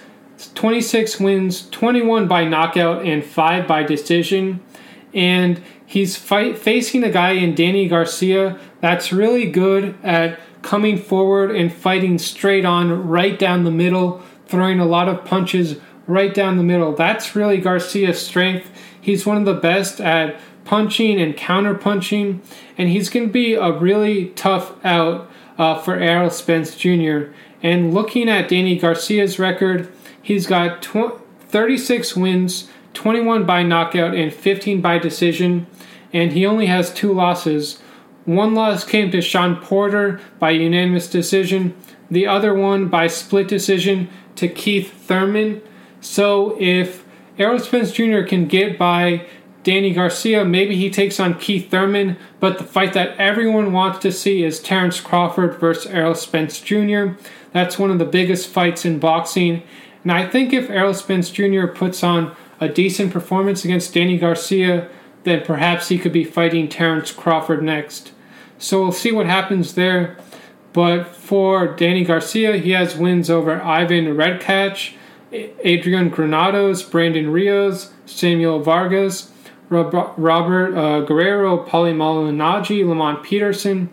26 0.54 1.18
wins, 1.20 1.68
21 1.70 2.28
by 2.28 2.44
knockout, 2.44 3.04
and 3.04 3.24
5 3.24 3.66
by 3.66 3.82
decision. 3.82 4.60
And 5.12 5.60
he's 5.84 6.16
fight, 6.16 6.58
facing 6.58 7.02
a 7.02 7.10
guy 7.10 7.32
in 7.32 7.54
Danny 7.54 7.88
Garcia 7.88 8.58
that's 8.80 9.12
really 9.12 9.50
good 9.50 9.96
at 10.02 10.38
coming 10.62 10.96
forward 10.96 11.50
and 11.50 11.72
fighting 11.72 12.18
straight 12.18 12.64
on, 12.64 13.08
right 13.08 13.38
down 13.38 13.64
the 13.64 13.70
middle, 13.70 14.22
throwing 14.46 14.78
a 14.78 14.86
lot 14.86 15.08
of 15.08 15.24
punches 15.24 15.76
right 16.10 16.34
down 16.34 16.56
the 16.56 16.62
middle. 16.62 16.94
That's 16.94 17.36
really 17.36 17.58
Garcia's 17.58 18.20
strength. 18.20 18.70
He's 19.00 19.24
one 19.24 19.36
of 19.36 19.44
the 19.44 19.54
best 19.54 20.00
at 20.00 20.38
punching 20.64 21.20
and 21.20 21.36
counter 21.36 21.74
punching, 21.74 22.42
and 22.76 22.88
he's 22.88 23.08
going 23.08 23.26
to 23.26 23.32
be 23.32 23.54
a 23.54 23.72
really 23.72 24.26
tough 24.30 24.72
out 24.84 25.30
uh, 25.58 25.78
for 25.78 25.94
Errol 25.94 26.30
Spence 26.30 26.76
Jr. 26.76 27.32
And 27.62 27.92
looking 27.94 28.28
at 28.28 28.48
Danny 28.48 28.78
Garcia's 28.78 29.38
record, 29.38 29.92
he's 30.20 30.46
got 30.46 30.82
tw- 30.82 31.20
36 31.48 32.16
wins, 32.16 32.68
21 32.94 33.44
by 33.44 33.62
knockout, 33.62 34.14
and 34.14 34.32
15 34.32 34.80
by 34.80 34.98
decision, 34.98 35.66
and 36.12 36.32
he 36.32 36.46
only 36.46 36.66
has 36.66 36.92
two 36.92 37.12
losses. 37.12 37.80
One 38.24 38.54
loss 38.54 38.84
came 38.84 39.10
to 39.10 39.20
Sean 39.20 39.56
Porter 39.56 40.20
by 40.38 40.50
unanimous 40.50 41.08
decision, 41.08 41.74
the 42.10 42.26
other 42.26 42.54
one 42.54 42.88
by 42.88 43.06
split 43.06 43.48
decision 43.48 44.08
to 44.36 44.48
Keith 44.48 44.92
Thurman. 44.92 45.62
So 46.00 46.56
if 46.60 47.04
Errol 47.38 47.58
Spence 47.58 47.92
Jr. 47.92 48.22
can 48.22 48.46
get 48.46 48.78
by 48.78 49.26
Danny 49.62 49.92
Garcia, 49.92 50.44
maybe 50.44 50.76
he 50.76 50.90
takes 50.90 51.20
on 51.20 51.38
Keith 51.38 51.70
Thurman, 51.70 52.16
but 52.38 52.58
the 52.58 52.64
fight 52.64 52.94
that 52.94 53.16
everyone 53.18 53.72
wants 53.72 53.98
to 54.00 54.12
see 54.12 54.42
is 54.42 54.60
Terence 54.60 55.00
Crawford 55.00 55.60
versus 55.60 55.90
Errol 55.90 56.14
Spence 56.14 56.60
Jr. 56.60 57.08
That's 57.52 57.78
one 57.78 57.90
of 57.90 57.98
the 57.98 58.04
biggest 58.04 58.48
fights 58.48 58.84
in 58.84 58.98
boxing. 58.98 59.62
And 60.02 60.12
I 60.12 60.26
think 60.26 60.52
if 60.52 60.70
Errol 60.70 60.94
Spence 60.94 61.30
Jr. 61.30 61.66
puts 61.66 62.02
on 62.02 62.34
a 62.58 62.68
decent 62.68 63.12
performance 63.12 63.64
against 63.64 63.92
Danny 63.92 64.16
Garcia, 64.16 64.88
then 65.24 65.44
perhaps 65.44 65.88
he 65.88 65.98
could 65.98 66.12
be 66.12 66.24
fighting 66.24 66.68
Terence 66.68 67.12
Crawford 67.12 67.62
next. 67.62 68.12
So 68.58 68.80
we'll 68.80 68.92
see 68.92 69.12
what 69.12 69.26
happens 69.26 69.74
there. 69.74 70.16
But 70.72 71.04
for 71.04 71.66
Danny 71.66 72.04
Garcia, 72.04 72.56
he 72.58 72.70
has 72.70 72.96
wins 72.96 73.28
over 73.28 73.60
Ivan 73.60 74.06
Redkach, 74.06 74.94
Adrian 75.32 76.08
Granados, 76.08 76.82
Brandon 76.82 77.30
Rios, 77.30 77.92
Samuel 78.06 78.60
Vargas, 78.60 79.30
Robert 79.68 80.76
uh, 80.76 81.00
Guerrero, 81.02 81.64
Paulie 81.64 81.94
Malignaggi, 81.94 82.86
Lamont 82.86 83.22
Peterson. 83.22 83.88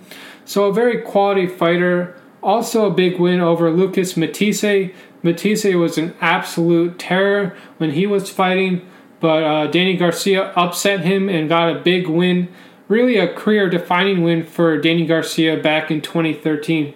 So 0.46 0.66
a 0.66 0.74
very 0.74 1.02
quality 1.02 1.46
fighter. 1.46 2.16
Also 2.42 2.88
a 2.88 2.92
big 2.92 3.20
win 3.20 3.40
over 3.40 3.70
Lucas 3.70 4.18
Matthysse. 4.18 4.92
Matthysse 5.22 5.76
was 5.76 5.98
an 5.98 6.16
absolute 6.22 6.98
terror 6.98 7.56
when 7.78 7.92
he 7.92 8.08
was 8.08 8.30
fighting, 8.30 8.88
but 9.20 9.44
uh, 9.44 9.68
Danny 9.68 9.98
Garcia 9.98 10.54
upset 10.56 11.02
him 11.02 11.30
and 11.30 11.50
got 11.50 11.76
a 11.76 11.80
big 11.80 12.08
win. 12.08 12.48
Really 12.88 13.18
a 13.18 13.32
career-defining 13.34 14.24
win 14.24 14.46
for 14.46 14.78
Danny 14.80 15.06
Garcia 15.06 15.58
back 15.58 15.92
in 15.92 16.02
2013. 16.02 16.94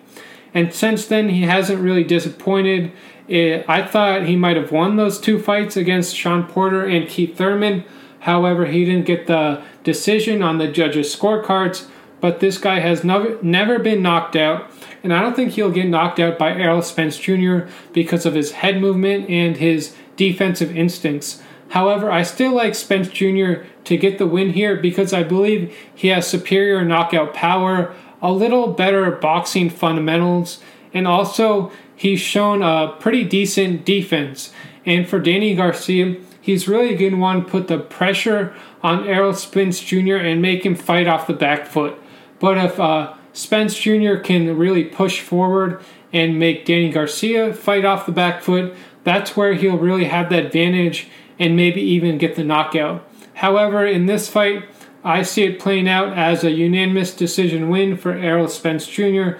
And 0.53 0.73
since 0.73 1.05
then, 1.05 1.29
he 1.29 1.41
hasn't 1.43 1.81
really 1.81 2.03
disappointed. 2.03 2.91
It, 3.31 3.65
I 3.69 3.87
thought 3.87 4.25
he 4.25 4.35
might 4.35 4.57
have 4.57 4.73
won 4.73 4.97
those 4.97 5.17
two 5.17 5.39
fights 5.39 5.77
against 5.77 6.15
Sean 6.15 6.43
Porter 6.43 6.83
and 6.85 7.07
Keith 7.07 7.37
Thurman. 7.37 7.85
However, 8.19 8.65
he 8.65 8.83
didn't 8.83 9.05
get 9.05 9.27
the 9.27 9.63
decision 9.85 10.43
on 10.43 10.57
the 10.57 10.67
judges' 10.67 11.15
scorecards. 11.15 11.87
But 12.19 12.41
this 12.41 12.57
guy 12.57 12.79
has 12.79 13.03
never, 13.03 13.41
never 13.41 13.79
been 13.79 14.03
knocked 14.03 14.35
out, 14.35 14.69
and 15.01 15.11
I 15.11 15.21
don't 15.21 15.35
think 15.35 15.53
he'll 15.53 15.71
get 15.71 15.87
knocked 15.87 16.19
out 16.19 16.37
by 16.37 16.51
Errol 16.51 16.83
Spence 16.83 17.17
Jr. 17.17 17.61
because 17.93 18.27
of 18.27 18.35
his 18.35 18.51
head 18.51 18.79
movement 18.79 19.27
and 19.27 19.57
his 19.57 19.95
defensive 20.17 20.75
instincts. 20.77 21.41
However, 21.69 22.11
I 22.11 22.21
still 22.21 22.53
like 22.53 22.75
Spence 22.75 23.07
Jr. 23.07 23.63
to 23.85 23.97
get 23.97 24.17
the 24.19 24.27
win 24.27 24.51
here 24.51 24.75
because 24.75 25.13
I 25.13 25.23
believe 25.23 25.75
he 25.95 26.09
has 26.09 26.27
superior 26.27 26.83
knockout 26.83 27.33
power. 27.33 27.95
a 28.21 28.31
little 28.31 28.67
better 28.67 29.09
boxing 29.09 29.67
fundamentals, 29.69 30.59
and 30.93 31.07
also 31.07 31.71
he's 32.01 32.19
shown 32.19 32.63
a 32.63 32.95
pretty 32.99 33.23
decent 33.23 33.85
defense. 33.85 34.51
And 34.87 35.07
for 35.07 35.19
Danny 35.19 35.53
Garcia, 35.53 36.17
he's 36.41 36.67
really 36.67 36.95
going 36.95 37.11
to 37.11 37.17
want 37.19 37.45
to 37.45 37.51
put 37.51 37.67
the 37.67 37.77
pressure 37.77 38.55
on 38.81 39.07
Errol 39.07 39.35
Spence 39.35 39.79
Jr. 39.79 40.15
and 40.15 40.41
make 40.41 40.65
him 40.65 40.73
fight 40.73 41.05
off 41.05 41.27
the 41.27 41.33
back 41.33 41.67
foot. 41.67 42.01
But 42.39 42.57
if 42.57 42.79
uh, 42.79 43.13
Spence 43.33 43.77
Jr. 43.77 44.15
can 44.15 44.57
really 44.57 44.83
push 44.83 45.21
forward 45.21 45.79
and 46.11 46.39
make 46.39 46.65
Danny 46.65 46.89
Garcia 46.89 47.53
fight 47.53 47.85
off 47.85 48.07
the 48.07 48.11
back 48.11 48.41
foot, 48.41 48.73
that's 49.03 49.37
where 49.37 49.53
he'll 49.53 49.77
really 49.77 50.05
have 50.05 50.29
the 50.29 50.43
advantage 50.43 51.07
and 51.37 51.55
maybe 51.55 51.81
even 51.81 52.17
get 52.17 52.35
the 52.35 52.43
knockout. 52.43 53.07
However, 53.35 53.85
in 53.85 54.07
this 54.07 54.27
fight, 54.27 54.63
I 55.03 55.21
see 55.21 55.43
it 55.43 55.59
playing 55.59 55.87
out 55.87 56.17
as 56.17 56.43
a 56.43 56.49
unanimous 56.49 57.15
decision 57.15 57.69
win 57.69 57.95
for 57.95 58.11
Errol 58.11 58.47
Spence 58.47 58.87
Jr. 58.87 59.33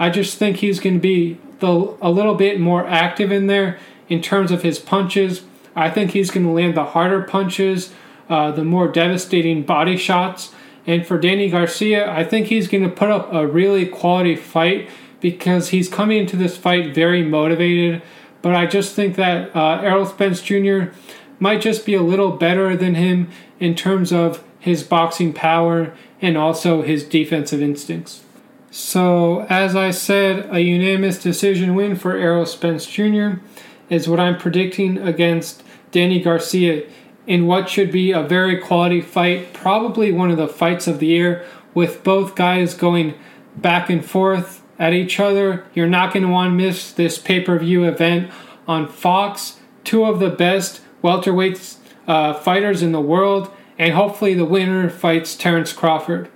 I 0.00 0.10
just 0.10 0.36
think 0.36 0.56
he's 0.56 0.80
going 0.80 0.96
to 0.96 1.00
be 1.00 1.38
the, 1.60 1.96
a 2.00 2.10
little 2.10 2.34
bit 2.34 2.60
more 2.60 2.86
active 2.86 3.32
in 3.32 3.46
there 3.46 3.78
in 4.08 4.22
terms 4.22 4.50
of 4.50 4.62
his 4.62 4.78
punches. 4.78 5.42
I 5.74 5.90
think 5.90 6.12
he's 6.12 6.30
going 6.30 6.46
to 6.46 6.52
land 6.52 6.76
the 6.76 6.84
harder 6.84 7.22
punches, 7.22 7.92
uh, 8.28 8.50
the 8.50 8.64
more 8.64 8.88
devastating 8.88 9.62
body 9.62 9.96
shots. 9.96 10.52
And 10.86 11.06
for 11.06 11.18
Danny 11.18 11.50
Garcia, 11.50 12.10
I 12.10 12.24
think 12.24 12.46
he's 12.46 12.68
going 12.68 12.82
to 12.82 12.88
put 12.88 13.10
up 13.10 13.32
a 13.32 13.46
really 13.46 13.86
quality 13.86 14.36
fight 14.36 14.88
because 15.20 15.68
he's 15.68 15.88
coming 15.88 16.18
into 16.18 16.36
this 16.36 16.56
fight 16.56 16.94
very 16.94 17.22
motivated. 17.22 18.02
But 18.40 18.54
I 18.54 18.66
just 18.66 18.94
think 18.94 19.16
that 19.16 19.54
uh, 19.54 19.80
Errol 19.82 20.06
Spence 20.06 20.40
Jr. 20.40 20.92
might 21.38 21.60
just 21.60 21.84
be 21.84 21.94
a 21.94 22.02
little 22.02 22.30
better 22.32 22.76
than 22.76 22.94
him 22.94 23.28
in 23.60 23.74
terms 23.74 24.12
of 24.12 24.42
his 24.58 24.82
boxing 24.82 25.32
power 25.32 25.94
and 26.20 26.36
also 26.36 26.82
his 26.82 27.04
defensive 27.04 27.60
instincts. 27.60 28.22
So, 28.78 29.40
as 29.50 29.74
I 29.74 29.90
said, 29.90 30.48
a 30.54 30.60
unanimous 30.60 31.20
decision 31.20 31.74
win 31.74 31.96
for 31.96 32.16
Errol 32.16 32.46
Spence 32.46 32.86
Jr. 32.86 33.40
is 33.90 34.08
what 34.08 34.20
I'm 34.20 34.38
predicting 34.38 34.98
against 34.98 35.64
Danny 35.90 36.20
Garcia 36.20 36.84
in 37.26 37.48
what 37.48 37.68
should 37.68 37.90
be 37.90 38.12
a 38.12 38.22
very 38.22 38.56
quality 38.56 39.00
fight, 39.00 39.52
probably 39.52 40.12
one 40.12 40.30
of 40.30 40.36
the 40.36 40.46
fights 40.46 40.86
of 40.86 41.00
the 41.00 41.08
year, 41.08 41.44
with 41.74 42.04
both 42.04 42.36
guys 42.36 42.72
going 42.74 43.14
back 43.56 43.90
and 43.90 44.04
forth 44.04 44.62
at 44.78 44.92
each 44.92 45.18
other. 45.18 45.66
You're 45.74 45.88
not 45.88 46.12
going 46.12 46.24
to 46.24 46.32
want 46.32 46.52
to 46.52 46.54
miss 46.54 46.92
this 46.92 47.18
pay 47.18 47.40
per 47.40 47.58
view 47.58 47.82
event 47.82 48.30
on 48.68 48.86
Fox. 48.86 49.58
Two 49.82 50.04
of 50.04 50.20
the 50.20 50.30
best 50.30 50.82
welterweight 51.02 51.74
uh, 52.06 52.32
fighters 52.32 52.80
in 52.80 52.92
the 52.92 53.00
world, 53.00 53.52
and 53.76 53.94
hopefully 53.94 54.34
the 54.34 54.44
winner 54.44 54.88
fights 54.88 55.34
Terence 55.34 55.72
Crawford. 55.72 56.30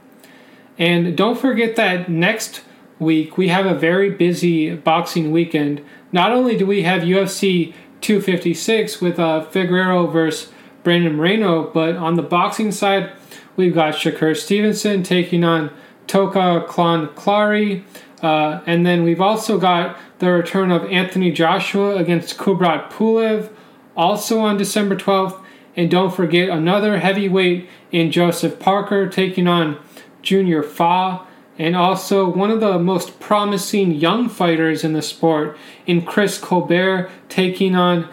And 0.78 1.16
don't 1.16 1.38
forget 1.38 1.76
that 1.76 2.08
next 2.08 2.62
week 2.98 3.36
we 3.36 3.48
have 3.48 3.66
a 3.66 3.74
very 3.74 4.10
busy 4.10 4.74
boxing 4.74 5.30
weekend. 5.30 5.84
Not 6.12 6.32
only 6.32 6.56
do 6.56 6.66
we 6.66 6.82
have 6.82 7.02
UFC 7.02 7.74
256 8.00 9.00
with 9.00 9.18
uh, 9.18 9.46
Figueiredo 9.50 10.12
versus 10.12 10.52
Brandon 10.82 11.16
Moreno, 11.16 11.70
but 11.70 11.96
on 11.96 12.16
the 12.16 12.22
boxing 12.22 12.72
side, 12.72 13.12
we've 13.56 13.74
got 13.74 13.94
Shakur 13.94 14.36
Stevenson 14.36 15.02
taking 15.02 15.44
on 15.44 15.70
Toka 16.06 16.66
Kahn 16.68 17.08
Clary. 17.14 17.84
Uh, 18.22 18.60
and 18.66 18.86
then 18.86 19.02
we've 19.02 19.20
also 19.20 19.58
got 19.58 19.98
the 20.18 20.30
return 20.30 20.70
of 20.70 20.84
Anthony 20.86 21.32
Joshua 21.32 21.96
against 21.96 22.38
Kubrat 22.38 22.90
Pulev, 22.90 23.50
also 23.96 24.40
on 24.40 24.56
December 24.56 24.96
12th. 24.96 25.40
And 25.74 25.90
don't 25.90 26.14
forget 26.14 26.50
another 26.50 26.98
heavyweight 26.98 27.68
in 27.90 28.12
Joseph 28.12 28.58
Parker 28.58 29.08
taking 29.08 29.48
on 29.48 29.78
Junior 30.22 30.62
Fa. 30.62 31.26
And 31.58 31.76
also 31.76 32.28
one 32.28 32.50
of 32.50 32.60
the 32.60 32.78
most 32.78 33.20
promising 33.20 33.92
young 33.92 34.28
fighters 34.28 34.84
in 34.84 34.94
the 34.94 35.02
sport 35.02 35.56
in 35.86 36.02
Chris 36.02 36.38
Colbert 36.38 37.10
taking 37.28 37.76
on 37.76 38.08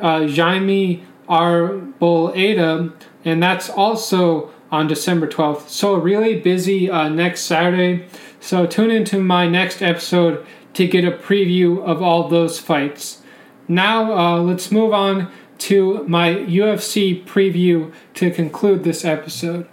uh, 0.00 0.28
Jaime 0.28 1.02
Arboleda. 1.28 2.92
And 3.24 3.42
that's 3.42 3.70
also 3.70 4.50
on 4.70 4.86
December 4.86 5.26
12th. 5.26 5.68
So, 5.68 5.94
really 5.94 6.38
busy 6.40 6.90
uh, 6.90 7.08
next 7.08 7.42
Saturday. 7.42 8.06
So 8.42 8.66
tune 8.66 8.90
into 8.90 9.20
my 9.20 9.46
next 9.46 9.82
episode 9.82 10.44
to 10.74 10.88
get 10.88 11.04
a 11.04 11.12
preview 11.12 11.80
of 11.84 12.02
all 12.02 12.26
those 12.26 12.58
fights. 12.58 13.22
Now 13.68 14.12
uh, 14.12 14.40
let's 14.40 14.72
move 14.72 14.92
on 14.92 15.30
to 15.58 16.02
my 16.08 16.34
UFC 16.34 17.24
preview 17.24 17.92
to 18.14 18.32
conclude 18.32 18.82
this 18.82 19.04
episode. 19.04 19.68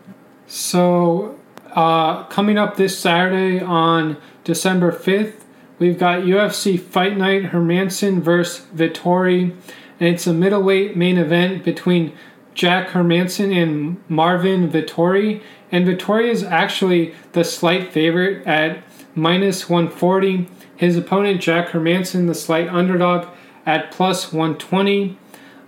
So 0.46 1.39
uh, 1.76 2.24
coming 2.26 2.58
up 2.58 2.76
this 2.76 2.98
Saturday 2.98 3.64
on 3.64 4.18
December 4.44 4.92
5th, 4.92 5.44
we've 5.78 5.98
got 5.98 6.24
UFC 6.24 6.80
Fight 6.80 7.18
Night 7.18 7.52
Hermansson 7.52 8.22
versus 8.22 8.66
Vettori. 8.76 9.56
and 10.00 10.10
it's 10.10 10.28
a 10.28 10.34
middleweight 10.34 10.96
main 10.96 11.18
event 11.18 11.64
between 11.64 12.14
Jack 12.54 12.90
Hermansson 12.90 13.56
and 13.56 14.04
Marvin 14.10 14.70
Vettori. 14.70 15.42
And 15.72 15.88
Vettori 15.88 16.30
is 16.30 16.44
actually 16.44 17.14
the 17.34 17.44
slight 17.44 17.94
favorite 17.94 18.46
at 18.46 18.84
minus 19.16 19.70
140. 19.70 20.50
His 20.76 20.98
opponent, 20.98 21.42
Jack 21.42 21.70
Hermansson, 21.70 22.28
the 22.28 22.36
slight 22.36 22.68
underdog 22.70 23.28
at 23.66 23.92
plus 23.92 24.34
120. 24.34 25.18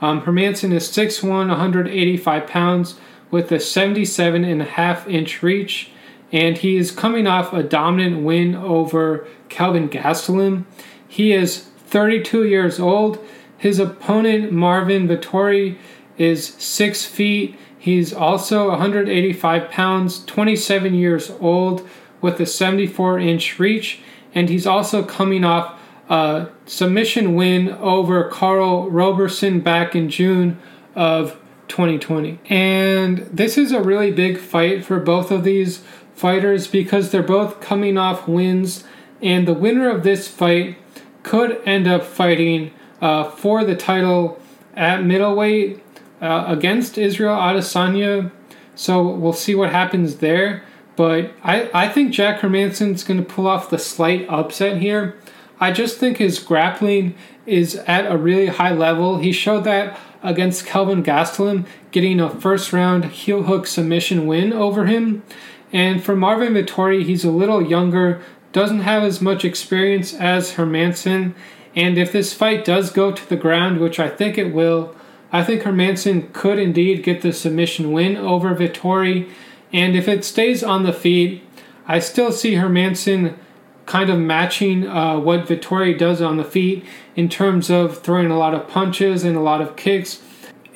Um, 0.01 0.21
Hermansson 0.21 0.73
is 0.73 0.89
6'1, 0.89 1.29
185 1.29 2.47
pounds 2.47 2.99
with 3.29 3.51
a 3.51 3.59
77 3.59 4.43
and 4.43 4.61
a 4.61 4.65
half 4.65 5.07
inch 5.07 5.43
reach. 5.43 5.90
And 6.31 6.57
he 6.57 6.77
is 6.77 6.91
coming 6.91 7.27
off 7.27 7.53
a 7.53 7.63
dominant 7.63 8.23
win 8.23 8.55
over 8.55 9.27
Kelvin 9.49 9.89
Gastelum. 9.89 10.65
He 11.07 11.33
is 11.33 11.67
32 11.87 12.45
years 12.45 12.79
old. 12.79 13.19
His 13.57 13.79
opponent, 13.79 14.51
Marvin 14.51 15.07
Vettori, 15.07 15.77
is 16.17 16.47
6 16.55 17.05
feet 17.05 17.57
He's 17.81 18.13
also 18.13 18.69
185 18.69 19.71
pounds, 19.71 20.23
27 20.25 20.93
years 20.93 21.31
old, 21.39 21.89
with 22.21 22.39
a 22.39 22.45
74 22.45 23.17
inch 23.17 23.57
reach, 23.57 24.01
and 24.35 24.49
he's 24.49 24.67
also 24.67 25.03
coming 25.03 25.43
off 25.43 25.79
a 26.07 26.49
submission 26.67 27.33
win 27.33 27.69
over 27.69 28.29
Karl 28.29 28.87
Roberson 28.87 29.61
back 29.61 29.95
in 29.95 30.11
June 30.11 30.59
of 30.93 31.39
2020. 31.69 32.39
And 32.49 33.27
this 33.33 33.57
is 33.57 33.71
a 33.71 33.81
really 33.81 34.11
big 34.11 34.37
fight 34.37 34.85
for 34.85 34.99
both 34.99 35.31
of 35.31 35.43
these 35.43 35.83
fighters 36.21 36.67
because 36.67 37.09
they're 37.09 37.23
both 37.23 37.59
coming 37.59 37.97
off 37.97 38.27
wins, 38.27 38.83
and 39.21 39.47
the 39.47 39.53
winner 39.53 39.89
of 39.89 40.03
this 40.03 40.27
fight 40.27 40.77
could 41.23 41.59
end 41.65 41.87
up 41.87 42.03
fighting 42.03 42.71
uh, 43.01 43.23
for 43.23 43.63
the 43.63 43.75
title 43.75 44.39
at 44.75 45.03
middleweight 45.03 45.83
uh, 46.21 46.45
against 46.47 46.97
Israel 46.97 47.35
Adesanya. 47.35 48.31
So 48.75 49.07
we'll 49.07 49.33
see 49.33 49.55
what 49.55 49.71
happens 49.71 50.17
there. 50.17 50.63
But 50.95 51.31
I, 51.43 51.69
I 51.73 51.89
think 51.89 52.11
Jack 52.13 52.41
Hermansson's 52.41 53.03
going 53.03 53.19
to 53.19 53.25
pull 53.25 53.47
off 53.47 53.69
the 53.69 53.79
slight 53.79 54.27
upset 54.29 54.77
here. 54.77 55.15
I 55.59 55.71
just 55.71 55.97
think 55.97 56.17
his 56.17 56.39
grappling 56.39 57.15
is 57.45 57.75
at 57.87 58.11
a 58.11 58.17
really 58.17 58.47
high 58.47 58.73
level. 58.73 59.17
He 59.17 59.31
showed 59.31 59.63
that 59.63 59.97
against 60.23 60.65
Kelvin 60.65 61.03
Gastelum, 61.03 61.65
getting 61.91 62.19
a 62.19 62.29
first 62.29 62.71
round 62.73 63.05
heel 63.05 63.43
hook 63.43 63.65
submission 63.67 64.27
win 64.27 64.53
over 64.53 64.85
him. 64.85 65.23
And 65.71 66.03
for 66.03 66.15
Marvin 66.15 66.53
Vettori, 66.53 67.03
he's 67.03 67.23
a 67.23 67.31
little 67.31 67.61
younger, 67.61 68.21
doesn't 68.51 68.81
have 68.81 69.03
as 69.03 69.21
much 69.21 69.45
experience 69.45 70.13
as 70.13 70.53
Hermansson. 70.53 71.33
And 71.75 71.97
if 71.97 72.11
this 72.11 72.33
fight 72.33 72.65
does 72.65 72.91
go 72.91 73.11
to 73.11 73.29
the 73.29 73.37
ground, 73.37 73.79
which 73.79 73.99
I 73.99 74.09
think 74.09 74.37
it 74.37 74.53
will, 74.53 74.95
I 75.31 75.43
think 75.43 75.61
Hermansson 75.61 76.33
could 76.33 76.59
indeed 76.59 77.03
get 77.03 77.21
the 77.21 77.31
submission 77.31 77.93
win 77.93 78.17
over 78.17 78.53
Vettori. 78.53 79.29
And 79.71 79.95
if 79.95 80.07
it 80.07 80.25
stays 80.25 80.63
on 80.63 80.83
the 80.83 80.91
feet, 80.91 81.43
I 81.87 81.99
still 81.99 82.31
see 82.31 82.55
Hermansson 82.55 83.37
kind 83.85 84.09
of 84.09 84.19
matching 84.19 84.87
uh, 84.87 85.19
what 85.19 85.45
Vettori 85.45 85.97
does 85.97 86.21
on 86.21 86.37
the 86.37 86.43
feet 86.43 86.85
in 87.15 87.29
terms 87.29 87.69
of 87.69 88.01
throwing 88.01 88.31
a 88.31 88.37
lot 88.37 88.53
of 88.53 88.67
punches 88.67 89.23
and 89.23 89.35
a 89.35 89.41
lot 89.41 89.61
of 89.61 89.75
kicks. 89.75 90.21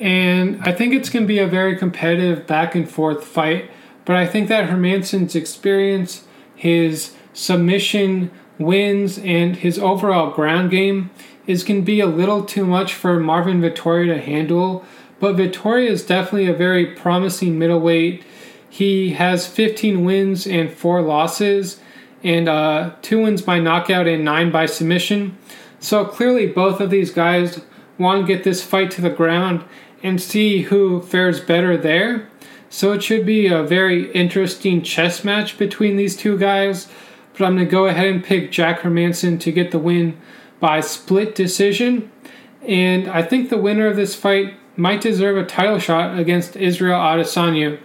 And 0.00 0.60
I 0.62 0.72
think 0.72 0.92
it's 0.94 1.08
going 1.08 1.24
to 1.24 1.28
be 1.28 1.38
a 1.38 1.46
very 1.46 1.76
competitive 1.76 2.46
back 2.46 2.74
and 2.74 2.90
forth 2.90 3.24
fight. 3.24 3.70
But 4.06 4.16
I 4.16 4.26
think 4.26 4.48
that 4.48 4.70
Hermansson's 4.70 5.34
experience, 5.34 6.24
his 6.54 7.12
submission 7.34 8.30
wins, 8.58 9.18
and 9.18 9.56
his 9.56 9.78
overall 9.78 10.30
ground 10.30 10.70
game 10.70 11.10
is 11.46 11.64
to 11.64 11.82
be 11.82 12.00
a 12.00 12.06
little 12.06 12.44
too 12.44 12.64
much 12.64 12.94
for 12.94 13.20
Marvin 13.20 13.60
Vettori 13.60 14.06
to 14.06 14.20
handle. 14.20 14.84
But 15.20 15.36
Vettori 15.36 15.88
is 15.88 16.06
definitely 16.06 16.48
a 16.48 16.54
very 16.54 16.86
promising 16.86 17.58
middleweight. 17.58 18.24
He 18.70 19.10
has 19.10 19.46
15 19.46 20.04
wins 20.04 20.46
and 20.46 20.72
four 20.72 21.02
losses, 21.02 21.80
and 22.22 22.48
uh, 22.48 22.92
two 23.02 23.22
wins 23.22 23.42
by 23.42 23.58
knockout 23.58 24.06
and 24.06 24.24
nine 24.24 24.50
by 24.50 24.66
submission. 24.66 25.36
So 25.80 26.04
clearly, 26.04 26.46
both 26.46 26.80
of 26.80 26.90
these 26.90 27.10
guys 27.10 27.60
want 27.98 28.26
to 28.26 28.32
get 28.32 28.44
this 28.44 28.62
fight 28.62 28.90
to 28.92 29.00
the 29.00 29.10
ground 29.10 29.64
and 30.02 30.20
see 30.20 30.62
who 30.62 31.02
fares 31.02 31.40
better 31.40 31.76
there. 31.76 32.28
So 32.76 32.92
it 32.92 33.02
should 33.02 33.24
be 33.24 33.46
a 33.46 33.62
very 33.62 34.12
interesting 34.12 34.82
chess 34.82 35.24
match 35.24 35.56
between 35.56 35.96
these 35.96 36.14
two 36.14 36.36
guys. 36.36 36.88
but 37.32 37.46
I'm 37.46 37.54
going 37.54 37.64
to 37.64 37.70
go 37.70 37.86
ahead 37.86 38.06
and 38.06 38.22
pick 38.22 38.52
Jack 38.52 38.80
Hermansson 38.80 39.40
to 39.40 39.50
get 39.50 39.70
the 39.70 39.78
win 39.78 40.20
by 40.60 40.82
split 40.82 41.34
decision. 41.34 42.12
And 42.60 43.08
I 43.08 43.22
think 43.22 43.48
the 43.48 43.56
winner 43.56 43.86
of 43.86 43.96
this 43.96 44.14
fight 44.14 44.56
might 44.76 45.00
deserve 45.00 45.38
a 45.38 45.46
title 45.46 45.78
shot 45.78 46.18
against 46.18 46.54
Israel 46.54 47.00
Adesanya. 47.00 47.80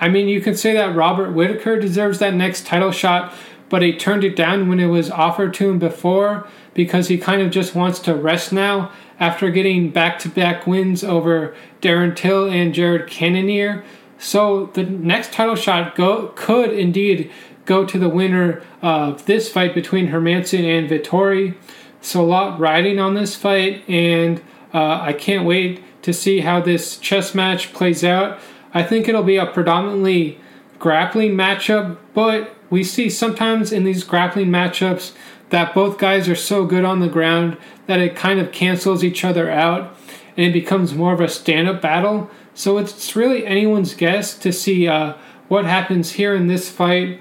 I 0.00 0.08
mean, 0.08 0.26
you 0.26 0.40
can 0.40 0.56
say 0.56 0.72
that 0.72 0.96
Robert 0.96 1.32
Whitaker 1.32 1.78
deserves 1.78 2.18
that 2.20 2.32
next 2.32 2.64
title 2.64 2.92
shot, 2.92 3.34
but 3.68 3.82
he 3.82 3.94
turned 3.94 4.24
it 4.24 4.36
down 4.36 4.70
when 4.70 4.80
it 4.80 4.86
was 4.86 5.10
offered 5.10 5.52
to 5.54 5.68
him 5.68 5.78
before 5.78 6.48
because 6.72 7.08
he 7.08 7.18
kind 7.18 7.42
of 7.42 7.50
just 7.50 7.74
wants 7.74 7.98
to 7.98 8.14
rest 8.14 8.54
now 8.54 8.90
after 9.18 9.50
getting 9.50 9.90
back 9.90 10.18
to 10.20 10.30
back 10.30 10.66
wins 10.66 11.04
over 11.04 11.54
Darren 11.82 12.16
Till 12.16 12.48
and 12.48 12.72
Jared 12.72 13.06
Cannonier. 13.10 13.84
So 14.20 14.66
the 14.74 14.84
next 14.84 15.32
title 15.32 15.56
shot 15.56 15.96
go, 15.96 16.28
could 16.36 16.72
indeed 16.72 17.30
go 17.64 17.86
to 17.86 17.98
the 17.98 18.08
winner 18.08 18.62
of 18.82 19.24
this 19.24 19.50
fight 19.50 19.74
between 19.74 20.08
Hermansson 20.08 20.64
and 20.64 20.88
Vettori. 20.88 21.56
So 22.02 22.20
a 22.20 22.26
lot 22.26 22.60
riding 22.60 23.00
on 23.00 23.14
this 23.14 23.34
fight, 23.34 23.82
and 23.88 24.40
uh, 24.74 25.00
I 25.00 25.14
can't 25.14 25.46
wait 25.46 25.82
to 26.02 26.12
see 26.12 26.40
how 26.40 26.60
this 26.60 26.98
chess 26.98 27.34
match 27.34 27.72
plays 27.72 28.04
out. 28.04 28.38
I 28.74 28.82
think 28.82 29.08
it'll 29.08 29.22
be 29.22 29.36
a 29.36 29.46
predominantly 29.46 30.38
grappling 30.78 31.32
matchup, 31.32 31.96
but 32.14 32.54
we 32.68 32.84
see 32.84 33.08
sometimes 33.08 33.72
in 33.72 33.84
these 33.84 34.04
grappling 34.04 34.48
matchups 34.48 35.12
that 35.48 35.74
both 35.74 35.98
guys 35.98 36.28
are 36.28 36.36
so 36.36 36.66
good 36.66 36.84
on 36.84 37.00
the 37.00 37.08
ground 37.08 37.56
that 37.86 38.00
it 38.00 38.16
kind 38.16 38.38
of 38.38 38.52
cancels 38.52 39.02
each 39.02 39.24
other 39.24 39.50
out 39.50 39.96
and 40.36 40.46
it 40.46 40.52
becomes 40.52 40.94
more 40.94 41.12
of 41.12 41.20
a 41.20 41.28
stand 41.28 41.68
up 41.68 41.82
battle. 41.82 42.30
So 42.60 42.76
it's 42.76 43.16
really 43.16 43.46
anyone's 43.46 43.94
guess 43.94 44.36
to 44.36 44.52
see 44.52 44.86
uh, 44.86 45.14
what 45.48 45.64
happens 45.64 46.12
here 46.12 46.34
in 46.34 46.46
this 46.46 46.68
fight, 46.68 47.18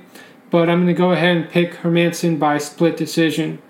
but 0.49 0.69
I'm 0.69 0.83
going 0.83 0.87
to 0.87 0.93
go 0.93 1.13
ahead 1.13 1.37
and 1.37 1.49
pick 1.49 1.75
Hermansson 1.75 2.37
by 2.37 2.57
split 2.57 2.97
decision. 2.97 3.61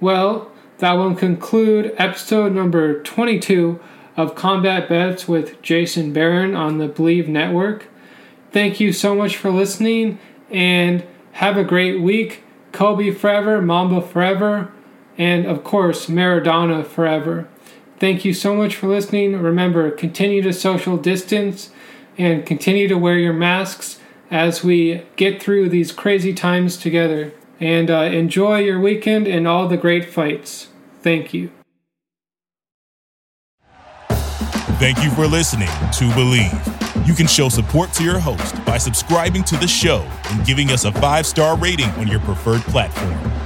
Well, 0.00 0.50
that 0.78 0.94
will 0.94 1.14
conclude 1.14 1.94
episode 1.96 2.52
number 2.54 3.00
22 3.04 3.78
of 4.16 4.34
Combat 4.34 4.88
Bets 4.88 5.28
with 5.28 5.62
Jason 5.62 6.12
Barron 6.12 6.56
on 6.56 6.78
the 6.78 6.88
Bleav 6.88 7.28
Network. 7.28 7.86
Thank 8.50 8.80
you 8.80 8.92
so 8.92 9.14
much 9.14 9.36
for 9.36 9.52
listening 9.52 10.18
and 10.50 11.06
have 11.34 11.56
a 11.56 11.62
great 11.62 12.00
week. 12.00 12.42
Kobe 12.72 13.12
forever, 13.12 13.62
Mamba 13.62 14.02
forever, 14.02 14.72
and 15.16 15.46
of 15.46 15.62
course, 15.62 16.06
Maradona 16.06 16.84
forever. 16.84 17.46
Thank 17.98 18.24
you 18.24 18.34
so 18.34 18.54
much 18.54 18.76
for 18.76 18.88
listening. 18.88 19.40
Remember, 19.40 19.90
continue 19.90 20.42
to 20.42 20.52
social 20.52 20.96
distance 20.96 21.70
and 22.18 22.44
continue 22.44 22.88
to 22.88 22.98
wear 22.98 23.18
your 23.18 23.32
masks 23.32 23.98
as 24.30 24.62
we 24.62 25.02
get 25.16 25.42
through 25.42 25.68
these 25.68 25.92
crazy 25.92 26.34
times 26.34 26.76
together. 26.76 27.32
And 27.58 27.90
uh, 27.90 28.02
enjoy 28.02 28.58
your 28.58 28.78
weekend 28.78 29.26
and 29.26 29.48
all 29.48 29.66
the 29.66 29.78
great 29.78 30.04
fights. 30.04 30.68
Thank 31.00 31.32
you. 31.32 31.50
Thank 34.78 35.02
you 35.02 35.10
for 35.12 35.26
listening 35.26 35.68
to 35.68 36.04
Bleav. 36.12 37.06
You 37.06 37.14
can 37.14 37.26
show 37.26 37.48
support 37.48 37.94
to 37.94 38.04
your 38.04 38.18
host 38.18 38.62
by 38.66 38.76
subscribing 38.76 39.42
to 39.44 39.56
the 39.56 39.66
show 39.66 40.06
and 40.30 40.44
giving 40.44 40.70
us 40.70 40.84
a 40.84 40.92
five 40.92 41.24
star 41.24 41.56
rating 41.56 41.88
on 41.92 42.08
your 42.08 42.20
preferred 42.20 42.60
platform. 42.62 43.45